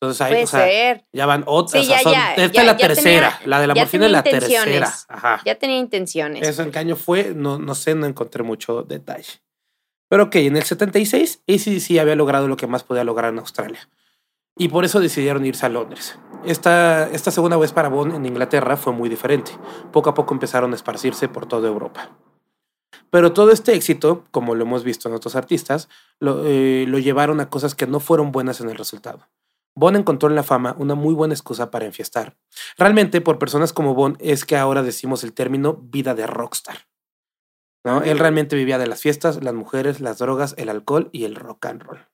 Entonces 0.00 0.20
ahí, 0.20 0.32
Puede 0.32 0.44
o 0.44 0.46
sea, 0.48 0.60
ser. 0.64 1.04
ya 1.12 1.26
van 1.26 1.44
otras. 1.46 1.84
Sí, 1.84 1.88
ya, 1.88 2.34
esta 2.34 2.60
es 2.60 2.66
la 2.66 2.76
tercera. 2.76 3.38
tenía- 3.38 3.46
la 3.48 3.60
de 3.60 3.66
la 3.68 3.74
morfina 3.74 4.06
es 4.06 4.12
la 4.12 4.22
tercera. 4.24 4.92
Ajá. 5.08 5.40
Ya 5.44 5.54
tenía 5.56 5.78
intenciones. 5.78 6.46
Eso 6.46 6.62
en 6.62 6.72
qué 6.72 6.80
año 6.80 6.96
fue, 6.96 7.32
no, 7.36 7.58
no 7.58 7.74
sé, 7.76 7.94
no 7.94 8.06
encontré 8.06 8.42
mucho 8.42 8.82
detalle. 8.82 9.40
Pero 10.08 10.24
ok, 10.24 10.34
en 10.36 10.56
el 10.56 10.64
76, 10.64 11.42
ACDC 11.48 12.00
había 12.00 12.16
logrado 12.16 12.48
lo 12.48 12.56
que 12.56 12.66
más 12.66 12.82
podía 12.82 13.04
lograr 13.04 13.32
en 13.32 13.38
Australia. 13.38 13.88
Y 14.58 14.68
por 14.68 14.84
eso 14.84 14.98
decidieron 15.00 15.46
irse 15.46 15.64
a 15.66 15.68
Londres. 15.70 16.18
Esta, 16.44 17.08
esta 17.10 17.30
segunda 17.30 17.56
vez 17.56 17.72
para 17.72 17.88
Bonn 17.88 18.14
en 18.14 18.26
Inglaterra 18.26 18.76
fue 18.76 18.92
muy 18.92 19.08
diferente. 19.08 19.52
Poco 19.92 20.10
a 20.10 20.14
poco 20.14 20.34
empezaron 20.34 20.72
a 20.72 20.74
esparcirse 20.76 21.28
por 21.28 21.46
toda 21.46 21.68
Europa. 21.68 22.10
Pero 23.10 23.32
todo 23.32 23.50
este 23.50 23.74
éxito, 23.74 24.24
como 24.30 24.54
lo 24.54 24.64
hemos 24.64 24.84
visto 24.84 25.08
en 25.08 25.14
otros 25.14 25.36
artistas, 25.36 25.88
lo, 26.18 26.44
eh, 26.46 26.84
lo 26.88 26.98
llevaron 26.98 27.40
a 27.40 27.50
cosas 27.50 27.74
que 27.74 27.86
no 27.86 28.00
fueron 28.00 28.32
buenas 28.32 28.60
en 28.60 28.70
el 28.70 28.76
resultado. 28.76 29.28
Bonn 29.74 29.96
encontró 29.96 30.28
en 30.28 30.34
la 30.34 30.42
fama 30.42 30.76
una 30.78 30.94
muy 30.94 31.14
buena 31.14 31.34
excusa 31.34 31.70
para 31.70 31.86
enfiestar. 31.86 32.36
Realmente, 32.76 33.20
por 33.20 33.38
personas 33.38 33.72
como 33.72 33.94
Bonn, 33.94 34.16
es 34.20 34.44
que 34.44 34.56
ahora 34.56 34.82
decimos 34.82 35.24
el 35.24 35.32
término 35.32 35.74
vida 35.74 36.14
de 36.14 36.26
rockstar. 36.26 36.88
¿no? 37.84 38.02
Él 38.02 38.18
realmente 38.18 38.56
vivía 38.56 38.78
de 38.78 38.86
las 38.86 39.00
fiestas, 39.00 39.42
las 39.42 39.54
mujeres, 39.54 40.00
las 40.00 40.18
drogas, 40.18 40.54
el 40.58 40.68
alcohol 40.68 41.08
y 41.12 41.24
el 41.24 41.34
rock 41.34 41.66
and 41.66 41.82
roll. 41.82 42.06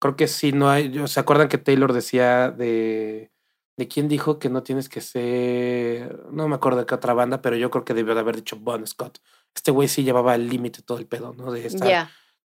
Creo 0.00 0.16
que 0.16 0.26
sí, 0.26 0.52
no 0.52 0.68
hay. 0.68 1.06
¿Se 1.06 1.20
acuerdan 1.20 1.48
que 1.48 1.58
Taylor 1.58 1.92
decía 1.92 2.50
de. 2.50 3.30
¿De 3.78 3.88
quién 3.88 4.08
dijo 4.08 4.38
que 4.38 4.50
no 4.50 4.62
tienes 4.62 4.88
que 4.88 5.00
ser.? 5.00 6.26
No 6.30 6.48
me 6.48 6.56
acuerdo 6.56 6.80
de 6.80 6.86
qué 6.86 6.94
otra 6.94 7.14
banda, 7.14 7.40
pero 7.40 7.56
yo 7.56 7.70
creo 7.70 7.84
que 7.84 7.94
debió 7.94 8.14
de 8.14 8.20
haber 8.20 8.36
dicho 8.36 8.56
Bon 8.56 8.86
Scott. 8.86 9.20
Este 9.54 9.70
güey 9.70 9.88
sí 9.88 10.02
llevaba 10.02 10.32
al 10.34 10.48
límite 10.48 10.82
todo 10.82 10.98
el 10.98 11.06
pedo, 11.06 11.34
¿no? 11.36 11.52
De 11.52 11.66
estar 11.66 12.10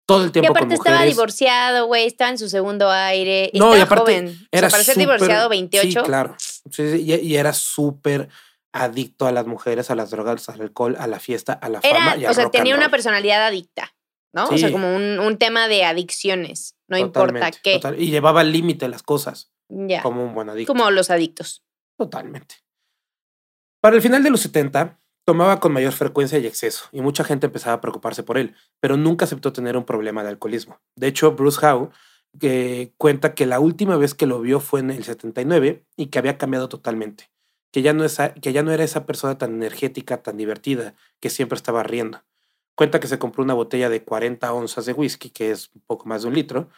todo 0.06 0.24
el 0.24 0.30
Y 0.30 0.32
tiempo 0.32 0.54
con 0.54 0.58
aparte 0.58 0.76
estaba 0.76 1.04
divorciado, 1.04 1.86
güey. 1.88 2.06
Estaba 2.08 2.32
en 2.32 2.38
su 2.38 2.48
segundo 2.50 2.90
aire. 2.90 3.50
Y 3.54 3.60
No, 3.60 3.76
y 3.76 3.80
aparte 3.82 4.02
joven. 4.02 4.28
O 4.28 4.32
sea, 4.32 4.48
Era 4.52 4.70
para 4.70 4.84
ser 4.84 4.96
divorciado, 4.98 5.50
28. 5.50 6.00
Sí, 6.00 6.06
claro. 6.06 6.36
Sí, 6.40 6.62
sí, 6.72 7.02
y, 7.04 7.14
y 7.16 7.36
era 7.38 7.54
súper 7.54 8.30
adicto 8.74 9.28
a 9.28 9.32
las 9.32 9.46
mujeres, 9.48 9.90
a 9.92 9.96
las 9.96 10.10
drogas, 10.12 10.48
al 10.50 10.62
alcohol, 10.62 10.96
a 11.00 11.08
la 11.08 11.20
fiesta, 11.20 11.54
a 11.54 11.70
la 11.70 11.80
Era, 11.84 12.00
fama 12.00 12.18
y 12.18 12.26
o 12.26 12.34
sea, 12.34 12.50
tenía 12.50 12.76
una 12.76 12.90
personalidad 12.90 13.46
adicta, 13.46 13.96
¿no? 14.34 14.48
O 14.50 14.58
sea, 14.58 14.72
como 14.72 14.96
un, 14.96 15.20
un 15.20 15.38
tema 15.38 15.68
de 15.68 15.84
adicciones. 15.84 16.76
No 16.88 16.98
importa 16.98 17.52
qué. 17.52 17.74
total- 17.76 18.02
Y 18.02 18.10
llevaba 18.12 18.42
al 18.42 18.52
límite 18.52 18.88
las 18.88 19.04
cosas, 19.04 19.52
Ya. 19.70 20.02
como 20.04 20.24
un 20.24 20.34
buen 20.34 20.50
adicto. 20.50 20.72
Como 20.74 20.90
los 20.92 21.10
adictos. 21.10 21.64
Totalmente. 21.98 22.56
Para 23.82 23.96
el 23.96 24.02
final 24.02 24.24
de 24.24 24.30
los 24.30 24.42
70, 24.42 25.00
tomaba 25.28 25.60
con 25.60 25.74
mayor 25.74 25.92
frecuencia 25.92 26.40
y 26.40 26.48
exceso, 26.48 26.86
y 26.94 27.02
mucha 27.02 27.26
gente 27.26 27.48
empezaba 27.48 27.74
a 27.74 27.82
preocuparse 27.82 28.24
por 28.24 28.38
él, 28.38 28.56
pero 28.80 28.96
nunca 28.96 29.26
aceptó 29.26 29.52
tener 29.52 29.76
un 29.76 29.84
problema 29.84 30.24
de 30.24 30.30
alcoholismo. 30.30 30.80
De 30.96 31.08
hecho, 31.08 31.34
Bruce 31.34 31.60
Howe 31.66 31.90
que 32.40 32.94
cuenta 32.98 33.36
que 33.36 33.46
la 33.46 33.60
última 33.60 33.98
vez 33.98 34.14
que 34.14 34.26
lo 34.26 34.40
vio 34.40 34.62
fue 34.62 34.80
en 34.80 34.90
el 34.90 35.04
79 35.04 35.84
y 35.98 36.06
que 36.06 36.20
había 36.20 36.38
cambiado 36.38 36.70
totalmente, 36.70 37.30
que 37.74 37.82
ya 37.82 37.92
no, 37.92 38.06
esa, 38.06 38.36
que 38.36 38.54
ya 38.54 38.64
no 38.64 38.72
era 38.72 38.86
esa 38.86 39.06
persona 39.06 39.38
tan 39.38 39.54
energética, 39.54 40.24
tan 40.24 40.38
divertida, 40.38 40.96
que 41.20 41.30
siempre 41.30 41.58
estaba 41.58 41.84
riendo. 41.84 42.24
Cuenta 42.76 43.02
que 43.02 43.08
se 43.08 43.20
compró 43.20 43.44
una 43.44 43.54
botella 43.54 43.90
de 43.90 44.04
40 44.04 44.54
onzas 44.54 44.86
de 44.86 44.94
whisky, 44.94 45.30
que 45.30 45.52
es 45.52 45.72
un 45.76 45.82
poco 45.82 46.06
más 46.06 46.22
de 46.22 46.30
un 46.30 46.36
litro, 46.36 46.70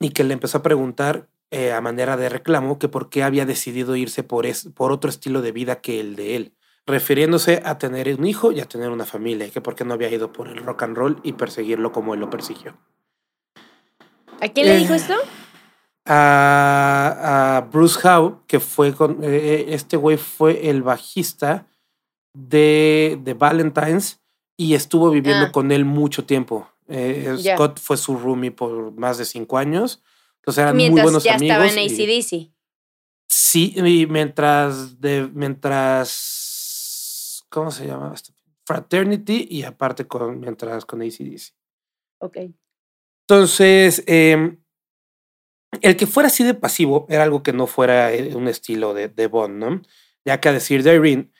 y 0.00 0.08
que 0.10 0.24
le 0.24 0.32
empezó 0.32 0.58
a 0.58 0.62
preguntar 0.62 1.28
eh, 1.50 1.72
a 1.72 1.82
manera 1.82 2.16
de 2.16 2.30
reclamo 2.30 2.78
que 2.78 2.88
por 2.88 3.10
qué 3.10 3.24
había 3.24 3.44
decidido 3.44 3.94
irse 3.94 4.22
por, 4.22 4.46
es, 4.46 4.70
por 4.74 4.90
otro 4.90 5.10
estilo 5.10 5.42
de 5.42 5.52
vida 5.52 5.82
que 5.82 6.00
el 6.00 6.16
de 6.16 6.36
él, 6.36 6.54
refiriéndose 6.86 7.62
a 7.64 7.78
tener 7.78 8.14
un 8.18 8.26
hijo 8.26 8.52
y 8.52 8.60
a 8.60 8.66
tener 8.66 8.90
una 8.90 9.04
familia, 9.06 9.48
que 9.50 9.60
por 9.60 9.74
qué 9.74 9.84
no 9.84 9.94
había 9.94 10.10
ido 10.10 10.32
por 10.32 10.48
el 10.48 10.58
rock 10.58 10.82
and 10.82 10.96
roll 10.96 11.20
y 11.22 11.32
perseguirlo 11.32 11.92
como 11.92 12.14
él 12.14 12.20
lo 12.20 12.30
persiguió. 12.30 12.76
¿A 14.40 14.48
quién 14.48 14.66
le 14.66 14.76
Eh, 14.76 14.78
dijo 14.78 14.94
esto? 14.94 15.14
A, 16.06 17.56
a 17.56 17.60
Bruce 17.62 17.98
Howe, 18.06 18.42
que 18.46 18.60
fue 18.60 18.92
con. 18.94 19.18
eh, 19.22 19.66
este 19.68 19.96
güey 19.96 20.18
fue 20.18 20.68
el 20.68 20.82
bajista 20.82 21.66
de, 22.34 23.18
de 23.22 23.32
Valentine's 23.34 24.20
y 24.56 24.74
estuvo 24.74 25.10
viviendo 25.10 25.46
Ah. 25.46 25.52
con 25.52 25.72
él 25.72 25.84
mucho 25.86 26.24
tiempo. 26.26 26.68
Eh. 26.88 27.34
Scott 27.54 27.80
fue 27.80 27.96
su 27.96 28.18
roomie 28.18 28.50
por 28.50 28.92
más 28.92 29.16
de 29.16 29.24
cinco 29.24 29.56
años. 29.56 30.02
Entonces 30.40 30.60
eran 30.62 30.74
muy 30.74 30.84
Mientras 30.84 31.04
buenos 31.04 31.24
ya 31.24 31.36
amigos. 31.36 31.56
estaba 31.64 31.70
en 31.82 31.90
y- 31.90 31.94
ACDC. 31.94 32.50
Sí, 33.26 33.72
y 33.76 34.06
mientras 34.06 35.00
de 35.00 35.30
mientras 35.32 36.43
¿cómo 37.54 37.70
se 37.70 37.86
llama? 37.86 38.12
esto? 38.12 38.32
Fraternity 38.66 39.46
y 39.48 39.62
aparte 39.62 40.06
con 40.06 40.40
mientras 40.40 40.84
con 40.84 41.02
ACDC. 41.02 41.54
Ok. 42.20 42.38
Entonces, 43.28 44.02
eh, 44.06 44.58
el 45.80 45.96
que 45.96 46.06
fuera 46.06 46.26
así 46.26 46.42
de 46.42 46.54
pasivo 46.54 47.06
era 47.08 47.22
algo 47.22 47.42
que 47.42 47.52
no 47.52 47.66
fuera 47.66 48.12
eh, 48.12 48.34
un 48.34 48.48
estilo 48.48 48.92
de, 48.92 49.08
de 49.08 49.26
Bond, 49.28 49.58
¿no? 49.58 49.82
Ya 50.24 50.40
que 50.40 50.48
a 50.48 50.52
decir 50.52 50.82
de 50.82 50.94
Irene, 50.96 51.30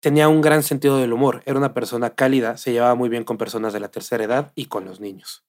tenía 0.00 0.28
un 0.28 0.42
gran 0.42 0.62
sentido 0.62 0.98
del 0.98 1.12
humor, 1.12 1.42
era 1.46 1.56
una 1.58 1.72
persona 1.72 2.10
cálida, 2.10 2.58
se 2.58 2.72
llevaba 2.72 2.94
muy 2.94 3.08
bien 3.08 3.24
con 3.24 3.38
personas 3.38 3.72
de 3.72 3.80
la 3.80 3.90
tercera 3.90 4.24
edad 4.24 4.52
y 4.54 4.66
con 4.66 4.84
los 4.84 5.00
niños. 5.00 5.44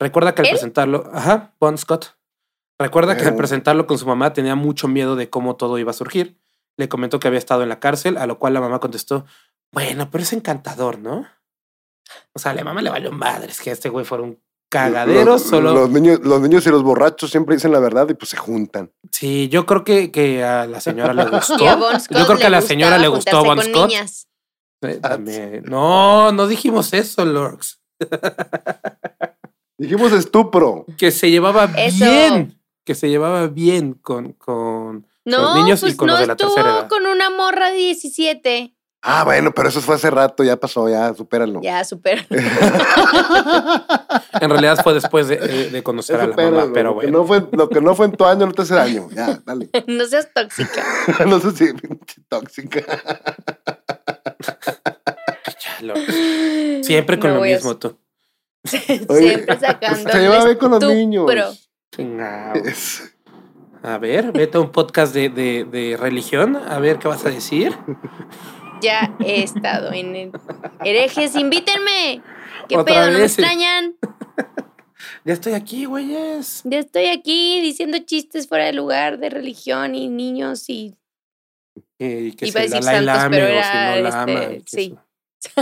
Recuerda 0.00 0.34
que 0.34 0.42
al 0.42 0.48
presentarlo, 0.48 1.10
ajá, 1.12 1.54
Bon 1.60 1.76
Scott. 1.76 2.16
Recuerda 2.78 3.16
que 3.16 3.24
al 3.24 3.36
presentarlo 3.36 3.86
con 3.86 3.98
su 3.98 4.06
mamá 4.06 4.32
tenía 4.32 4.54
mucho 4.54 4.88
miedo 4.88 5.14
de 5.14 5.30
cómo 5.30 5.56
todo 5.56 5.78
iba 5.78 5.90
a 5.90 5.94
surgir. 5.94 6.41
Le 6.76 6.88
comentó 6.88 7.20
que 7.20 7.28
había 7.28 7.38
estado 7.38 7.62
en 7.62 7.68
la 7.68 7.80
cárcel, 7.80 8.16
a 8.16 8.26
lo 8.26 8.38
cual 8.38 8.54
la 8.54 8.60
mamá 8.60 8.78
contestó, 8.80 9.24
bueno, 9.72 10.10
pero 10.10 10.22
es 10.22 10.32
encantador, 10.32 10.98
¿no? 10.98 11.26
O 12.34 12.38
sea, 12.38 12.52
a 12.52 12.54
la 12.54 12.64
mamá 12.64 12.82
le 12.82 12.90
valió 12.90 13.10
madres 13.12 13.60
que 13.60 13.70
este 13.70 13.88
güey 13.88 14.04
fuera 14.04 14.24
un 14.24 14.38
cagadero, 14.70 15.32
Los, 15.32 15.42
solo... 15.42 15.72
los 15.74 15.90
niños, 15.90 16.20
los 16.22 16.40
niños 16.40 16.66
y 16.66 16.70
los 16.70 16.82
borrachos 16.82 17.30
siempre 17.30 17.54
dicen 17.56 17.72
la 17.72 17.78
verdad 17.78 18.08
y 18.08 18.14
pues 18.14 18.30
se 18.30 18.36
juntan. 18.38 18.90
Sí, 19.10 19.48
yo 19.50 19.66
creo 19.66 19.84
que, 19.84 20.10
que 20.10 20.42
a 20.42 20.66
la 20.66 20.80
señora 20.80 21.12
le 21.12 21.24
gustó. 21.30 21.68
A 21.68 21.76
Bon 21.76 21.92
yo 22.10 22.26
creo 22.26 22.38
que 22.38 22.46
a 22.46 22.50
la 22.50 22.62
señora 22.62 22.96
le 22.98 23.08
gustó 23.08 23.44
Bon 23.44 23.60
Scott. 23.60 23.88
niñas. 23.88 24.28
Eh, 24.80 24.98
también. 25.00 25.62
No, 25.66 26.32
no 26.32 26.46
dijimos 26.46 26.92
eso, 26.94 27.24
Lorx. 27.24 27.80
Dijimos 29.78 30.12
estupro. 30.12 30.86
Que 30.96 31.10
se 31.10 31.30
llevaba 31.30 31.64
Eso. 31.76 32.04
bien. 32.04 32.58
Que 32.84 32.94
se 32.94 33.08
llevaba 33.08 33.46
bien 33.48 33.94
con, 33.94 34.32
con 34.32 35.06
No, 35.24 35.40
los 35.40 35.54
niños 35.56 35.80
pues 35.80 35.94
y 35.94 35.96
con 35.96 36.06
no 36.08 36.12
los 36.14 36.20
de 36.20 36.26
la 36.26 36.32
estuvo 36.34 36.54
tercera 36.54 36.78
edad. 36.80 36.88
con 36.88 37.06
una 37.06 37.30
morra 37.30 37.70
de 37.70 37.76
17. 37.78 38.74
Ah, 39.04 39.24
bueno, 39.24 39.52
pero 39.52 39.68
eso 39.68 39.80
fue 39.80 39.96
hace 39.96 40.10
rato, 40.10 40.44
ya 40.44 40.56
pasó, 40.56 40.88
ya, 40.88 41.12
supéralo. 41.14 41.60
Ya, 41.62 41.84
super. 41.84 42.24
En 44.40 44.48
realidad 44.50 44.78
fue 44.82 44.94
después 44.94 45.28
de, 45.28 45.36
de 45.70 45.82
conocer 45.82 46.16
a 46.20 46.24
la 46.26 46.30
supéralo. 46.32 46.56
mamá, 46.56 46.70
pero 46.72 46.90
lo, 46.94 47.00
que 47.00 47.06
bueno. 47.06 47.18
no 47.18 47.26
fue, 47.26 47.46
lo 47.52 47.68
que 47.68 47.80
no 47.80 47.94
fue 47.94 48.06
en 48.06 48.12
tu 48.12 48.24
año 48.24 48.46
no 48.46 48.52
te 48.52 48.62
hace 48.62 48.74
daño. 48.74 49.08
Ya, 49.12 49.40
dale. 49.44 49.70
no 49.86 50.04
seas 50.06 50.28
tóxica. 50.34 50.84
no 51.26 51.38
sé 51.40 51.50
si 51.52 51.72
tóxica. 52.28 52.80
Siempre 56.82 57.18
con 57.18 57.30
No 57.30 57.36
lo 57.36 57.42
a- 57.42 57.46
mismo 57.46 57.76
tú. 57.76 57.96
Siempre 58.64 59.58
sacando. 59.58 60.10
se 60.10 60.18
lleva 60.20 60.44
bien 60.44 60.58
con 60.58 60.70
los 60.72 60.84
niños. 60.84 61.68
Chingao. 61.94 62.54
Es- 62.54 63.11
A 63.82 63.98
ver, 63.98 64.32
vete 64.32 64.58
a 64.58 64.60
un 64.60 64.70
podcast 64.70 65.12
de, 65.14 65.28
de, 65.28 65.64
de 65.64 65.96
religión, 65.96 66.56
a 66.56 66.78
ver 66.78 66.98
qué 66.98 67.08
vas 67.08 67.24
a 67.26 67.30
decir. 67.30 67.76
Ya 68.80 69.14
he 69.24 69.42
estado 69.42 69.92
en 69.92 70.14
el... 70.16 70.32
Herejes, 70.84 71.34
invítenme. 71.36 72.22
¿Qué 72.68 72.76
Otra 72.76 72.94
pedo? 72.94 73.10
¿No 73.10 73.18
me 73.18 73.24
extrañan? 73.24 73.96
Ya 75.24 75.34
estoy 75.34 75.52
aquí, 75.54 75.84
güeyes. 75.84 76.62
Ya 76.64 76.78
estoy 76.80 77.06
aquí 77.06 77.60
diciendo 77.60 77.98
chistes 78.04 78.48
fuera 78.48 78.64
de 78.66 78.72
lugar 78.72 79.18
de 79.18 79.30
religión 79.30 79.94
y 79.94 80.08
niños 80.08 80.68
y... 80.68 80.96
Y 81.98 82.32
que 82.32 82.46
Iba 82.48 82.60
a 82.60 82.64
si 82.64 82.68
decir 82.70 82.82
santos, 82.84 83.26
pero 83.30 83.44
o 83.46 83.48
si 83.48 83.54
era, 83.56 83.96
no 83.96 84.02
lama. 84.02 84.32
este, 84.42 84.58
que 84.58 84.62
sí. 84.66 84.96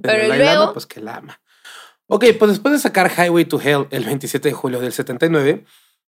Pero 0.00 0.22
Dalai 0.22 0.28
Lama, 0.38 0.52
luego- 0.54 0.72
pues 0.74 0.86
que 0.86 1.00
lama. 1.00 1.40
Ok, 2.06 2.24
pues 2.38 2.52
después 2.52 2.72
de 2.72 2.78
sacar 2.80 3.10
Highway 3.10 3.44
to 3.44 3.60
Hell 3.60 3.86
el 3.90 4.04
27 4.04 4.48
de 4.48 4.54
julio 4.54 4.80
del 4.80 4.92
79, 4.92 5.64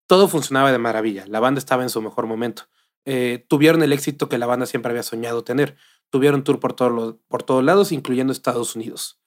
todo 0.07 0.27
funcionaba 0.27 0.71
de 0.71 0.77
maravilla. 0.77 1.25
La 1.27 1.39
banda 1.39 1.59
estaba 1.59 1.83
en 1.83 1.89
su 1.89 2.01
mejor 2.01 2.27
momento. 2.27 2.63
Eh, 3.05 3.45
tuvieron 3.47 3.83
el 3.83 3.93
éxito 3.93 4.29
que 4.29 4.37
la 4.37 4.45
banda 4.45 4.65
siempre 4.65 4.89
había 4.91 5.03
soñado 5.03 5.43
tener. 5.43 5.77
Tuvieron 6.09 6.43
tour 6.43 6.59
por, 6.59 6.73
todos 6.73 6.91
los- 6.91 7.15
por 7.27 7.43
todos 7.43 7.63
lados, 7.63 7.91
incluyendo 7.91 8.31
Estados 8.33 8.75
Unidos. 8.75 9.19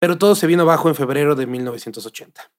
Pero 0.00 0.18
todo 0.18 0.34
se 0.34 0.46
vino 0.46 0.62
abajo 0.62 0.88
en 0.88 0.94
febrero 0.94 1.34
de 1.34 1.46
1980. 1.46 2.50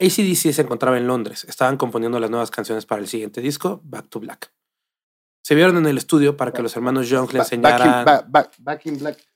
ACDC 0.00 0.52
se 0.52 0.62
encontraba 0.62 0.96
en 0.98 1.06
Londres. 1.06 1.44
Estaban 1.44 1.76
componiendo 1.76 2.20
las 2.20 2.30
nuevas 2.30 2.50
canciones 2.50 2.86
para 2.86 3.00
el 3.00 3.08
siguiente 3.08 3.40
disco, 3.40 3.80
Back 3.84 4.08
to 4.08 4.20
Black. 4.20 4.52
Se 5.44 5.54
vieron 5.54 5.76
en 5.78 5.86
el 5.86 5.98
estudio 5.98 6.36
para 6.36 6.52
que 6.52 6.62
los 6.62 6.76
hermanos 6.76 7.08
Young 7.08 7.32
le 7.32 7.38
Ba- 7.38 7.44
Back 7.44 7.52
in, 7.52 7.58
enseñaran... 7.64 8.04
ba- 8.04 8.24
ba- 8.28 8.50
back 8.58 8.86
in 8.86 8.98
Black. 8.98 9.27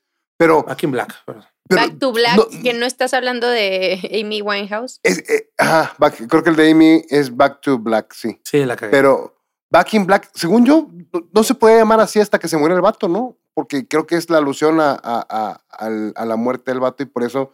Pero, 0.42 0.62
Back 0.64 0.82
in 0.82 0.90
Black. 0.92 1.14
pero 1.24 1.40
Back 1.70 1.98
to 1.98 2.12
Black, 2.12 2.36
no- 2.36 2.62
que 2.62 2.74
no 2.74 2.84
estás 2.86 3.14
hablando 3.14 3.48
de 3.48 4.20
Amy 4.22 4.42
Winehouse. 4.42 5.00
es- 5.02 5.18
eh, 5.30 5.50
ajá, 5.58 5.94
back- 5.98 6.26
creo 6.28 6.42
que 6.42 6.50
el 6.50 6.56
de 6.56 6.70
Amy 6.70 7.04
es 7.08 7.34
Back 7.36 7.60
to 7.62 7.78
Black, 7.78 8.12
sí. 8.14 8.40
Sí, 8.44 8.64
la 8.64 8.76
cagué. 8.76 8.90
Pero 8.90 9.36
Back 9.70 9.94
in 9.94 10.06
Black, 10.06 10.30
según 10.34 10.66
yo, 10.66 10.88
no, 11.12 11.28
no 11.32 11.42
se 11.42 11.54
puede 11.54 11.78
llamar 11.78 12.00
así 12.00 12.20
hasta 12.20 12.38
que 12.38 12.48
se 12.48 12.56
muere 12.58 12.74
el 12.74 12.80
vato, 12.82 13.08
¿no? 13.08 13.36
Porque 13.54 13.86
creo 13.88 14.06
que 14.06 14.16
es 14.16 14.28
la 14.30 14.38
alusión 14.38 14.80
a, 14.80 14.92
a- 14.92 15.26
a- 15.28 15.60
al- 15.70 16.12
a 16.16 16.24
la 16.26 16.36
muerte 16.36 16.70
del 16.70 16.80
vato 16.80 17.02
y 17.02 17.06
por 17.06 17.22
eso, 17.22 17.52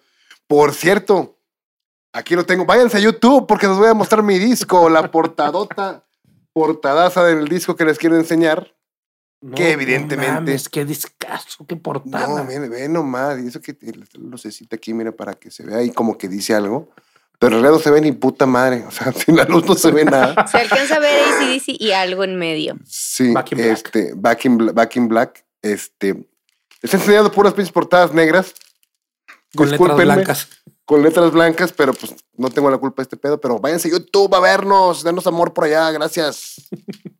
por 0.48 0.72
cierto, 0.74 1.38
aquí 2.12 2.34
lo 2.34 2.44
tengo. 2.46 2.64
Váyanse 2.64 2.96
a 2.96 3.00
YouTube 3.00 3.46
porque 3.46 3.68
les 3.68 3.76
voy 3.76 3.88
a 3.88 3.94
mostrar 3.94 4.22
mi 4.22 4.38
disco, 4.38 4.88
la 4.88 5.10
portadota, 5.10 6.04
portadaza 6.52 7.22
del 7.24 7.46
disco 7.48 7.76
que 7.76 7.84
les 7.84 7.98
quiero 7.98 8.16
enseñar. 8.16 8.74
No, 9.40 9.54
que 9.54 9.70
evidentemente- 9.72 10.28
No 10.32 10.40
mames, 10.40 10.68
qué 10.68 10.84
discazo, 10.84 11.64
qué 11.66 11.76
portada. 11.76 12.26
No, 12.26 12.46
ve, 12.46 12.58
ve 12.68 12.88
nomás, 12.88 13.38
y 13.42 13.46
eso 13.46 13.60
que 13.60 13.76
lucecita 14.14 14.76
aquí, 14.76 14.92
mira, 14.92 15.12
para 15.12 15.34
que 15.34 15.50
se 15.50 15.64
vea 15.64 15.78
ahí 15.78 15.90
como 15.92 16.18
que 16.18 16.28
dice 16.28 16.54
algo. 16.54 16.90
Pero 17.38 17.54
en 17.56 17.62
realidad 17.62 17.78
no 17.78 17.84
se 17.84 17.90
ve 17.92 18.00
ni 18.00 18.10
puta 18.10 18.46
madre, 18.46 18.84
o 18.84 18.90
sea, 18.90 19.12
sin 19.12 19.36
la 19.36 19.44
luz 19.44 19.64
no 19.64 19.74
se 19.76 19.92
ve 19.92 20.04
nada. 20.04 20.44
Se 20.50 20.58
alcanza 20.58 20.96
a 20.96 20.98
ver 20.98 21.20
ACDC 21.22 21.68
y 21.80 21.92
algo 21.92 22.24
en 22.24 22.36
medio. 22.36 22.76
Sí, 22.84 23.32
Back 23.32 23.52
in 23.52 23.58
Black. 23.58 23.70
este, 23.76 24.12
Back 24.16 24.44
in, 24.44 24.58
Back 24.74 24.96
in 24.96 25.08
Black, 25.08 25.44
este, 25.62 26.28
está 26.82 26.96
enseñando 26.96 27.30
puras 27.30 27.54
pinches 27.54 27.70
portadas 27.72 28.12
negras. 28.12 28.54
con 29.54 29.70
letras 29.70 29.96
blancas. 29.96 30.48
Con 30.84 31.02
letras 31.02 31.30
blancas, 31.30 31.72
pero 31.72 31.92
pues 31.92 32.12
no 32.36 32.50
tengo 32.50 32.70
la 32.70 32.78
culpa 32.78 33.02
de 33.02 33.04
este 33.04 33.16
pedo, 33.16 33.40
pero 33.40 33.58
váyanse 33.60 33.86
a 33.86 33.92
YouTube 33.92 34.34
a 34.34 34.40
vernos, 34.40 35.04
denos 35.04 35.26
amor 35.28 35.52
por 35.52 35.64
allá, 35.64 35.92
gracias. 35.92 36.68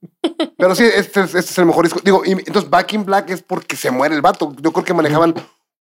pero 0.57 0.74
sí, 0.74 0.84
este, 0.84 1.20
es- 1.20 1.34
este 1.34 1.51
es 1.53 1.59
el 1.59 1.66
mejor 1.66 1.84
disco. 1.84 2.01
Digo, 2.03 2.22
y 2.24 2.32
entonces 2.32 2.68
Back 2.70 2.93
in 2.93 3.05
Black 3.05 3.30
es 3.30 3.43
porque 3.43 3.76
se 3.76 3.91
muere 3.91 4.14
el 4.14 4.22
vato. 4.22 4.55
Yo 4.61 4.72
creo 4.72 4.84
que 4.84 4.95
manejaban 4.95 5.34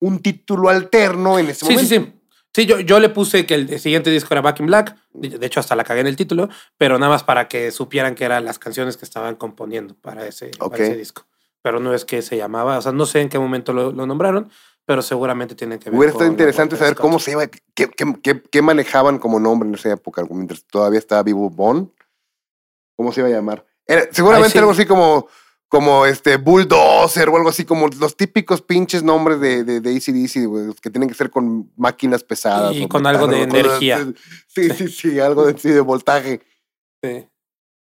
un 0.01 0.21
título 0.21 0.69
alterno 0.69 1.39
en 1.39 1.47
ese 1.49 1.65
Sí, 1.67 1.77
sí, 1.79 1.85
momento. 1.99 2.13
sí. 2.13 2.21
Sí, 2.57 2.67
yo, 2.67 2.79
yo 2.79 3.01
le 3.01 3.09
puse 3.09 3.47
que 3.47 3.55
el 3.55 3.81
siguiente 3.81 4.11
disco 4.11 4.33
era 4.33 4.41
Back 4.41 4.61
in 4.61 4.67
Black. 4.67 4.97
De 5.13 5.45
hecho, 5.45 5.59
hasta 5.59 5.75
la 5.75 5.83
cagué 5.83 6.03
en 6.03 6.07
el 6.07 6.15
título, 6.15 6.49
pero 6.79 6.99
nada 7.01 7.11
más 7.11 7.25
para 7.25 7.49
que 7.49 7.73
supieran 7.73 8.15
que 8.15 8.25
eran 8.25 8.45
las 8.45 8.61
canciones 8.61 8.97
que 8.97 9.05
estaban 9.05 9.35
componiendo 9.35 9.95
para 9.97 10.25
ese, 10.27 10.51
para 10.59 10.67
Ok. 10.69 10.79
ese 10.79 10.97
disco. 10.97 11.25
Pero 11.63 11.81
no 11.81 11.93
es 11.95 12.05
que 12.05 12.23
se 12.23 12.37
llamaba, 12.37 12.79
o 12.79 12.83
sea, 12.83 12.93
no 12.93 13.07
sé 13.07 13.23
en 13.23 13.29
qué 13.29 13.41
momento 13.41 13.73
lo, 13.73 13.91
lo 13.91 14.07
nombraron, 14.07 14.51
pero 14.87 15.03
seguramente 15.03 15.57
tienen 15.57 15.81
que 15.81 15.91
ver 15.91 15.99
Hubiera 15.99 16.13
estado 16.13 16.31
interesante 16.31 16.77
saber 16.77 16.95
cómo 16.95 17.19
se 17.19 17.33
iba, 17.33 17.45
qué, 17.49 17.89
qué- 17.89 18.15
qué- 18.23 18.43
qué 18.43 18.63
manejaban 18.63 19.19
como 19.19 19.41
nombre 19.41 19.69
en 19.69 19.75
esa 19.75 19.91
época, 19.91 20.23
mientras 20.31 20.63
todavía 20.65 20.99
estaba 21.01 21.25
vivo 21.25 21.51
Bond. 21.51 21.89
¿Cómo 22.97 23.11
se 23.13 23.21
iba 23.21 23.29
a 23.29 23.33
llamar? 23.33 23.65
Era- 23.87 24.09
seguramente 24.13 24.53
sí. 24.53 24.59
algo 24.59 24.71
así 24.73 24.87
como, 24.87 25.29
como 25.69 26.07
este 26.07 26.37
Bulldozer 26.37 27.29
o 27.29 27.37
algo 27.37 27.49
así, 27.49 27.65
como 27.65 27.89
los 27.89 28.17
típicos 28.17 28.63
pinches 28.63 29.03
nombres 29.03 29.41
de, 29.41 29.65
de, 29.65 29.81
de 29.81 29.97
AC/DC, 29.97 30.47
güey, 30.47 30.73
que 30.81 30.91
tienen 30.91 31.09
que 31.09 31.15
ser 31.15 31.31
con 31.31 31.71
máquinas 31.77 32.23
pesadas. 32.23 32.75
Y 32.77 32.87
con 32.89 33.07
algo 33.07 33.27
de 33.27 33.47
cosas 33.47 33.55
energía. 33.55 34.07
Sí, 34.47 34.71
sí, 34.71 34.89
sí, 34.89 35.21
algo 35.21 35.47
de, 35.47 35.59
sí, 35.59 35.71
de 35.71 35.81
voltaje. 35.81 36.41
Sí. 37.03 37.27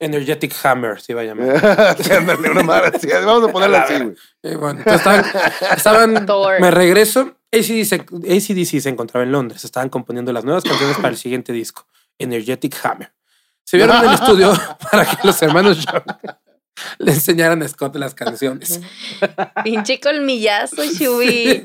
Energetic 0.01 0.53
Hammer 0.65 1.01
se 1.01 1.13
iba 1.13 1.21
a 1.21 1.25
llamar. 1.25 1.97
Sí, 2.03 2.13
ándale, 2.13 2.51
una 2.51 2.63
madre 2.65 2.93
así. 2.97 3.07
Vamos 3.07 3.49
a 3.49 3.53
ponerla 3.53 3.83
así, 3.83 3.95
güey. 4.03 4.57
Bueno, 4.57 4.81
entonces 4.85 5.33
estaban, 5.77 6.27
me 6.61 6.71
regreso. 6.71 7.37
ACDC, 7.53 8.13
ACDC 8.13 8.81
se 8.81 8.89
encontraba 8.89 9.25
en 9.25 9.31
Londres. 9.31 9.65
Estaban 9.65 9.89
componiendo 9.89 10.33
las 10.33 10.45
nuevas 10.45 10.65
canciones 10.65 10.97
para 10.97 11.11
el 11.11 11.17
siguiente 11.17 11.53
disco, 11.53 11.87
Energetic 12.19 12.75
Hammer. 12.85 13.13
Se 13.65 13.77
vieron 13.77 13.97
en 13.97 14.05
el 14.05 14.15
estudio 14.15 14.53
para 14.91 15.05
que 15.05 15.27
los 15.27 15.41
hermanos 15.43 15.85
Young 15.85 16.05
le 16.99 17.13
enseñaran 17.13 17.63
a 17.63 17.69
Scott 17.69 17.97
las 17.97 18.15
canciones. 18.15 18.81
Pinche 19.65 20.01
colmillazo, 20.01 20.85
Shubi. 20.85 21.65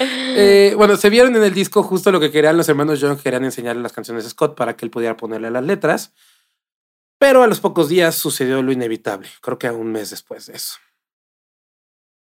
Eh, 0.00 0.74
bueno, 0.76 0.96
se 0.96 1.08
vieron 1.08 1.34
en 1.36 1.42
el 1.42 1.54
disco 1.54 1.82
justo 1.82 2.10
lo 2.10 2.20
que 2.20 2.30
querían 2.30 2.56
los 2.56 2.68
hermanos 2.68 3.00
Young, 3.00 3.18
querían 3.20 3.44
enseñarle 3.44 3.82
las 3.82 3.92
canciones 3.92 4.26
a 4.26 4.30
Scott 4.30 4.56
para 4.56 4.76
que 4.76 4.84
él 4.84 4.90
pudiera 4.90 5.16
ponerle 5.16 5.50
las 5.50 5.64
letras. 5.64 6.12
Pero 7.18 7.42
a 7.42 7.46
los 7.46 7.60
pocos 7.60 7.88
días 7.88 8.14
sucedió 8.14 8.62
lo 8.62 8.72
inevitable, 8.72 9.28
creo 9.40 9.58
que 9.58 9.66
a 9.66 9.72
un 9.72 9.90
mes 9.90 10.10
después 10.10 10.46
de 10.46 10.54
eso. 10.54 10.76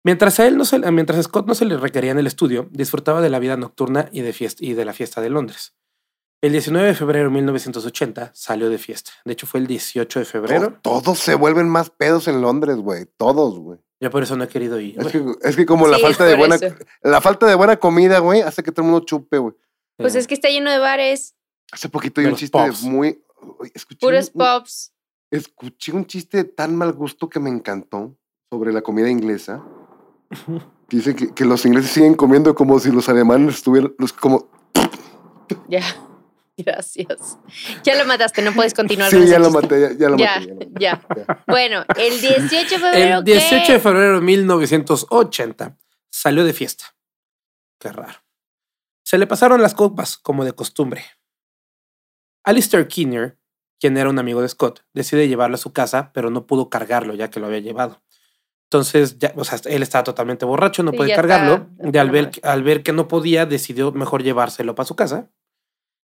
Mientras 0.03 0.39
a 0.39 0.47
él 0.47 0.57
no 0.57 0.65
se, 0.65 0.79
mientras 0.91 1.19
a 1.19 1.23
Scott 1.23 1.47
no 1.47 1.55
se 1.55 1.65
le 1.65 1.77
requería 1.77 2.11
en 2.11 2.19
el 2.19 2.27
estudio, 2.27 2.67
disfrutaba 2.71 3.21
de 3.21 3.29
la 3.29 3.39
vida 3.39 3.55
nocturna 3.55 4.09
y 4.11 4.21
de, 4.21 4.33
fiesta, 4.33 4.63
y 4.63 4.73
de 4.73 4.85
la 4.85 4.93
fiesta 4.93 5.21
de 5.21 5.29
Londres. 5.29 5.73
El 6.43 6.51
19 6.51 6.87
de 6.89 6.93
febrero 6.93 7.29
de 7.29 7.35
1980 7.35 8.31
salió 8.33 8.69
de 8.69 8.77
fiesta. 8.77 9.11
De 9.23 9.31
hecho, 9.31 9.47
fue 9.47 9.61
el 9.61 9.67
18 9.67 10.19
de 10.19 10.25
febrero. 10.25 10.73
To- 10.81 11.01
Todos 11.01 11.19
se 11.19 11.35
vuelven 11.35 11.69
más 11.69 11.89
pedos 11.89 12.27
en 12.27 12.41
Londres, 12.41 12.75
güey. 12.75 13.05
Todos, 13.15 13.57
güey. 13.59 13.79
Yo 14.01 14.11
por 14.11 14.23
eso 14.23 14.35
no 14.35 14.43
he 14.43 14.49
querido 14.49 14.77
ir. 14.81 14.99
Es 14.99 15.07
que, 15.07 15.23
es 15.41 15.55
que 15.55 15.65
como 15.65 15.87
la 15.87 15.97
falta 15.99 16.25
de 16.25 16.35
buena 16.35 16.55
eso. 16.55 16.75
la 17.01 17.21
falta 17.21 17.45
de 17.45 17.55
buena 17.55 17.77
comida, 17.77 18.19
güey, 18.19 18.41
hace 18.41 18.61
que 18.61 18.73
todo 18.73 18.85
el 18.85 18.91
mundo 18.91 19.05
chupe, 19.05 19.37
güey. 19.37 19.53
Pues 19.97 20.15
es 20.15 20.27
que 20.27 20.33
está 20.33 20.49
lleno 20.49 20.69
de 20.69 20.79
bares, 20.79 21.35
Hace 21.71 21.87
poquito 21.87 22.19
hay 22.19 22.27
un 22.27 22.35
chiste 22.35 22.59
muy 22.83 23.23
uy, 23.59 23.71
escuché 23.73 23.99
puros 24.05 24.31
un- 24.33 24.41
un- 24.41 24.47
pops. 24.47 24.91
escuché 25.31 25.93
un 25.93 26.05
chiste 26.05 26.37
de 26.37 26.43
tan 26.43 26.75
mal 26.75 26.91
gusto 26.91 27.29
que 27.29 27.39
me 27.39 27.49
encantó 27.49 28.17
sobre 28.51 28.73
la 28.73 28.81
comida 28.81 29.09
inglesa. 29.09 29.63
Dice 30.89 31.15
que, 31.15 31.33
que 31.33 31.45
los 31.45 31.65
ingleses 31.65 31.91
siguen 31.91 32.15
comiendo 32.15 32.53
como 32.53 32.77
si 32.79 32.91
los 32.91 33.07
alemanes 33.07 33.55
estuvieran 33.55 33.95
los 33.97 34.11
como 34.11 34.49
Ya. 35.69 35.81
Gracias. 36.57 37.39
Ya 37.83 37.95
lo 37.95 38.05
mataste, 38.05 38.41
no 38.41 38.53
puedes 38.53 38.73
continuar 38.73 39.09
Sí, 39.09 39.17
con 39.17 39.27
ya 39.27 39.39
lo 39.39 39.49
maté, 39.51 39.81
ya, 39.81 39.91
ya 39.97 40.09
lo 40.09 40.17
Ya, 40.17 40.39
maté. 40.39 40.45
ya 40.47 40.53
lo 40.53 40.55
maté. 40.59 40.71
ya. 40.79 41.01
Ya. 41.27 41.43
Bueno, 41.47 41.85
el 41.97 42.21
18 42.21 42.49
de 42.51 42.65
febrero. 42.79 43.17
El 43.19 43.23
18 43.23 43.63
¿qué? 43.65 43.73
de 43.73 43.79
febrero 43.79 44.15
de 44.15 44.21
1980 44.21 45.77
salió 46.11 46.43
de 46.45 46.53
fiesta. 46.53 46.85
Qué 47.79 47.91
raro. 47.91 48.19
Se 49.03 49.17
le 49.17 49.27
pasaron 49.27 49.61
las 49.61 49.73
copas 49.73 50.17
como 50.17 50.45
de 50.45 50.53
costumbre. 50.53 51.03
Alistair 52.45 52.87
Kinnear, 52.87 53.37
quien 53.79 53.97
era 53.97 54.09
un 54.09 54.19
amigo 54.19 54.41
de 54.41 54.49
Scott, 54.49 54.83
decide 54.93 55.27
llevarlo 55.27 55.55
a 55.55 55.59
su 55.59 55.73
casa, 55.73 56.11
pero 56.13 56.29
no 56.29 56.45
pudo 56.45 56.69
cargarlo 56.69 57.13
ya 57.13 57.29
que 57.29 57.39
lo 57.39 57.47
había 57.47 57.59
llevado. 57.59 58.01
Entonces, 58.69 59.17
ya, 59.19 59.33
o 59.35 59.43
sea, 59.43 59.59
él 59.65 59.83
estaba 59.83 60.03
totalmente 60.03 60.45
borracho, 60.45 60.83
no 60.83 60.91
Sí, 60.91 60.97
puede 60.97 61.13
cargarlo. 61.15 61.67
está- 61.77 61.89
De 61.91 61.99
al, 61.99 62.09
ver, 62.09 62.31
al 62.43 62.63
ver 62.63 62.81
que 62.83 62.91
no 62.91 63.07
podía, 63.07 63.45
decidió 63.45 63.91
mejor 63.91 64.23
llevárselo 64.23 64.73
para 64.75 64.87
su 64.87 64.95
casa. 64.95 65.29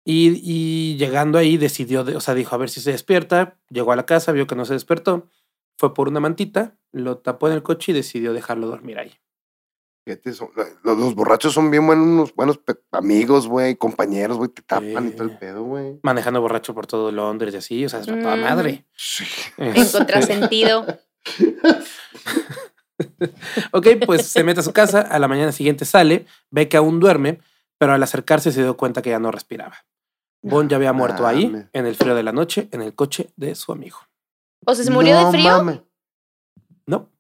Y, 0.04 0.40
y 0.42 0.96
llegando 0.96 1.38
ahí, 1.38 1.56
decidió, 1.58 2.04
de- 2.04 2.16
o 2.16 2.20
sea, 2.20 2.34
dijo 2.34 2.54
a 2.54 2.58
ver 2.58 2.70
si 2.70 2.80
se 2.80 2.92
despierta. 2.92 3.58
Llegó 3.68 3.92
a 3.92 3.96
la 3.96 4.06
casa, 4.06 4.32
vio 4.32 4.46
que 4.46 4.56
no 4.56 4.64
se 4.64 4.72
despertó. 4.74 5.28
Fue 5.76 5.92
por 5.94 6.08
una 6.08 6.20
mantita, 6.20 6.76
lo 6.92 7.18
tapó 7.18 7.48
en 7.48 7.54
el 7.54 7.62
coche 7.62 7.92
y 7.92 7.94
decidió 7.94 8.32
dejarlo 8.32 8.66
dormir 8.66 8.98
ahí. 8.98 9.12
Fíjate, 10.06 10.32
son- 10.32 10.50
los, 10.82 10.98
los 10.98 11.14
borrachos 11.14 11.52
son 11.52 11.70
bien 11.70 11.86
buenos, 11.86 12.34
buenos 12.34 12.58
amigos, 12.92 13.46
güey, 13.46 13.76
compañeros, 13.76 14.38
güey, 14.38 14.48
te 14.48 14.62
tapan 14.62 15.08
y 15.08 15.10
todo 15.10 15.24
el 15.24 15.36
pedo, 15.38 15.62
güey. 15.64 16.00
Manejando 16.02 16.40
borracho 16.40 16.74
por 16.74 16.86
todo 16.86 17.12
Londres 17.12 17.52
y 17.54 17.58
así, 17.58 17.84
o 17.84 17.88
sea, 17.90 18.00
es 18.00 18.06
toda 18.06 18.36
Mm. 18.36 18.40
madre. 18.40 18.86
Sí. 18.96 19.24
En 19.58 19.86
contrasentido. 19.86 20.86
ok, 23.72 23.86
pues 24.06 24.26
se 24.26 24.44
mete 24.44 24.60
a 24.60 24.62
su 24.62 24.72
casa, 24.72 25.00
a 25.02 25.18
la 25.18 25.28
mañana 25.28 25.52
siguiente 25.52 25.84
sale, 25.84 26.26
ve 26.50 26.68
que 26.68 26.76
aún 26.76 27.00
duerme, 27.00 27.40
pero 27.78 27.92
al 27.92 28.02
acercarse 28.02 28.52
se 28.52 28.62
dio 28.62 28.76
cuenta 28.76 29.02
que 29.02 29.10
ya 29.10 29.18
no 29.18 29.30
respiraba. 29.30 29.76
Bon 30.42 30.68
ya 30.68 30.76
había 30.76 30.92
muerto 30.92 31.26
ahí, 31.26 31.52
en 31.72 31.86
el 31.86 31.94
frío 31.96 32.14
de 32.14 32.22
la 32.22 32.32
noche, 32.32 32.68
en 32.72 32.80
el 32.82 32.94
coche 32.94 33.30
de 33.36 33.54
su 33.54 33.72
amigo. 33.72 33.98
O 34.66 34.74
sea, 34.74 34.84
se 34.84 34.90
murió 34.90 35.14
No 35.20 35.26
de 35.26 35.38
frío. 35.38 35.84
No, 36.86 37.10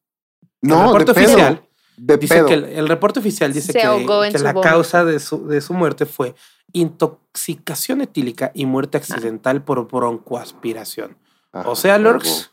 No, 0.62 0.74
el 0.76 0.92
de 0.92 0.98
reporte 0.98 1.14
pedo. 1.14 1.24
oficial, 1.32 1.62
De 1.96 2.16
Dice 2.16 2.34
pedo. 2.34 2.46
que 2.46 2.54
el, 2.54 2.64
el 2.64 2.88
reporte 2.88 3.20
oficial 3.20 3.52
dice 3.52 3.72
Se 3.72 3.80
que, 3.80 4.38
la 4.42 4.54
causa 4.60 5.04
de 5.04 5.20
su, 5.20 5.46
de 5.46 5.60
su 5.60 5.74
muerte 5.74 6.06
fue 6.06 6.34
intoxicación 6.72 8.00
etílica 8.00 8.52
y 8.54 8.64
muerte 8.66 8.96
accidental 8.98 9.62
por 9.64 9.86
broncoaspiración. 9.88 11.18
Ajá, 11.52 11.68
O 11.68 11.76
sea. 11.76 11.98
Lorx, 11.98 12.50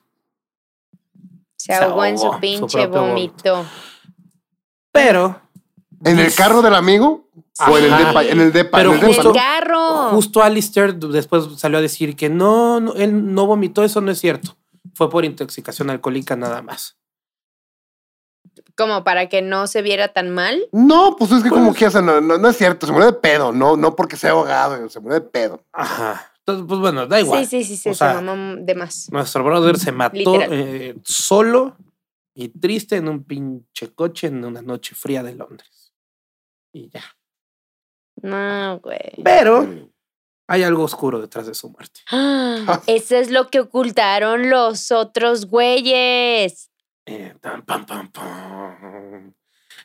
Se 1.55 1.68
Se 1.68 1.74
ahogó 1.76 2.03
en 2.05 2.18
su 2.18 2.32
pinche 2.39 2.88
vómito. 2.88 3.65
pero 4.91 5.41
¿En 6.03 6.19
el 6.19 6.25
dice- 6.25 6.37
carro 6.37 6.61
del 6.61 6.75
amigo? 6.75 7.27
¿O 7.67 7.77
en 7.77 7.85
el 7.85 7.97
depa? 8.05 8.23
En 8.23 8.39
el 8.41 8.51
depa. 8.53 8.77
Pero 8.77 8.89
en 8.93 8.95
el 8.99 9.01
depa, 9.01 9.13
justo- 9.23 9.33
carro. 9.33 10.09
Justo 10.11 10.43
Alistair 10.43 10.95
después 10.95 11.45
salió 11.57 11.79
a 11.79 11.81
decir 11.81 12.15
que 12.15 12.29
no, 12.29 12.79
no, 12.79 12.93
él 12.93 13.33
no 13.33 13.45
vomitó, 13.47 13.83
eso 13.83 13.99
no 14.01 14.11
es 14.11 14.19
cierto. 14.19 14.55
Fue 14.93 15.09
por 15.09 15.25
intoxicación 15.25 15.89
alcohólica 15.89 16.35
nada 16.35 16.61
más. 16.61 16.97
Como 18.75 19.03
para 19.03 19.27
que 19.27 19.41
no 19.41 19.65
se 19.65 19.81
viera 19.81 20.09
tan 20.09 20.29
mal. 20.29 20.67
No, 20.71 21.15
pues 21.17 21.31
es 21.31 21.41
que 21.43 21.49
como 21.49 21.67
Pues- 21.69 21.77
que, 21.79 21.87
o 21.87 21.91
sea, 21.91 22.01
no, 22.01 22.21
no, 22.21 22.37
no 22.37 22.49
es 22.49 22.57
cierto, 22.57 22.85
se 22.85 22.91
murió 22.91 23.07
de 23.07 23.17
pedo, 23.17 23.51
no, 23.51 23.75
no 23.75 23.95
porque 23.95 24.17
sea 24.17 24.31
ahogado, 24.31 24.87
se 24.89 24.99
murió 24.99 25.15
de 25.19 25.25
pedo. 25.25 25.63
Ajá. 25.73 26.31
Entonces, 26.39 26.65
pues 26.67 26.79
bueno, 26.79 27.07
da 27.07 27.19
igual. 27.19 27.45
Sí, 27.45 27.63
sí, 27.63 27.75
sí, 27.75 27.77
sí, 27.77 27.89
O 27.89 27.93
se 27.93 27.97
sea, 27.99 28.21
mamó 28.21 28.55
de 28.59 28.75
más. 28.75 29.09
Nuestro 29.11 29.43
brother 29.43 29.77
se 29.79 29.91
mató 29.91 30.41
eh, 30.41 30.95
solo 31.03 31.75
y 32.35 32.49
triste 32.49 32.95
en 32.97 33.09
un 33.09 33.23
pinche 33.23 33.93
coche 33.93 34.27
en 34.27 34.45
una 34.45 34.61
noche 34.61 34.95
fría 34.95 35.23
de 35.23 35.33
Londres. 35.35 35.86
Y 36.78 36.89
ya. 36.89 37.03
No, 38.21 38.80
güey. 38.80 39.23
Pero 39.23 39.67
hay 40.47 40.63
algo 40.63 40.84
oscuro 40.84 41.19
detrás 41.19 41.47
de 41.47 41.55
su 41.55 41.69
muerte. 41.69 42.01
Ah, 42.69 42.82
Eso 42.88 43.15
es 43.15 43.30
lo 43.30 43.47
que 43.47 43.59
ocultaron 43.59 44.49
los 44.49 44.91
otros 44.91 45.45
güeyes. 45.45 46.69
Eh, 47.05 47.36
pam, 47.39 47.63
pam, 47.63 47.86
pam, 47.86 48.11
pam. 48.11 49.34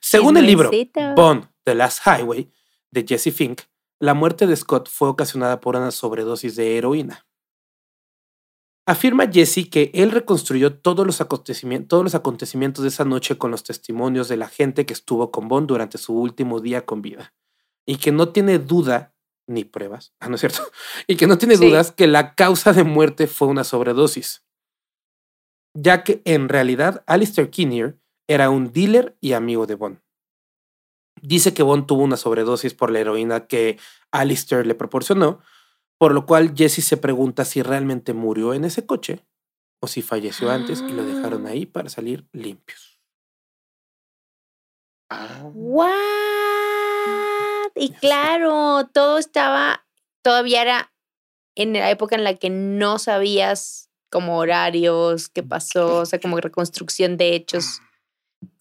Según 0.00 0.36
el 0.36 0.46
libro. 0.46 0.70
Bond, 1.14 1.48
The 1.64 1.74
Last 1.74 2.00
Highway, 2.06 2.50
de 2.90 3.04
Jesse 3.06 3.32
Fink, 3.32 3.60
la 4.00 4.14
muerte 4.14 4.46
de 4.46 4.56
Scott 4.56 4.88
fue 4.88 5.08
ocasionada 5.08 5.60
por 5.60 5.76
una 5.76 5.90
sobredosis 5.90 6.56
de 6.56 6.76
heroína. 6.76 7.26
Afirma 8.84 9.30
Jesse 9.30 9.68
que 9.70 9.92
él 9.94 10.10
reconstruyó 10.10 10.74
todos 10.74 11.06
los, 11.06 11.20
acontecimientos, 11.20 11.88
todos 11.88 12.04
los 12.04 12.14
acontecimientos 12.16 12.82
de 12.82 12.88
esa 12.88 13.04
noche 13.04 13.38
con 13.38 13.52
los 13.52 13.62
testimonios 13.62 14.28
de 14.28 14.36
la 14.36 14.48
gente 14.48 14.86
que 14.86 14.92
estuvo 14.92 15.30
con 15.30 15.46
Bond 15.48 15.68
durante 15.68 15.98
su 15.98 16.14
último 16.14 16.60
día 16.60 16.84
con 16.84 17.00
vida. 17.00 17.32
Y 17.86 17.96
que 17.96 18.10
no 18.10 18.30
tiene 18.30 18.58
duda, 18.58 19.14
ni 19.46 19.64
pruebas, 19.64 20.14
ah, 20.18 20.28
no 20.28 20.34
es 20.34 20.40
cierto, 20.40 20.62
y 21.06 21.16
que 21.16 21.26
no 21.28 21.38
tiene 21.38 21.56
Sí. 21.56 21.68
dudas 21.68 21.92
que 21.92 22.08
la 22.08 22.34
causa 22.34 22.72
de 22.72 22.82
muerte 22.82 23.28
fue 23.28 23.46
una 23.48 23.62
sobredosis. 23.64 24.44
Ya 25.74 26.02
que 26.02 26.20
en 26.24 26.48
realidad 26.48 27.04
Alistair 27.06 27.50
Kinnear 27.50 27.96
era 28.28 28.50
un 28.50 28.72
dealer 28.72 29.16
y 29.20 29.32
amigo 29.32 29.66
de 29.66 29.76
Bond. 29.76 30.00
Dice 31.20 31.54
que 31.54 31.62
Bond 31.62 31.86
tuvo 31.86 32.02
una 32.02 32.16
sobredosis 32.16 32.74
por 32.74 32.90
la 32.90 32.98
heroína 32.98 33.46
que 33.46 33.78
Alistair 34.10 34.66
le 34.66 34.74
proporcionó, 34.74 35.40
por 36.02 36.14
lo 36.14 36.26
cual 36.26 36.56
Jesse 36.56 36.84
se 36.84 36.96
pregunta 36.96 37.44
si 37.44 37.62
realmente 37.62 38.12
murió 38.12 38.54
en 38.54 38.64
ese 38.64 38.84
coche 38.84 39.24
o 39.80 39.86
si 39.86 40.02
falleció 40.02 40.50
antes 40.50 40.80
y 40.80 40.90
lo 40.90 41.04
dejaron 41.04 41.46
ahí 41.46 41.64
para 41.64 41.90
salir 41.90 42.26
limpios. 42.32 42.98
Ah. 45.08 45.48
What? 45.54 45.92
Y 47.76 47.92
claro, 47.92 48.88
todo 48.92 49.18
estaba, 49.18 49.86
todavía 50.22 50.62
era 50.62 50.92
en 51.54 51.72
la 51.72 51.88
época 51.88 52.16
en 52.16 52.24
la 52.24 52.34
que 52.34 52.50
no 52.50 52.98
sabías 52.98 53.88
como 54.10 54.38
horarios, 54.38 55.28
qué 55.28 55.44
pasó, 55.44 55.98
o 55.98 56.04
sea, 56.04 56.18
como 56.18 56.40
reconstrucción 56.40 57.16
de 57.16 57.36
hechos, 57.36 57.80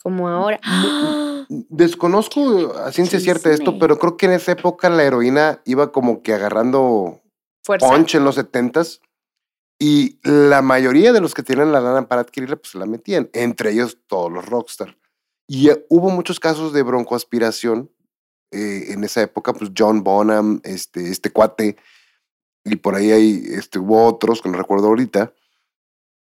como 0.03 0.29
ahora. 0.29 0.59
¡Ah! 0.61 1.47
Desconozco 1.49 2.75
a 2.75 2.91
ciencia 2.91 3.19
cierta 3.19 3.51
esto, 3.51 3.79
pero 3.79 3.97
creo 3.97 4.15
que 4.15 4.27
en 4.27 4.33
esa 4.33 4.51
época 4.51 4.91
la 4.91 5.03
heroína 5.05 5.63
iba 5.65 5.91
como 5.91 6.21
que 6.21 6.35
agarrando 6.35 7.20
Fuerza. 7.63 7.87
punch 7.87 8.15
en 8.15 8.23
los 8.23 8.35
setentas 8.35 9.01
y 9.79 10.19
la 10.23 10.61
mayoría 10.61 11.11
de 11.11 11.21
los 11.21 11.33
que 11.33 11.41
tienen 11.41 11.71
la 11.71 11.81
lana 11.81 12.07
para 12.07 12.21
adquirirla, 12.21 12.55
pues 12.55 12.71
se 12.71 12.77
la 12.77 12.85
metían, 12.85 13.29
entre 13.33 13.71
ellos 13.71 13.97
todos 14.05 14.31
los 14.31 14.45
rockstar. 14.45 14.95
Y 15.47 15.69
eh, 15.69 15.85
hubo 15.89 16.11
muchos 16.11 16.39
casos 16.39 16.71
de 16.71 16.83
broncoaspiración 16.83 17.91
eh, 18.51 18.85
en 18.89 19.03
esa 19.03 19.23
época, 19.23 19.53
pues 19.53 19.71
John 19.75 20.03
Bonham, 20.03 20.61
este, 20.63 21.09
este 21.09 21.31
cuate, 21.31 21.77
y 22.63 22.75
por 22.75 22.93
ahí 22.93 23.11
hay, 23.11 23.43
este, 23.47 23.79
hubo 23.79 24.05
otros 24.05 24.41
que 24.41 24.49
no 24.49 24.57
recuerdo 24.57 24.87
ahorita, 24.87 25.33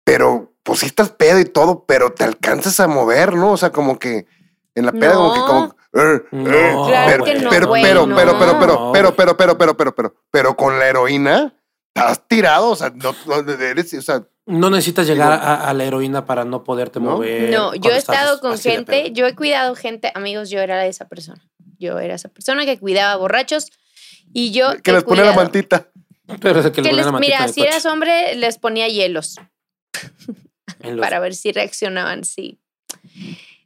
pero 0.04 0.54
pues 0.64 0.80
sí 0.80 0.88
estás 0.88 1.12
pedo 1.12 1.40
y 1.40 1.46
todo, 1.46 1.86
pero 1.86 2.12
te 2.12 2.24
alcanzas 2.24 2.80
a 2.80 2.88
mover, 2.88 3.36
¿no? 3.36 3.52
O 3.52 3.58
sea, 3.58 3.72
como 3.72 4.00
que 4.00 4.26
en 4.74 4.86
la 4.86 4.92
peda, 4.92 5.14
como 5.14 5.34
que 5.34 5.40
como... 5.42 5.76
"Er, 5.94 6.26
er", 6.32 6.76
pero, 7.06 7.24
que 7.24 7.36
no, 7.36 7.50
pero, 7.50 7.72
pero, 7.72 8.06
no. 8.08 8.16
pero, 8.16 8.38
pero, 8.40 8.60
pero, 8.60 8.74
No, 8.74 8.92
pero, 8.92 9.16
pero, 9.16 9.38
pero, 9.38 9.58
pero, 9.58 9.78
pero, 9.78 9.96
pero, 9.96 10.16
pero, 10.32 10.56
con 10.58 10.80
la 10.80 10.88
heroína, 10.88 11.54
estás 11.96 12.28
tirado, 12.28 12.72
o 12.72 12.76
sea, 12.76 12.90
no, 12.96 13.16
no 13.28 13.52
eres, 13.52 13.94
o 13.94 14.02
sea, 14.02 14.24
No 14.46 14.70
necesitas 14.72 15.06
llegar 15.08 15.32
a, 15.32 15.70
a 15.70 15.74
la 15.74 15.84
heroína 15.84 16.26
para 16.26 16.44
no 16.46 16.64
poderte 16.64 17.00
¿No? 17.00 17.12
mover. 17.12 17.50
No, 17.52 17.76
yo 17.76 17.92
he 17.92 17.98
estado 17.98 18.40
con 18.42 18.58
gente, 18.58 19.12
yo 19.14 19.28
he 19.28 19.36
cuidado 19.36 19.76
gente, 19.76 20.12
amigos, 20.16 20.50
yo 20.50 20.60
era 20.60 20.86
esa 20.88 21.08
persona. 21.08 21.42
Yo 21.80 22.00
era 22.00 22.16
esa 22.16 22.30
persona 22.30 22.66
que 22.66 22.80
cuidaba 22.80 23.16
borrachos 23.18 23.72
y 24.34 24.52
yo 24.52 24.82
que 24.82 24.92
les 24.94 25.04
pone 25.04 25.24
la 25.24 25.34
mantita. 25.34 25.88
Pero 26.42 26.60
es 26.60 26.66
de 26.66 26.72
que, 26.72 26.82
les- 26.82 27.06
la 27.06 27.12
mantita 27.12 27.40
mira, 27.40 27.48
si 27.54 27.60
coche, 27.62 27.68
eras 27.70 27.86
hombre, 27.86 28.36
les 28.36 28.58
ponía 28.58 28.88
hielos 28.88 29.36
los- 30.82 31.00
para 31.02 31.20
ver 31.20 31.36
si 31.36 31.52
reaccionaban, 31.52 32.24
sí. 32.24 32.60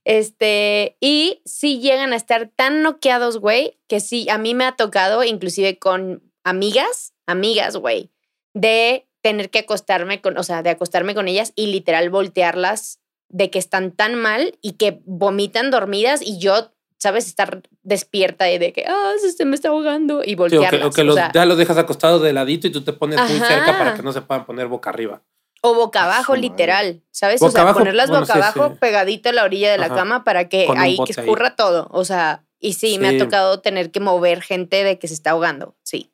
Este, 0.07 0.95
y 1.01 1.41
sí 1.43 1.81
llegan 1.81 2.13
a 2.13 2.15
estar 2.15 2.49
tan 2.55 2.81
noqueados, 2.81 3.39
güey, 3.39 3.77
que 3.89 3.99
sí, 3.99 4.29
a 4.29 4.37
mí 4.37 4.53
me 4.53 4.63
ha 4.63 4.71
tocado, 4.77 5.25
inclusive 5.25 5.77
con 5.79 6.23
amigas, 6.45 7.13
amigas, 7.25 7.75
güey, 7.75 8.09
de 8.53 9.05
tener 9.21 9.49
que 9.49 9.59
acostarme 9.59 10.21
con, 10.21 10.37
o 10.37 10.43
sea, 10.43 10.63
de 10.63 10.69
acostarme 10.69 11.13
con 11.13 11.27
ellas 11.27 11.51
y 11.57 11.67
literal 11.67 12.09
voltearlas 12.09 13.01
de 13.27 13.49
que 13.49 13.59
están 13.59 13.91
tan 13.91 14.15
mal 14.15 14.57
y 14.61 14.73
que 14.77 15.01
vomitan 15.03 15.71
dormidas 15.71 16.21
y 16.21 16.39
yo, 16.39 16.71
¿sabes? 16.97 17.27
Estar 17.27 17.63
despierta 17.83 18.49
y 18.49 18.59
de 18.59 18.71
que, 18.71 18.85
ah, 18.87 19.11
se 19.35 19.43
me 19.43 19.55
está 19.55 19.67
ahogando 19.67 20.23
y 20.23 20.27
Sí, 20.29 20.33
o 20.35 20.47
que, 20.47 20.55
voltearlas. 20.55 20.85
o 20.87 20.91
que 20.91 21.01
o 21.01 21.03
los- 21.03 21.15
sea, 21.15 21.31
ya 21.33 21.45
los 21.45 21.57
dejas 21.57 21.77
acostados 21.77 22.21
de 22.21 22.31
ladito 22.31 22.67
y 22.67 22.71
tú 22.71 22.81
te 22.81 22.93
pones 22.93 23.19
muy 23.19 23.39
cerca 23.39 23.77
para 23.77 23.93
que 23.95 24.03
no 24.03 24.13
se 24.13 24.21
puedan 24.21 24.45
poner 24.45 24.67
boca 24.67 24.89
arriba. 24.89 25.21
O 25.61 25.73
boca 25.73 26.03
abajo, 26.03 26.23
Su 26.23 26.31
madre. 26.33 26.41
literal, 26.41 27.03
¿sabes? 27.11 27.41
o 27.41 27.49
sea, 27.49 27.61
abajo, 27.63 27.79
ponerlas 27.79 28.09
bueno, 28.09 28.21
boca 28.21 28.33
sí, 28.33 28.39
abajo 28.39 28.69
sí. 28.73 28.77
pegadito 28.79 29.29
a 29.29 29.33
la 29.33 29.43
orilla 29.43 29.71
de 29.71 29.77
la 29.77 29.87
Ajá. 29.87 29.95
cama 29.95 30.23
para 30.23 30.47
que 30.49 30.65
Con 30.65 30.77
ahí 30.77 30.95
que 30.97 31.01
ahí. 31.03 31.25
escurra 31.25 31.55
todo. 31.55 31.87
O 31.91 32.05
sea, 32.05 32.45
y 32.59 32.73
sí, 32.73 32.99
me 32.99 33.09
ha 33.09 33.17
tocado 33.17 33.59
tener 33.61 33.91
que 33.91 33.99
mover 33.99 34.41
gente 34.41 34.83
de 34.83 34.99
que 34.99 35.07
se 35.07 35.13
está 35.15 35.31
ahogando. 35.31 35.75
Sí. 35.83 36.11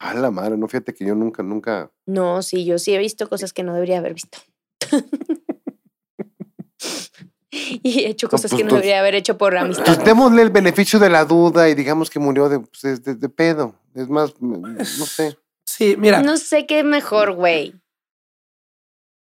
A 0.00 0.14
la 0.14 0.30
madre, 0.30 0.56
no 0.56 0.68
fíjate 0.68 0.94
que 0.94 1.04
yo 1.04 1.14
nunca, 1.16 1.42
nunca. 1.42 1.90
No, 2.06 2.42
sí, 2.42 2.64
yo 2.64 2.78
sí 2.78 2.94
he 2.94 2.98
visto 2.98 3.28
cosas 3.28 3.52
que 3.52 3.64
no 3.64 3.74
debería 3.74 3.98
haber 3.98 4.14
visto. 4.14 4.38
y 7.50 8.00
he 8.04 8.08
hecho 8.08 8.28
cosas 8.28 8.50
pues, 8.50 8.58
que 8.60 8.64
no 8.64 8.74
debería 8.74 9.00
haber 9.00 9.14
hecho 9.14 9.38
por 9.38 9.56
amistad. 9.56 9.84
Pues 9.84 10.04
démosle 10.04 10.42
el 10.42 10.50
beneficio 10.50 10.98
de 10.98 11.10
la 11.10 11.24
duda 11.24 11.68
y 11.68 11.74
digamos 11.74 12.10
que 12.10 12.18
murió 12.18 12.48
de, 12.48 12.60
pues, 12.60 12.82
de, 12.82 12.96
de- 12.98 13.14
de 13.16 13.28
pedo. 13.28 13.74
Es 13.94 14.08
más, 14.08 14.34
no 14.40 14.76
sé. 15.06 15.36
Sí, 15.66 15.96
mira, 15.98 16.22
No 16.22 16.36
sé 16.36 16.66
qué 16.66 16.80
es 16.80 16.84
mejor, 16.84 17.32
güey. 17.32 17.74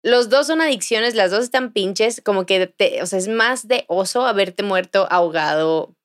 Los 0.03 0.29
dos 0.29 0.47
son 0.47 0.61
adicciones, 0.61 1.15
las 1.15 1.31
dos 1.31 1.43
están 1.45 1.71
pinches, 1.71 2.21
como 2.23 2.45
que, 2.45 2.67
te- 2.67 3.01
o 3.01 3.05
sea, 3.05 3.17
es 3.17 3.27
más 3.29 3.67
de 3.67 3.85
oso 3.87 4.25
haberte 4.25 4.61
muerto 4.61 5.07
ahogado 5.09 5.95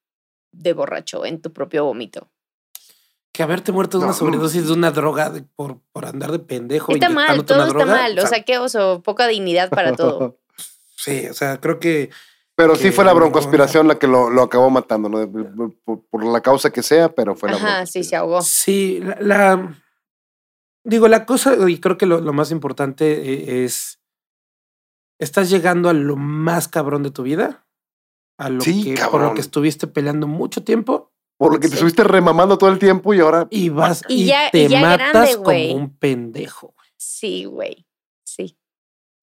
de 0.52 0.72
borracho 0.72 1.26
en 1.26 1.42
tu 1.42 1.52
propio 1.52 1.84
vómito. 1.84 2.28
que 3.32 3.42
haberte 3.44 3.70
muerto 3.70 3.98
de 4.00 4.04
una 4.04 4.14
sobredosis 4.14 4.66
de 4.66 4.72
una 4.72 4.90
droga 4.90 5.30
de- 5.30 5.42
por, 5.42 5.78
por 5.92 6.06
andar 6.06 6.32
de 6.32 6.40
pendejo. 6.40 6.92
Está 6.92 7.08
mal, 7.08 7.44
todo 7.44 7.58
está 7.62 7.68
droga, 7.68 7.86
mal. 7.94 8.18
O 8.18 8.26
sea, 8.26 8.42
qué 8.42 8.58
oso, 8.58 9.00
poca 9.04 9.28
dignidad 9.28 9.68
para 9.70 9.94
todo. 9.94 10.38
sí, 10.96 11.26
o 11.28 11.34
sea, 11.34 11.60
creo 11.60 11.78
que 11.78 12.10
Pero 12.56 12.74
sí 12.74 12.90
fue 12.90 13.04
la 13.04 13.12
broncoaspiración 13.12 13.86
la 13.86 13.96
que 13.98 14.08
lo, 14.08 14.30
lo 14.30 14.42
acabó 14.42 14.70
matando, 14.70 15.08
¿no? 15.08 15.30
Por, 15.84 16.02
por 16.10 16.24
la 16.24 16.40
causa 16.40 16.70
que 16.70 16.82
sea, 16.82 17.10
pero 17.14 17.36
fue 17.36 17.50
la 17.50 17.56
Ajá, 17.56 17.86
sí, 17.86 18.02
se 18.02 18.16
ahogó. 18.16 18.42
Sí, 18.42 18.98
la, 19.02 19.16
la- 19.20 19.82
digo, 20.88 21.06
la 21.08 21.24
cosa, 21.26 21.54
y 21.68 21.78
creo 21.80 21.96
que 21.98 22.06
lo, 22.06 22.20
lo 22.20 22.32
más 22.32 22.50
importante 22.50 23.04
eh, 23.12 23.64
es, 23.64 24.00
estás 25.18 25.50
llegando 25.50 25.88
a 25.88 25.92
lo 25.92 26.16
más 26.16 26.68
cabrón 26.68 27.02
de 27.02 27.10
tu 27.10 27.22
vida, 27.22 27.66
a 28.38 28.50
lo 28.50 28.60
Sí, 28.60 28.94
que, 28.94 29.02
por 29.10 29.20
lo 29.22 29.34
que 29.34 29.40
estuviste 29.40 29.86
peleando 29.86 30.26
mucho 30.26 30.62
tiempo, 30.64 31.12
Por 31.36 31.52
lo 31.52 31.60
que 31.60 31.68
te 31.68 31.74
estuviste 31.74 32.04
remamando 32.04 32.58
todo 32.58 32.70
el 32.70 32.78
tiempo 32.78 33.14
y 33.14 33.20
ahora. 33.20 33.46
y 33.50 33.68
vas 33.68 34.02
Y 34.08 34.22
y, 34.24 34.26
ya- 34.26 34.50
te 34.50 34.64
y 34.64 34.68
ya 34.68 34.80
matas 34.80 35.36
grande, 35.36 35.36
como 35.42 35.72
un 35.74 35.96
pendejo. 35.98 36.74
Sí, 36.96 37.44
güey. 37.44 37.86
Sí. 38.24 38.58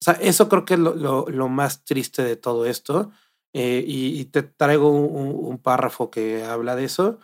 O 0.00 0.04
sea, 0.04 0.14
eso 0.14 0.48
creo 0.48 0.64
que 0.64 0.74
es 0.74 0.80
lo, 0.80 0.94
lo- 0.94 1.26
lo 1.28 1.48
más 1.48 1.84
triste 1.84 2.22
de 2.22 2.36
todo 2.36 2.66
esto. 2.66 3.10
eh, 3.54 3.82
y, 3.86 4.20
y 4.20 4.26
te 4.26 4.42
traigo 4.42 4.90
un, 4.90 5.16
un- 5.16 5.46
un 5.46 5.58
párrafo 5.58 6.10
que 6.10 6.44
habla 6.44 6.76
de 6.76 6.84
eso, 6.84 7.20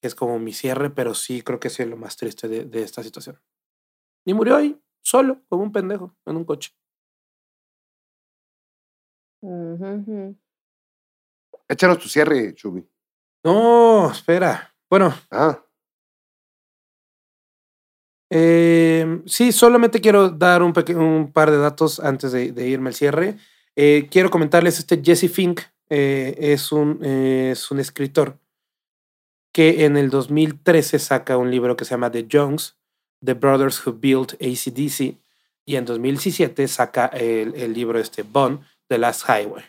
que 0.00 0.06
es 0.06 0.14
como 0.14 0.38
mi 0.38 0.52
cierre, 0.52 0.88
pero 0.90 1.14
sí 1.14 1.42
creo 1.42 1.58
que 1.58 1.68
sí 1.68 1.82
es 1.82 1.88
lo 1.88 1.96
más 1.96 2.16
triste 2.16 2.46
de, 2.46 2.64
de 2.64 2.82
esta 2.84 3.02
situación. 3.02 3.40
Y 4.28 4.34
murió 4.34 4.56
ahí, 4.56 4.78
solo, 5.00 5.40
como 5.48 5.62
un 5.62 5.72
pendejo, 5.72 6.14
en 6.26 6.36
un 6.36 6.44
coche. 6.44 6.70
Ujú, 9.40 9.86
ujú. 9.86 10.36
Échanos 11.66 11.98
tu 11.98 12.10
cierre, 12.10 12.54
Chubi. 12.54 12.86
No, 13.42 14.10
espera. 14.10 14.74
Bueno, 14.90 15.14
Ah, 15.30 15.64
Eh, 18.30 19.22
sí, 19.24 19.50
solamente 19.50 20.02
quiero 20.02 20.28
dar 20.28 20.62
un, 20.62 20.74
par 21.32 21.50
de 21.50 21.56
datos 21.56 21.98
antes 21.98 22.30
de, 22.30 22.52
de 22.52 22.68
irme 22.68 22.90
al 22.90 22.94
cierre. 22.94 23.38
Eh, 23.76 24.08
quiero 24.10 24.28
comentarles, 24.28 24.78
este 24.78 25.00
Jesse 25.02 25.32
Fink 25.32 25.62
eh, 25.88 26.36
es, 26.38 26.70
un, 26.70 27.00
eh, 27.02 27.52
es 27.52 27.70
un 27.70 27.80
escritor 27.80 28.38
que 29.54 29.86
en 29.86 29.96
el 29.96 30.10
2013 30.10 30.98
saca 30.98 31.38
un 31.38 31.50
libro 31.50 31.76
que 31.76 31.86
se 31.86 31.92
llama 31.92 32.10
The 32.10 32.28
Jones, 32.30 32.77
The 33.24 33.34
Brothers 33.34 33.84
Who 33.86 33.94
Built 33.94 34.34
ACDC, 34.34 35.16
y 35.66 35.76
en 35.76 35.84
2017 35.84 36.66
saca 36.68 37.06
el, 37.06 37.54
el 37.54 37.72
libro 37.74 37.98
este, 37.98 38.22
Bond, 38.22 38.60
The 38.88 38.98
Last 38.98 39.28
Highway. 39.28 39.64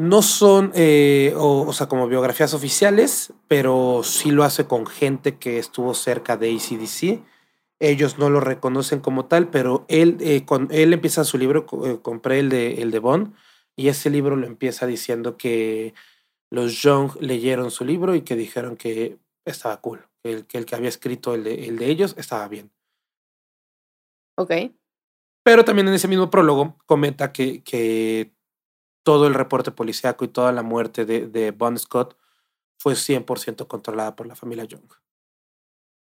No 0.00 0.22
son, 0.22 0.70
eh, 0.76 1.34
o, 1.36 1.72
sea, 1.72 1.88
como 1.88 2.06
biografías 2.06 2.54
oficiales, 2.54 3.32
pero 3.48 4.02
sí 4.04 4.30
lo 4.30 4.44
hace 4.44 4.66
con 4.66 4.86
gente 4.86 5.38
que 5.38 5.58
estuvo 5.58 5.92
cerca 5.92 6.36
de 6.36 6.54
ACDC. 6.54 7.20
Ellos 7.80 8.16
no 8.18 8.30
lo 8.30 8.38
reconocen 8.40 9.00
como 9.00 9.24
tal, 9.26 9.48
pero 9.48 9.84
él, 9.88 10.16
eh, 10.20 10.44
con, 10.44 10.68
él 10.70 10.92
empieza 10.92 11.24
su 11.24 11.36
libro, 11.36 11.66
co- 11.66 11.84
eh, 11.86 11.98
compré 12.00 12.38
el 12.38 12.48
de, 12.48 12.80
el 12.82 12.92
de 12.92 12.98
Bond, 13.00 13.34
y 13.76 13.88
ese 13.88 14.08
libro 14.10 14.36
lo 14.36 14.46
empieza 14.46 14.86
diciendo 14.86 15.36
que 15.36 15.94
los 16.50 16.80
Young 16.80 17.12
leyeron 17.20 17.70
su 17.72 17.84
libro 17.84 18.14
y 18.14 18.22
que 18.22 18.36
dijeron 18.36 18.76
que 18.76 19.18
estaba 19.44 19.80
cool, 19.80 20.06
el 20.28 20.46
que, 20.46 20.58
el 20.58 20.66
que 20.66 20.74
había 20.74 20.88
escrito 20.88 21.34
el 21.34 21.44
de, 21.44 21.66
el 21.68 21.78
de 21.78 21.86
ellos 21.86 22.14
estaba 22.18 22.46
bien. 22.48 22.70
Ok. 24.36 24.52
Pero 25.44 25.64
también 25.64 25.88
en 25.88 25.94
ese 25.94 26.08
mismo 26.08 26.30
prólogo 26.30 26.76
comenta 26.86 27.32
que, 27.32 27.62
que 27.62 28.32
todo 29.04 29.26
el 29.26 29.34
reporte 29.34 29.70
policíaco 29.70 30.24
y 30.24 30.28
toda 30.28 30.52
la 30.52 30.62
muerte 30.62 31.04
de, 31.04 31.26
de 31.26 31.50
Bon 31.50 31.78
Scott 31.78 32.16
fue 32.78 32.94
100% 32.94 33.66
controlada 33.66 34.14
por 34.14 34.26
la 34.26 34.36
familia 34.36 34.64
Young. 34.64 34.90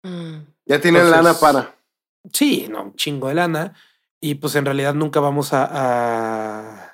Mm. 0.05 0.39
ya 0.67 0.81
tienen 0.81 1.03
Entonces- 1.03 1.11
lana 1.25 1.39
para. 1.39 1.75
Sí, 2.33 2.67
no, 2.69 2.85
un 2.85 2.95
chingo 2.97 3.29
de 3.29 3.35
lana. 3.35 3.75
Y 4.21 4.35
pues 4.37 4.55
en 4.57 4.65
realidad 4.65 4.95
nunca 4.95 5.21
vamos 5.21 5.53
a, 5.53 5.69
a, 5.71 6.88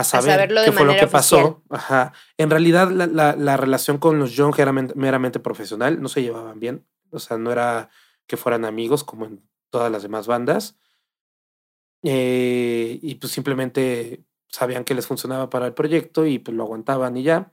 a 0.00 0.04
saber 0.04 0.32
saberlo 0.32 0.60
de 0.60 0.66
qué 0.66 0.72
fue 0.72 0.86
lo 0.86 0.96
que 0.96 1.06
pasó. 1.06 1.62
Ajá. 1.70 2.12
En 2.36 2.50
realidad 2.50 2.90
la, 2.90 3.06
la- 3.06 3.34
la 3.36 3.56
relación 3.56 3.98
con 3.98 4.18
los 4.18 4.32
Young 4.32 4.54
era 4.58 4.72
men- 4.72 4.92
meramente 4.94 5.40
profesional, 5.40 6.00
no 6.00 6.08
se 6.08 6.22
llevaban 6.22 6.60
bien. 6.60 6.86
O 7.10 7.18
sea, 7.18 7.36
no 7.38 7.50
era 7.52 7.88
que 8.26 8.36
fueran 8.36 8.64
amigos 8.64 9.02
como 9.04 9.26
en 9.26 9.42
todas 9.70 9.90
las 9.90 10.02
demás 10.02 10.26
bandas. 10.26 10.76
Eh, 12.02 12.98
y 13.02 13.16
pues 13.16 13.32
simplemente 13.32 14.24
sabían 14.48 14.84
que 14.84 14.94
les 14.94 15.06
funcionaba 15.06 15.50
para 15.50 15.66
el 15.66 15.74
proyecto 15.74 16.26
y 16.26 16.38
pues 16.38 16.56
lo 16.56 16.62
aguantaban 16.64 17.16
y 17.16 17.22
ya. 17.22 17.52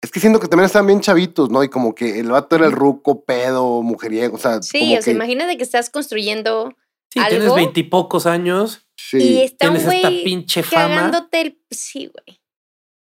Es 0.00 0.10
que 0.10 0.18
siento 0.20 0.40
que 0.40 0.48
también 0.48 0.66
estaban 0.66 0.86
bien 0.86 1.00
chavitos, 1.00 1.48
¿no? 1.50 1.62
Y 1.62 1.68
como 1.68 1.94
que 1.94 2.18
el 2.18 2.30
vato 2.30 2.56
era 2.56 2.66
el 2.66 2.72
ruco, 2.72 3.24
pedo, 3.24 3.82
mujeriego, 3.82 4.34
o 4.36 4.38
sea, 4.38 4.60
Sí, 4.62 4.78
como 4.80 4.92
o 4.92 4.94
sea, 4.96 5.04
que- 5.04 5.10
imagínate 5.12 5.56
que 5.56 5.62
estás 5.62 5.90
construyendo 5.90 6.70
Sí, 7.10 7.20
tienes 7.28 7.42
¿Algo? 7.44 7.56
veintipocos 7.56 8.24
años, 8.24 8.88
sí. 9.10 9.18
y 9.18 9.42
está 9.42 9.70
un 9.70 9.82
güey 9.82 10.46
cagándote 10.70 11.40
el... 11.40 11.58
Sí, 11.70 12.06
güey. 12.12 12.40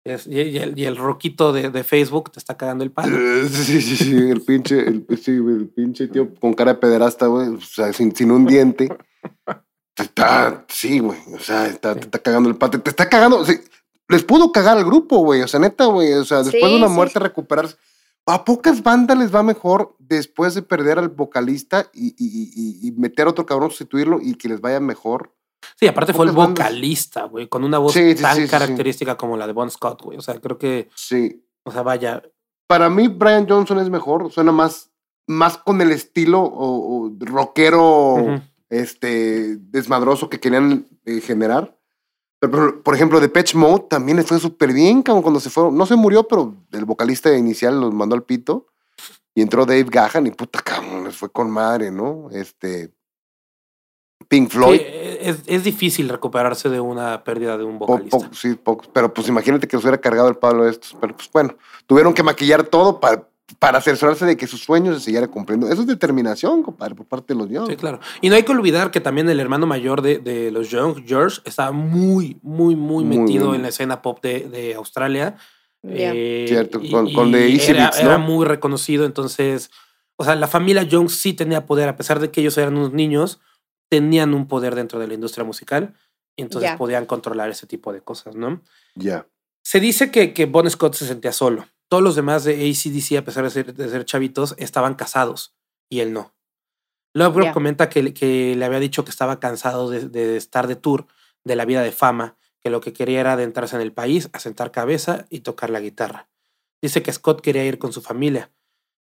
Es- 0.05 0.27
y, 0.27 0.41
y 0.41 0.57
el, 0.57 0.77
y 0.77 0.85
el 0.85 0.97
roquito 0.97 1.53
de, 1.53 1.69
de 1.69 1.83
Facebook 1.83 2.31
te 2.31 2.39
está 2.39 2.57
cagando 2.57 2.83
el 2.83 2.91
palo. 2.91 3.17
Sí, 3.49 3.81
sí, 3.81 3.95
sí, 3.95 4.15
el 4.15 4.41
pinche, 4.41 4.79
el, 4.79 5.05
sí, 5.21 5.31
el 5.31 5.69
pinche 5.73 6.07
tío 6.07 6.33
con 6.35 6.53
cara 6.53 6.73
de 6.73 6.79
pederasta, 6.79 7.27
güey, 7.27 7.47
o 7.49 7.61
sea, 7.61 7.93
sin, 7.93 8.13
sin 8.15 8.31
un 8.31 8.45
diente. 8.45 8.89
Te 9.95 10.03
Está, 10.03 10.65
sí, 10.69 10.99
güey, 10.99 11.19
o 11.33 11.39
sea, 11.39 11.67
está, 11.67 11.93
te 11.95 12.01
está 12.01 12.19
cagando 12.19 12.49
el 12.49 12.57
pate, 12.57 12.79
te 12.79 12.89
está 12.89 13.07
cagando, 13.07 13.45
les 14.09 14.23
pudo 14.23 14.51
cagar 14.51 14.77
al 14.77 14.83
grupo, 14.85 15.19
güey, 15.19 15.41
o 15.41 15.47
sea, 15.47 15.59
neta, 15.59 15.85
güey, 15.85 16.11
o 16.13 16.25
sea, 16.25 16.39
después 16.39 16.63
Sí, 16.63 16.69
de 16.69 16.75
una 16.77 16.87
muerte 16.87 17.19
recuperarse. 17.19 17.75
A 18.25 18.43
pocas 18.43 18.81
bandas 18.83 19.17
les 19.17 19.33
va 19.33 19.43
mejor 19.43 19.95
después 19.99 20.55
de 20.55 20.61
perder 20.63 20.97
al 20.97 21.09
vocalista 21.09 21.89
y, 21.93 22.07
y, 22.17 22.51
y, 22.55 22.87
y 22.87 22.91
meter 22.93 23.27
a 23.27 23.31
otro 23.31 23.45
cabrón, 23.45 23.69
sustituirlo 23.69 24.19
y 24.21 24.35
que 24.35 24.47
les 24.49 24.61
vaya 24.61 24.79
mejor. 24.79 25.33
Sí, 25.79 25.87
aparte 25.87 26.13
fue 26.13 26.25
el 26.25 26.31
vocalista, 26.31 27.23
güey, 27.25 27.47
con 27.47 27.63
una 27.63 27.77
voz 27.79 27.93
Sí, 27.93 28.15
sí, 28.15 28.21
tan 28.21 28.35
sí, 28.37 28.47
característica 28.47 29.15
como 29.17 29.37
la 29.37 29.47
de 29.47 29.53
Bon 29.53 29.69
Scott, 29.69 30.01
güey. 30.01 30.17
O 30.17 30.21
sea, 30.21 30.39
creo 30.39 30.57
que, 30.57 30.89
Sí, 30.95 31.45
o 31.63 31.71
sea, 31.71 31.81
vaya. 31.81 32.21
para 32.67 32.89
mí 32.89 33.07
Brian 33.07 33.47
Johnson 33.47 33.79
es 33.79 33.89
mejor, 33.89 34.31
suena 34.31 34.51
más, 34.51 34.91
más 35.27 35.57
con 35.57 35.81
el 35.81 35.91
estilo 35.91 36.41
o, 36.41 37.05
o 37.05 37.11
rockero 37.19 38.13
ujú. 38.15 38.41
este, 38.69 39.57
desmadroso 39.57 40.29
que 40.29 40.39
querían 40.39 40.87
eh, 41.05 41.21
generar. 41.21 41.77
Pero, 42.39 42.83
por- 42.83 42.93
ejemplo, 42.95 43.21
Depeche 43.21 43.57
Mode 43.57 43.85
también 43.89 44.17
le 44.17 44.23
fue 44.23 44.37
súper 44.39 44.73
bien, 44.73 45.01
cabrón, 45.01 45.21
cuando 45.23 45.39
se 45.39 45.49
fueron. 45.49 45.77
No 45.77 45.85
se 45.85 45.95
murió, 45.95 46.27
pero 46.27 46.55
el 46.73 46.83
vocalista 46.83 47.33
inicial 47.37 47.79
los 47.79 47.93
mandó 47.93 48.15
al 48.15 48.23
pito. 48.23 48.67
Y 49.35 49.41
entró 49.41 49.65
Dave 49.65 49.85
Gahan 49.89 50.27
y 50.27 50.31
puta, 50.31 50.59
cabrón, 50.61 51.05
les 51.05 51.15
fue 51.15 51.31
con 51.31 51.49
madre, 51.49 51.89
¿no? 51.89 52.29
Este. 52.31 52.93
Pink 54.33 54.49
Sí, 54.51 54.57
Floyd. 54.57 54.81
es, 55.21 55.43
es 55.45 55.63
difícil 55.63 56.09
recuperarse 56.09 56.69
de 56.69 56.79
una 56.79 57.23
pérdida 57.23 57.57
de 57.57 57.63
un 57.63 57.77
vocalista. 57.79 58.17
po- 58.17 58.33
sí, 58.33 58.55
poco, 58.55 58.85
pero 58.91 59.13
pues 59.13 59.27
imagínate 59.27 59.67
que 59.67 59.75
los 59.77 59.83
hubiera 59.83 59.99
cargado 60.01 60.27
el 60.27 60.35
palo 60.35 60.67
estos. 60.67 60.95
Pero 60.99 61.15
pues 61.15 61.29
bueno, 61.31 61.55
tuvieron 61.85 62.13
que 62.13 62.23
maquillar 62.23 62.63
todo 62.63 62.99
para, 62.99 63.27
para 63.59 63.79
cerciorarse 63.81 64.25
de 64.25 64.35
que 64.35 64.47
sus 64.47 64.63
sueños 64.63 64.97
se 64.97 65.05
siguieran 65.05 65.29
cumpliendo. 65.29 65.67
Eso 65.69 65.81
es 65.81 65.87
determinación, 65.87 66.63
compadre, 66.63 66.95
por 66.95 67.05
parte 67.05 67.33
de 67.33 67.39
los 67.39 67.49
Young. 67.49 67.69
Sí, 67.69 67.75
claro. 67.75 67.99
Y 68.21 68.29
no 68.29 68.35
hay 68.35 68.43
que 68.43 68.51
olvidar 68.51 68.89
que 68.91 68.99
también 69.01 69.29
el 69.29 69.39
hermano 69.39 69.67
mayor 69.67 70.01
de, 70.01 70.17
de 70.19 70.49
los 70.51 70.69
Young, 70.69 71.03
George, 71.05 71.41
estaba 71.45 71.71
muy, 71.71 72.37
muy, 72.41 72.75
muy 72.75 73.03
Muy, 73.05 73.17
metido 73.19 73.47
muy. 73.49 73.57
en 73.57 73.61
la 73.61 73.67
escena 73.69 74.01
pop 74.01 74.19
de, 74.23 74.49
de 74.49 74.73
Australia. 74.75 75.35
Eh, 75.83 76.45
Cierto, 76.47 76.79
y- 76.81 76.89
con- 76.91 77.11
con 77.13 77.31
The 77.31 77.49
Easy 77.51 77.71
era, 77.71 77.83
Beats, 77.83 77.99
era 77.99 78.17
¿no? 78.17 78.25
muy 78.25 78.45
reconocido, 78.45 79.05
entonces, 79.05 79.69
o 80.15 80.23
sea, 80.23 80.35
la 80.35 80.47
familia 80.47 80.83
Young 80.83 81.09
sí 81.09 81.33
tenía 81.33 81.65
poder, 81.65 81.89
a 81.89 81.97
pesar 81.97 82.19
de 82.19 82.31
que 82.31 82.41
ellos 82.41 82.57
eran 82.57 82.77
unos 82.77 82.93
niños, 82.93 83.39
tenían 83.93 84.33
un 84.33 84.47
poder 84.47 84.73
dentro 84.73 84.97
de 84.97 85.05
la 85.07 85.13
industria 85.13 85.43
musical 85.43 85.93
y 86.35 86.41
entonces 86.41 86.71
podían 86.77 87.05
controlar 87.05 87.51
ese 87.51 87.67
tipo 87.67 87.93
de 87.93 88.01
cosas, 88.01 88.35
¿no? 88.35 88.59
Ya. 88.95 89.27
Se 89.61 89.79
dice 89.79 90.09
que, 90.09 90.33
que 90.33 90.47
Bon 90.47 90.67
Scott 90.67 90.95
se 90.95 91.05
sentía 91.05 91.31
solo. 91.31 91.67
Todos 91.89 92.01
los 92.01 92.15
demás 92.15 92.43
de 92.43 92.53
ACDC, 92.55 93.17
a 93.19 93.23
pesar 93.23 93.43
de 93.43 93.51
ser, 93.51 93.71
de 93.75 93.87
ser 93.89 94.03
chavitos, 94.03 94.55
estaban 94.57 94.95
casados 94.95 95.55
y 95.89 95.99
él 95.99 96.11
no. 96.11 96.33
Luego 97.13 97.41
Ya. 97.43 97.53
comenta 97.53 97.87
que, 97.87 98.15
que 98.15 98.55
le 98.55 98.65
había 98.65 98.79
dicho 98.79 99.03
que 99.05 99.11
estaba 99.11 99.39
cansado 99.39 99.91
de, 99.91 100.09
de 100.09 100.37
estar 100.37 100.65
de 100.65 100.75
tour, 100.75 101.05
de 101.43 101.55
la 101.55 101.65
vida 101.65 101.83
de 101.83 101.91
fama, 101.91 102.35
que 102.61 102.71
lo 102.71 102.81
que 102.81 102.93
quería 102.93 103.19
era 103.19 103.33
adentrarse 103.33 103.75
en 103.75 103.83
el 103.83 103.91
país, 103.93 104.29
asentar 104.33 104.71
cabeza 104.71 105.27
y 105.29 105.41
tocar 105.41 105.69
la 105.69 105.81
guitarra. 105.81 106.29
Dice 106.81 107.03
que 107.03 107.13
Scott 107.13 107.41
quería 107.41 107.63
ir 107.63 107.77
con 107.77 107.93
su 107.93 108.01
familia, 108.01 108.51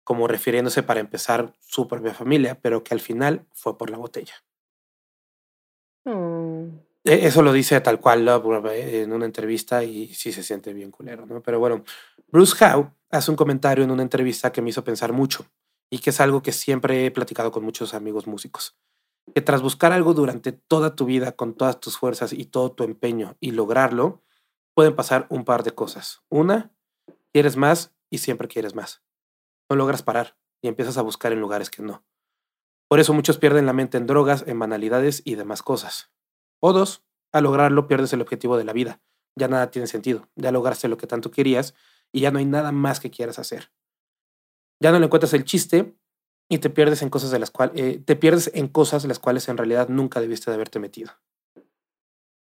como 0.03 0.27
refiriéndose 0.27 0.81
para 0.81 0.99
empezar 0.99 1.53
su 1.59 1.87
propia 1.87 2.15
familia, 2.15 2.59
pero 2.59 2.83
que 2.83 2.95
al 2.95 2.99
final 3.01 3.45
fue 3.53 3.77
por 3.77 3.91
la 3.91 3.97
botella. 3.97 4.33
Mm. 6.05 6.79
E- 7.03 7.25
Eso 7.27 7.41
lo 7.41 7.53
dice 7.53 7.79
tal 7.81 7.99
cual 7.99 8.25
Love 8.25 8.65
eh, 8.71 9.03
en 9.03 9.13
una 9.13 9.25
entrevista 9.25 9.83
y 9.83 10.13
sí 10.13 10.31
se 10.31 10.43
siente 10.43 10.73
bien 10.73 10.91
culero, 10.91 11.25
¿no? 11.25 11.41
Pero 11.41 11.59
bueno, 11.59 11.83
Bruce 12.27 12.55
Howe 12.63 12.91
hace 13.11 13.31
un 13.31 13.37
comentario 13.37 13.83
en 13.83 13.91
una 13.91 14.03
entrevista 14.03 14.51
que 14.51 14.61
me 14.61 14.69
hizo 14.69 14.83
pensar 14.83 15.13
mucho 15.13 15.45
y 15.89 15.99
que 15.99 16.11
es 16.11 16.19
algo 16.19 16.41
que 16.41 16.51
siempre 16.51 17.05
he 17.05 17.11
platicado 17.11 17.51
con 17.51 17.63
muchos 17.63 17.93
amigos 17.93 18.27
músicos. 18.27 18.77
Que 19.33 19.41
tras 19.41 19.61
buscar 19.61 19.91
algo 19.91 20.13
durante 20.13 20.51
toda 20.51 20.95
tu 20.95 21.05
vida 21.05 21.31
con 21.33 21.53
todas 21.55 21.79
tus 21.79 21.97
fuerzas 21.97 22.33
y 22.33 22.45
todo 22.45 22.71
tu 22.71 22.83
empeño 22.83 23.37
y 23.39 23.51
lograrlo, 23.51 24.23
pueden 24.75 24.95
pasar 24.95 25.27
un 25.29 25.45
par 25.45 25.63
de 25.63 25.71
cosas. 25.71 26.21
Una, 26.29 26.71
quieres 27.33 27.55
más 27.57 27.93
y 28.09 28.19
siempre 28.19 28.47
quieres 28.47 28.75
más. 28.75 29.03
No 29.69 29.75
logras 29.75 30.03
parar 30.03 30.37
y 30.61 30.67
empiezas 30.67 30.97
a 30.97 31.01
buscar 31.03 31.31
en 31.31 31.41
lugares 31.41 31.69
que 31.69 31.83
no. 31.83 32.03
Por 32.89 32.99
eso 32.99 33.13
muchos 33.13 33.37
pierden 33.37 33.67
la 33.67 33.73
mente 33.73 33.97
en 33.97 34.07
drogas, 34.07 34.43
en 34.47 34.57
banalidades 34.57 35.21
y 35.23 35.35
demás 35.35 35.61
cosas. 35.61 36.11
O 36.59 36.73
dos, 36.73 37.05
al 37.31 37.43
lograrlo 37.43 37.87
pierdes 37.87 38.11
el 38.13 38.21
objetivo 38.21 38.57
de 38.57 38.63
la 38.63 38.73
vida. 38.73 38.99
Ya 39.35 39.47
nada 39.47 39.69
tiene 39.69 39.87
sentido. 39.87 40.27
Ya 40.35 40.51
lograste 40.51 40.87
lo 40.87 40.97
que 40.97 41.05
tanto 41.05 41.29
querías 41.29 41.75
y 42.11 42.21
ya 42.21 42.31
no 42.31 42.39
hay 42.39 42.45
nada 42.45 42.71
más 42.71 42.99
que 42.99 43.11
quieras 43.11 43.37
hacer. 43.37 43.71
Ya 44.81 44.91
no 44.91 44.99
le 44.99 45.05
encuentras 45.05 45.33
el 45.33 45.45
chiste 45.45 45.95
y 46.49 46.57
te 46.57 46.71
pierdes 46.71 47.03
en 47.03 47.11
cosas 47.11 47.29
de 47.29 47.37
las 47.37 47.51
cuales 47.51 48.03
te 48.03 48.15
pierdes 48.15 48.49
en 48.55 48.67
cosas 48.67 49.05
las 49.05 49.19
cuales 49.19 49.47
en 49.49 49.57
realidad 49.57 49.87
nunca 49.89 50.19
debiste 50.19 50.49
de 50.49 50.55
haberte 50.55 50.79
metido. 50.79 51.11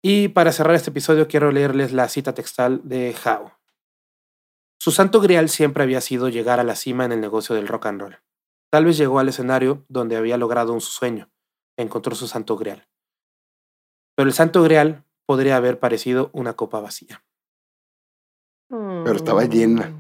Y 0.02 0.30
para 0.30 0.54
cerrar 0.54 0.76
este 0.76 0.92
episodio 0.92 1.28
quiero 1.28 1.52
leerles 1.52 1.92
la 1.92 2.08
cita 2.08 2.34
textual 2.34 2.80
de 2.86 3.14
Howe. 3.26 3.52
Su 4.80 4.92
santo 4.92 5.20
grial 5.20 5.50
siempre 5.50 5.84
había 5.84 6.00
sido 6.00 6.30
llegar 6.30 6.62
a 6.62 6.64
la 6.64 6.76
cima 6.76 7.04
en 7.04 7.12
el 7.12 7.20
negocio 7.20 7.54
del 7.54 7.68
rock 7.68 7.88
and 7.88 8.00
roll. 8.00 8.18
Tal 8.70 8.86
vez 8.86 8.98
llegó 8.98 9.20
al 9.20 9.30
escenario 9.30 9.86
donde 9.88 10.18
había 10.18 10.38
logrado 10.38 10.74
un 10.74 10.82
sueño, 10.82 11.30
encontró 11.78 12.16
su 12.16 12.28
santo 12.28 12.58
grial. 12.58 12.88
Pero 14.16 14.28
el 14.28 14.34
santo 14.34 14.62
grial 14.64 15.06
podría 15.26 15.58
haber 15.58 15.80
parecido 15.80 16.30
una 16.34 16.54
copa 16.54 16.80
vacía. 16.80 17.24
Pero 18.70 19.14
estaba 19.14 19.46
llena. 19.46 19.94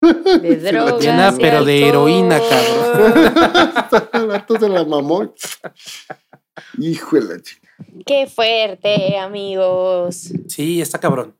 De 0.00 0.60
Se 0.60 0.72
la 0.72 0.82
drogas. 0.84 1.04
llena, 1.04 1.34
pero 1.38 1.64
de 1.64 1.88
heroína, 1.88 2.36
alcohol. 2.36 4.08
El 4.12 4.26
vato 4.26 4.58
se 4.58 4.68
la 4.68 4.84
mamó. 4.84 5.32
Hijo 6.78 7.16
de 7.16 7.34
la 7.36 7.42
chica. 7.42 7.68
Qué 8.04 8.26
fuerte, 8.26 9.18
amigos. 9.18 10.32
Sí, 10.48 10.80
está 10.80 10.98
cabrón. 10.98 11.38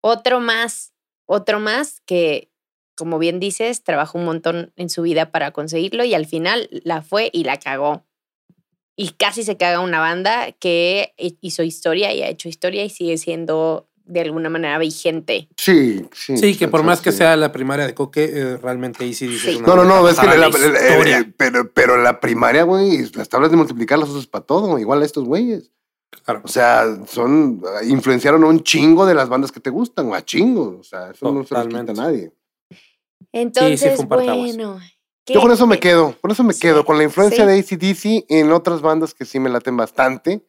Otro 0.00 0.40
más, 0.40 0.92
otro 1.26 1.60
más 1.60 2.00
que, 2.06 2.50
como 2.94 3.18
bien 3.18 3.40
dices, 3.40 3.82
trabajó 3.82 4.18
un 4.18 4.24
montón 4.24 4.72
en 4.76 4.90
su 4.90 5.02
vida 5.02 5.30
para 5.30 5.50
conseguirlo 5.50 6.04
y 6.04 6.14
al 6.14 6.26
final 6.26 6.68
la 6.84 7.02
fue 7.02 7.30
y 7.32 7.44
la 7.44 7.58
cagó. 7.58 8.04
Y 8.94 9.10
casi 9.10 9.42
se 9.42 9.56
caga 9.56 9.80
una 9.80 10.00
banda 10.00 10.52
que 10.52 11.14
hizo 11.40 11.62
historia 11.62 12.12
y 12.12 12.22
ha 12.22 12.28
hecho 12.28 12.48
historia 12.48 12.84
y 12.84 12.90
sigue 12.90 13.16
siendo 13.16 13.88
de 14.04 14.20
alguna 14.20 14.50
manera 14.50 14.78
vigente. 14.78 15.48
Sí, 15.56 16.04
sí. 16.12 16.36
Sí, 16.36 16.56
que 16.56 16.68
por 16.68 16.80
sí, 16.80 16.86
más 16.86 17.00
que 17.00 17.12
sí. 17.12 17.18
sea 17.18 17.36
la 17.36 17.52
primaria 17.52 17.86
de 17.86 17.94
Coque, 17.94 18.24
eh, 18.24 18.56
realmente 18.58 19.06
Easy 19.06 19.26
dice 19.26 19.52
Sí. 19.52 19.60
No, 19.60 19.76
no, 19.76 19.84
no, 19.84 20.08
es 20.08 20.18
que 20.18 20.26
la, 20.26 20.48
eh, 20.48 21.32
pero, 21.36 21.70
pero 21.72 21.96
la 21.96 22.20
primaria, 22.20 22.64
güey, 22.64 23.10
las 23.14 23.28
tablas 23.28 23.50
de 23.50 23.56
multiplicar 23.56 23.98
las 23.98 24.10
usas 24.10 24.26
para 24.26 24.44
todo, 24.44 24.78
igual 24.78 25.02
a 25.02 25.06
estos 25.06 25.24
güeyes. 25.24 25.70
Claro. 26.24 26.42
O 26.44 26.48
sea, 26.48 26.84
son, 27.06 27.62
influenciaron 27.84 28.44
a 28.44 28.46
un 28.46 28.62
chingo 28.62 29.06
de 29.06 29.14
las 29.14 29.28
bandas 29.28 29.50
que 29.50 29.60
te 29.60 29.70
gustan, 29.70 30.06
o 30.08 30.14
a 30.14 30.22
chingo. 30.24 30.78
O 30.78 30.84
sea, 30.84 31.10
eso 31.10 31.32
no 31.32 31.42
se 31.42 31.54
quita 31.54 31.92
a 31.92 31.94
nadie. 31.94 32.32
Entonces, 33.32 34.04
bueno. 34.06 34.80
Yo 35.28 35.40
con 35.40 35.48
¿qué- 35.50 35.54
eso 35.54 35.66
me 35.68 35.78
quedo, 35.78 36.16
con 36.20 36.30
eso 36.32 36.42
me 36.42 36.52
Sí, 36.52 36.60
quedo, 36.60 36.84
con 36.84 36.98
la 36.98 37.04
influencia 37.04 37.44
sí. 37.44 37.50
de 37.50 37.58
ACDC 37.58 38.24
en 38.28 38.50
otras 38.52 38.80
bandas 38.80 39.14
que 39.14 39.24
sí 39.24 39.38
me 39.38 39.48
laten 39.50 39.76
bastante. 39.76 40.44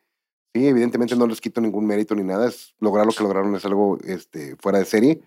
Sí, 0.55 0.67
evidentemente 0.67 1.15
no 1.15 1.27
les 1.27 1.41
quito 1.41 1.61
ningún 1.61 1.85
mérito 1.85 2.15
ni 2.15 2.23
nada, 2.23 2.47
es 2.47 2.73
lograr 2.79 3.05
lo 3.05 3.11
que 3.11 3.23
lograron 3.23 3.55
es 3.55 3.65
algo 3.65 3.97
este, 4.05 4.55
fuera 4.57 4.79
de 4.79 4.85
serie. 4.85 5.21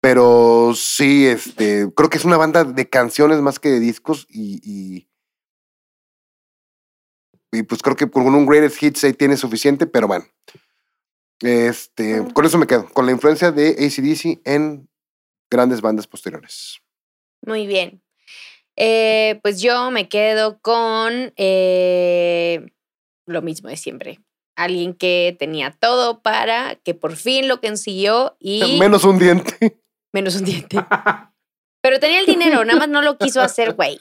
Pero 0.00 0.72
sí, 0.74 1.26
este, 1.26 1.88
creo 1.94 2.08
que 2.08 2.18
es 2.18 2.24
una 2.24 2.36
banda 2.36 2.64
de 2.64 2.88
canciones 2.88 3.40
más 3.40 3.58
que 3.58 3.68
de 3.70 3.80
discos 3.80 4.26
y, 4.30 4.60
y, 4.62 5.08
y 7.52 7.62
pues 7.64 7.82
creo 7.82 7.96
que 7.96 8.08
con 8.10 8.26
un 8.34 8.46
Greatest 8.46 8.82
Hits 8.82 9.04
ahí 9.04 9.12
tiene 9.12 9.36
suficiente, 9.36 9.86
pero 9.86 10.06
bueno. 10.06 10.24
Este, 11.40 12.20
Mm. 12.22 12.30
con 12.30 12.44
eso 12.44 12.58
me 12.58 12.66
quedo, 12.66 12.88
con 12.90 13.06
la 13.06 13.12
influencia 13.12 13.52
de 13.52 13.70
ACDC 13.70 14.40
en 14.44 14.88
grandes 15.50 15.80
bandas 15.80 16.06
posteriores. 16.06 16.78
Muy 17.46 17.66
bien. 17.66 18.02
Eh, 18.76 19.40
pues 19.42 19.60
yo 19.60 19.90
me 19.90 20.08
quedo 20.08 20.58
con 20.60 21.32
eh, 21.36 22.66
lo 23.26 23.42
mismo 23.42 23.68
de 23.68 23.76
siempre. 23.76 24.20
Alguien 24.56 24.94
que 24.94 25.36
tenía 25.38 25.70
todo 25.70 26.20
para 26.22 26.76
que 26.76 26.94
por 26.94 27.16
fin 27.16 27.48
lo 27.48 27.60
consiguió 27.60 28.36
y 28.40 28.78
Menos 28.78 29.04
un 29.04 29.18
diente. 29.18 29.80
menos 30.12 30.36
un 30.36 30.44
diente. 30.44 30.76
Pero 31.82 32.00
tenía 32.00 32.20
el 32.20 32.26
dinero, 32.26 32.64
nada 32.64 32.80
más 32.80 32.88
no 32.88 33.02
lo 33.02 33.18
quiso 33.18 33.40
hacer, 33.40 33.74
güey. 33.74 34.00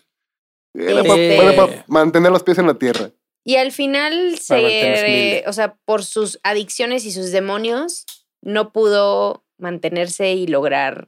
Era 0.75 1.01
Este- 1.01 1.37
pa- 1.37 1.43
para 1.43 1.55
pa- 1.55 1.85
mantener 1.87 2.31
los 2.31 2.43
pies 2.43 2.57
en 2.57 2.67
la 2.67 2.73
tierra. 2.73 3.11
Y 3.43 3.55
al 3.55 3.71
final, 3.71 4.37
se, 4.39 5.43
o 5.47 5.53
sea, 5.53 5.75
por 5.85 6.03
sus 6.03 6.39
adicciones 6.43 7.05
y 7.05 7.11
sus 7.11 7.31
demonios, 7.31 8.05
no 8.41 8.73
pudo 8.73 9.45
mantenerse 9.57 10.33
y 10.33 10.47
lograr 10.47 11.07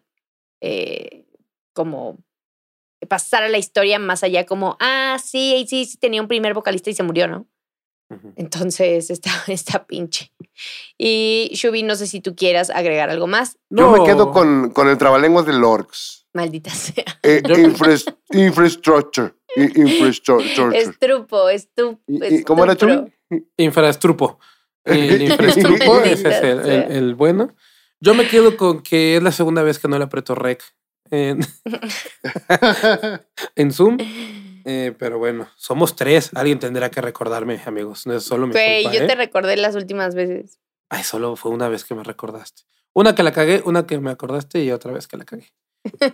eh, 0.61 1.25
como 1.73 2.17
pasar 3.07 3.43
a 3.43 3.49
la 3.49 3.57
historia 3.57 3.97
más 3.99 4.23
allá 4.23 4.45
como, 4.45 4.75
ah, 4.79 5.17
sí, 5.23 5.65
sí, 5.69 5.85
sí, 5.85 5.97
tenía 5.97 6.21
un 6.21 6.27
primer 6.27 6.53
vocalista 6.53 6.89
y 6.89 6.93
se 6.95 7.03
murió, 7.03 7.27
¿no? 7.27 7.47
Entonces 8.35 9.09
está, 9.11 9.29
está 9.47 9.85
pinche. 9.85 10.31
Y 10.97 11.49
Shubi, 11.53 11.83
no 11.83 11.95
sé 11.95 12.07
si 12.07 12.21
tú 12.21 12.35
quieras 12.35 12.69
agregar 12.71 13.09
algo 13.09 13.27
más. 13.27 13.57
Yo 13.69 13.91
me 13.91 14.03
quedo 14.03 14.31
con, 14.31 14.71
con 14.71 14.87
el 14.89 14.97
trabalenguas 14.97 15.45
de 15.45 15.53
Lorx. 15.53 16.27
Maldita 16.33 16.69
sea. 16.73 17.05
Eh, 17.23 17.41
infras- 17.43 18.13
infrastructure. 18.31 19.33
Infrastructure. 19.55 20.77
Estrupo, 20.77 21.49
estu, 21.49 21.99
¿Y- 22.07 22.35
y 22.37 22.43
cómo 22.43 22.63
era. 22.63 22.75
Chubi? 22.75 23.11
Infrastrupo. 23.57 24.39
El 24.85 25.21
infrastrupo, 25.21 25.99
ese 25.99 26.29
es 26.29 26.41
el, 26.41 26.59
el- 26.61 26.91
el 26.91 27.15
bueno. 27.15 27.53
Yo 28.01 28.13
me 28.13 28.27
quedo 28.27 28.55
con 28.55 28.81
que 28.81 29.17
es 29.17 29.23
la 29.23 29.31
segunda 29.31 29.61
vez 29.63 29.79
que 29.79 29.87
no 29.87 29.97
le 29.97 30.05
aprieto 30.05 30.35
rec 30.35 30.63
en, 31.11 31.39
en 33.55 33.71
Zoom. 33.71 33.97
Eh, 34.65 34.93
pero 34.99 35.17
bueno, 35.17 35.47
somos 35.55 35.95
tres. 35.95 36.29
Alguien 36.35 36.59
tendrá 36.59 36.91
que 36.91 37.01
recordarme, 37.01 37.59
amigos. 37.65 38.05
No 38.05 38.13
es 38.13 38.23
solo 38.23 38.45
mi 38.45 38.51
Güey, 38.51 38.83
culpa, 38.83 38.97
yo 38.97 39.03
¿eh? 39.03 39.07
te 39.07 39.15
recordé 39.15 39.55
las 39.55 39.73
últimas 39.73 40.13
veces. 40.13 40.59
Ay, 40.89 41.03
solo 41.03 41.35
fue 41.37 41.49
una 41.51 41.69
vez 41.69 41.85
que 41.85 41.95
me 41.95 42.03
recordaste. 42.03 42.63
Una 42.93 43.15
que 43.15 43.23
la 43.23 43.31
cagué, 43.31 43.63
una 43.65 43.87
que 43.87 43.99
me 43.99 44.11
acordaste 44.11 44.63
y 44.63 44.71
otra 44.71 44.91
vez 44.91 45.07
que 45.07 45.17
la 45.17 45.23
cagué. 45.23 45.53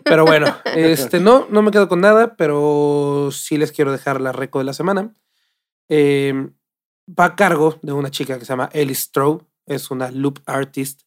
Pero 0.03 0.25
bueno, 0.25 0.55
este 0.75 1.19
no, 1.19 1.47
no 1.49 1.63
me 1.63 1.71
quedo 1.71 1.89
con 1.89 1.99
nada, 2.01 2.35
pero 2.37 3.29
sí 3.31 3.57
les 3.57 3.71
quiero 3.71 3.91
dejar 3.91 4.21
la 4.21 4.31
reco 4.31 4.59
de 4.59 4.65
la 4.65 4.73
semana. 4.73 5.13
Eh, 5.89 6.49
va 7.09 7.25
a 7.25 7.35
cargo 7.35 7.79
de 7.81 7.93
una 7.93 8.11
chica 8.11 8.37
que 8.37 8.45
se 8.45 8.53
llama 8.53 8.69
Ellie 8.73 8.95
Stroh, 8.95 9.45
es 9.65 9.91
una 9.91 10.11
loop 10.11 10.39
artist. 10.45 11.01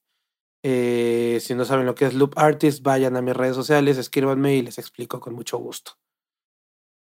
Eh, 0.63 1.39
si 1.41 1.55
no 1.55 1.65
saben 1.65 1.87
lo 1.87 1.95
que 1.95 2.07
es 2.07 2.15
loop 2.15 2.33
artist, 2.37 2.83
vayan 2.83 3.17
a 3.17 3.23
mis 3.23 3.37
redes 3.37 3.55
sociales, 3.55 3.97
escríbanme 3.97 4.57
y 4.57 4.63
les 4.63 4.79
explico 4.79 5.21
con 5.21 5.35
mucho 5.35 5.59
gusto. 5.59 5.93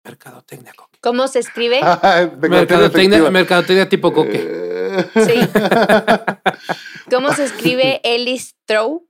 Mercadotecnia 0.05 0.73
Coque. 0.73 0.99
¿Cómo 1.01 1.27
se 1.27 1.39
escribe? 1.39 1.81
Mercadotecnia, 2.39 3.29
mercadotecnia 3.29 3.89
tipo 3.89 4.13
Coque. 4.13 4.45
Eh. 4.47 5.05
Sí. 5.15 5.49
¿Cómo 7.11 7.31
se 7.33 7.45
escribe 7.45 7.99
Ellis 8.03 8.55
Trow? 8.65 9.07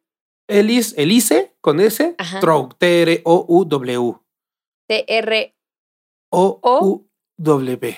Elis, 0.48 0.94
Elise 0.98 1.56
con 1.62 1.80
S, 1.80 2.16
Ajá. 2.18 2.40
Trow, 2.40 2.70
T-R-O-U-W. 2.78 4.20
T-R. 4.88 5.56
O-U-W. 6.30 7.96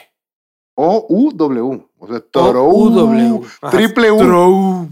O 1.99 2.07
sea. 2.07 2.21
Ajá, 3.61 3.77
Triple 3.77 4.11
U. 4.11 4.17
Trow. 4.17 4.89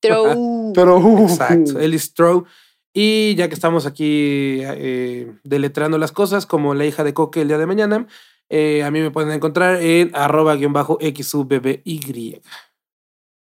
Trow. 0.00 0.26
Toro. 0.72 1.18
Exacto, 1.22 1.78
Ellis 1.78 2.14
Trow. 2.14 2.44
Y 2.92 3.34
ya 3.36 3.48
que 3.48 3.54
estamos 3.54 3.86
aquí 3.86 4.58
eh, 4.62 5.32
deletreando 5.44 5.98
las 5.98 6.12
cosas, 6.12 6.46
como 6.46 6.74
la 6.74 6.84
hija 6.86 7.04
de 7.04 7.14
Coque 7.14 7.42
el 7.42 7.48
día 7.48 7.58
de 7.58 7.66
mañana, 7.66 8.06
eh, 8.48 8.82
a 8.82 8.90
mí 8.90 9.00
me 9.00 9.10
pueden 9.10 9.30
encontrar 9.30 9.80
en 9.82 10.10
arroba 10.14 10.56
guion 10.56 10.72
bajo 10.72 10.98
XUBBY. 11.00 12.42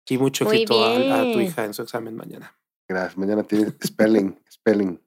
Y 0.09 0.19
mucho 0.19 0.45
Muy 0.45 0.57
éxito 0.57 0.85
a, 0.85 1.21
a 1.21 1.33
tu 1.33 1.41
hija 1.41 1.65
en 1.65 1.75
su 1.75 1.83
examen 1.83 2.15
mañana. 2.17 2.55
Gracias. 2.89 3.17
Mañana 3.17 3.43
tiene 3.43 3.73
spelling. 3.85 4.39
Spelling. 4.51 5.01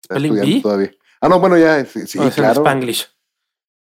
Está 0.00 0.14
¿Spelling 0.14 0.34
estudiando 0.34 0.62
todavía. 0.62 0.90
Ah, 1.20 1.28
no, 1.28 1.40
bueno, 1.40 1.58
ya. 1.58 1.84
Sí, 1.84 2.06
sí, 2.06 2.18
O 2.18 2.22
es 2.24 2.38
en 2.38 2.44
claro. 2.44 2.60
Spanglish. 2.60 3.08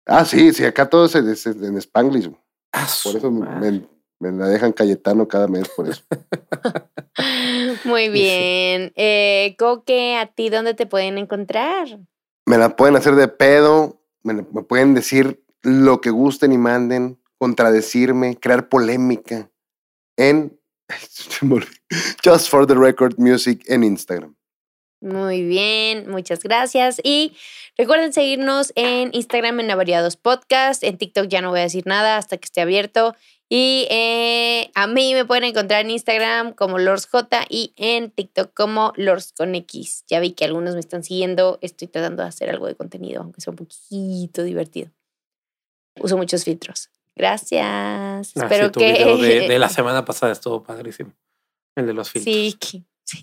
Ah, 0.06 0.24
sí, 0.24 0.52
sí, 0.52 0.64
acá 0.64 0.88
todo 0.88 1.06
es 1.06 1.14
en, 1.14 1.28
es 1.28 1.46
en 1.46 1.76
Spanglish. 1.76 2.30
Ah, 2.72 2.86
Por 3.04 3.16
eso 3.16 3.30
me, 3.30 3.86
me 4.20 4.32
la 4.32 4.48
dejan 4.48 4.72
Cayetano 4.72 5.26
cada 5.28 5.48
mes, 5.48 5.68
por 5.70 5.88
eso. 5.88 6.02
Muy 7.84 8.08
bien. 8.08 8.92
Eh, 8.96 9.54
Coque, 9.58 10.16
¿a 10.16 10.26
ti 10.26 10.48
dónde 10.48 10.74
te 10.74 10.86
pueden 10.86 11.18
encontrar? 11.18 11.98
Me 12.46 12.58
la 12.58 12.76
pueden 12.76 12.96
hacer 12.96 13.14
de 13.14 13.28
pedo, 13.28 14.00
me, 14.22 14.34
me 14.34 14.62
pueden 14.62 14.94
decir 14.94 15.44
lo 15.62 16.00
que 16.00 16.10
gusten 16.10 16.52
y 16.52 16.58
manden, 16.58 17.20
contradecirme, 17.38 18.36
crear 18.36 18.68
polémica 18.68 19.50
en 20.16 20.58
Just 22.24 22.48
for 22.48 22.66
the 22.66 22.74
Record 22.74 23.18
Music 23.18 23.62
en 23.66 23.84
Instagram. 23.84 24.34
Muy 25.00 25.44
bien, 25.44 26.10
muchas 26.10 26.42
gracias. 26.42 27.00
Y 27.04 27.36
recuerden 27.76 28.12
seguirnos 28.12 28.72
en 28.74 29.10
Instagram 29.12 29.60
en 29.60 29.70
Avariados 29.70 30.16
Podcast. 30.16 30.82
En 30.82 30.98
TikTok 30.98 31.28
ya 31.28 31.40
no 31.40 31.50
voy 31.50 31.60
a 31.60 31.64
decir 31.64 31.86
nada 31.86 32.16
hasta 32.16 32.36
que 32.36 32.46
esté 32.46 32.60
abierto. 32.60 33.14
Y 33.50 33.86
eh, 33.90 34.70
a 34.74 34.86
mí 34.86 35.14
me 35.14 35.24
pueden 35.24 35.44
encontrar 35.44 35.80
en 35.80 35.90
Instagram 35.90 36.52
como 36.52 36.78
LordsJ 36.78 37.16
y 37.48 37.72
en 37.76 38.10
TikTok 38.10 38.52
como 38.52 38.92
Lords 38.96 39.32
con 39.32 39.54
X. 39.54 40.04
Ya 40.06 40.20
vi 40.20 40.32
que 40.32 40.44
algunos 40.44 40.74
me 40.74 40.80
están 40.80 41.02
siguiendo. 41.02 41.58
Estoy 41.62 41.88
tratando 41.88 42.22
de 42.22 42.28
hacer 42.28 42.50
algo 42.50 42.66
de 42.66 42.74
contenido, 42.74 43.22
aunque 43.22 43.40
sea 43.40 43.52
un 43.52 43.56
poquito 43.56 44.42
divertido. 44.42 44.90
Uso 46.00 46.16
muchos 46.18 46.44
filtros. 46.44 46.90
Gracias. 47.16 47.64
Ah, 47.66 48.20
sí, 48.22 48.34
Espero 48.36 48.70
tu 48.70 48.80
que. 48.80 48.92
video 48.92 49.16
de, 49.16 49.48
de 49.48 49.58
la 49.58 49.68
semana 49.70 50.04
pasada 50.04 50.32
estuvo 50.32 50.62
padrísimo. 50.62 51.14
El 51.74 51.86
de 51.86 51.94
los 51.94 52.10
filtros. 52.10 52.34
Sí, 52.34 52.52
que- 52.60 52.82
sí. 53.04 53.20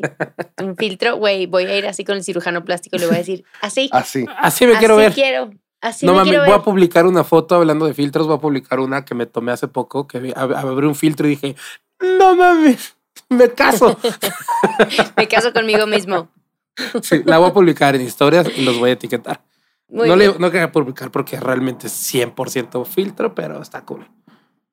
Un 0.62 0.76
filtro, 0.76 1.18
güey. 1.18 1.46
Voy 1.46 1.66
a 1.66 1.78
ir 1.78 1.86
así 1.86 2.04
con 2.04 2.16
el 2.18 2.24
cirujano 2.24 2.66
plástico 2.66 2.96
y 2.96 3.00
le 3.00 3.06
voy 3.06 3.16
a 3.16 3.20
decir, 3.20 3.44
así. 3.62 3.90
Así. 3.94 4.26
Así 4.40 4.66
me 4.66 4.78
quiero 4.80 4.96
así 4.96 5.04
ver. 5.04 5.14
quiero. 5.14 5.52
Así 5.88 6.06
no 6.06 6.14
me 6.14 6.20
mames, 6.20 6.40
voy 6.46 6.52
a 6.52 6.62
publicar 6.64 7.06
una 7.06 7.24
foto 7.24 7.56
hablando 7.56 7.86
de 7.86 7.94
filtros. 7.94 8.26
Voy 8.28 8.38
a 8.38 8.40
publicar 8.40 8.80
una 8.80 9.06
que 9.06 9.14
me 9.16 9.26
tomé 9.26 9.52
hace 9.52 9.68
poco, 9.68 10.08
que 10.08 10.34
abrí 10.36 10.88
un 10.88 10.96
filtro 10.96 11.28
y 11.28 11.32
dije, 11.32 11.56
no 12.20 12.36
mames, 12.36 12.96
me 13.30 13.50
caso. 13.52 13.98
Me 15.18 15.28
caso 15.28 15.54
conmigo 15.54 15.86
mismo. 15.88 16.28
Sí, 17.02 17.22
la 17.26 17.38
voy 17.38 17.50
a 17.50 17.54
publicar 17.54 17.96
en 17.96 18.02
historias 18.02 18.48
y 18.58 18.64
los 18.66 18.78
voy 18.80 18.90
a 18.90 18.94
etiquetar. 18.94 19.42
Muy 19.88 20.10
no, 20.10 20.16
bien. 20.16 20.32
le, 20.34 20.40
no 20.40 20.52
quería 20.52 20.72
publicar 20.72 21.12
porque 21.12 21.40
realmente 21.40 21.88
es 21.88 22.14
100% 22.14 22.86
filtro, 22.86 23.34
pero 23.36 23.62
está 23.62 23.86
cool. 23.86 24.08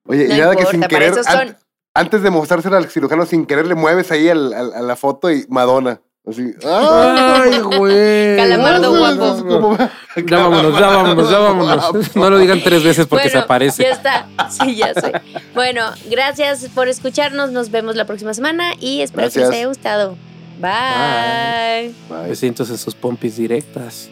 Oye, 0.07 0.27
No 0.29 0.35
y 0.35 0.39
nada 0.39 0.57
que 0.57 0.67
sin 0.67 0.81
querer, 0.83 1.13
eso 1.13 1.23
son- 1.23 1.37
an- 1.49 1.59
antes 1.95 2.23
de 2.23 2.31
mostrársela 2.31 2.79
al 2.79 2.89
cirujano, 2.89 3.27
sin 3.27 3.45
querer 3.47 3.67
le 3.67 3.75
mueves 3.75 4.11
ahí 4.11 4.29
al- 4.29 4.53
al- 4.55 4.75
a 4.75 4.81
la 4.83 4.97
foto 4.97 5.31
y 5.31 5.47
Madonna. 5.49 6.01
Así. 6.29 6.55
¡Ay, 6.65 7.59
güey! 7.61 8.37
Calamardo 8.37 8.97
guapo. 8.97 9.45
como- 9.45 9.77
Ya 10.27 10.37
vámonos, 10.39 10.79
ya 10.79 10.87
vámonos, 10.89 11.31
ya 11.31 11.39
vámonos. 11.39 12.17
No 12.17 12.31
lo 12.31 12.39
digan 12.39 12.63
tres 12.63 12.85
veces 12.85 13.07
porque 13.07 13.31
se 13.31 13.39
aparece. 13.39 13.83
Ya 13.83 13.91
está. 13.91 14.27
Sí, 14.51 14.77
ya 14.77 14.93
sé. 14.95 15.13
Bueno, 15.55 15.87
gracias 16.11 16.67
por 16.75 16.89
escucharnos. 16.89 17.51
Nos 17.51 17.71
vemos 17.71 17.97
la 17.97 18.05
próxima 18.05 18.35
semana 18.35 18.75
y 18.79 19.01
espero 19.01 19.31
que 19.31 19.41
les 19.41 19.49
haya 19.51 19.67
gustado. 19.67 20.17
Bye. 20.61 21.93
Bye. 22.09 22.29
Besitos 22.29 22.71
en 22.71 22.79
sus 22.79 22.95
pompis 22.95 23.37
directas. 23.37 24.09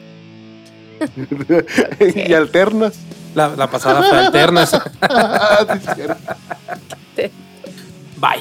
y 2.01 2.33
alternas. 2.33 2.95
La, 3.35 3.49
la 3.55 3.71
pasada 3.71 4.03
fue 4.03 4.19
alternas. 4.19 4.73
Ah. 5.03 5.65
Bye. 8.17 8.41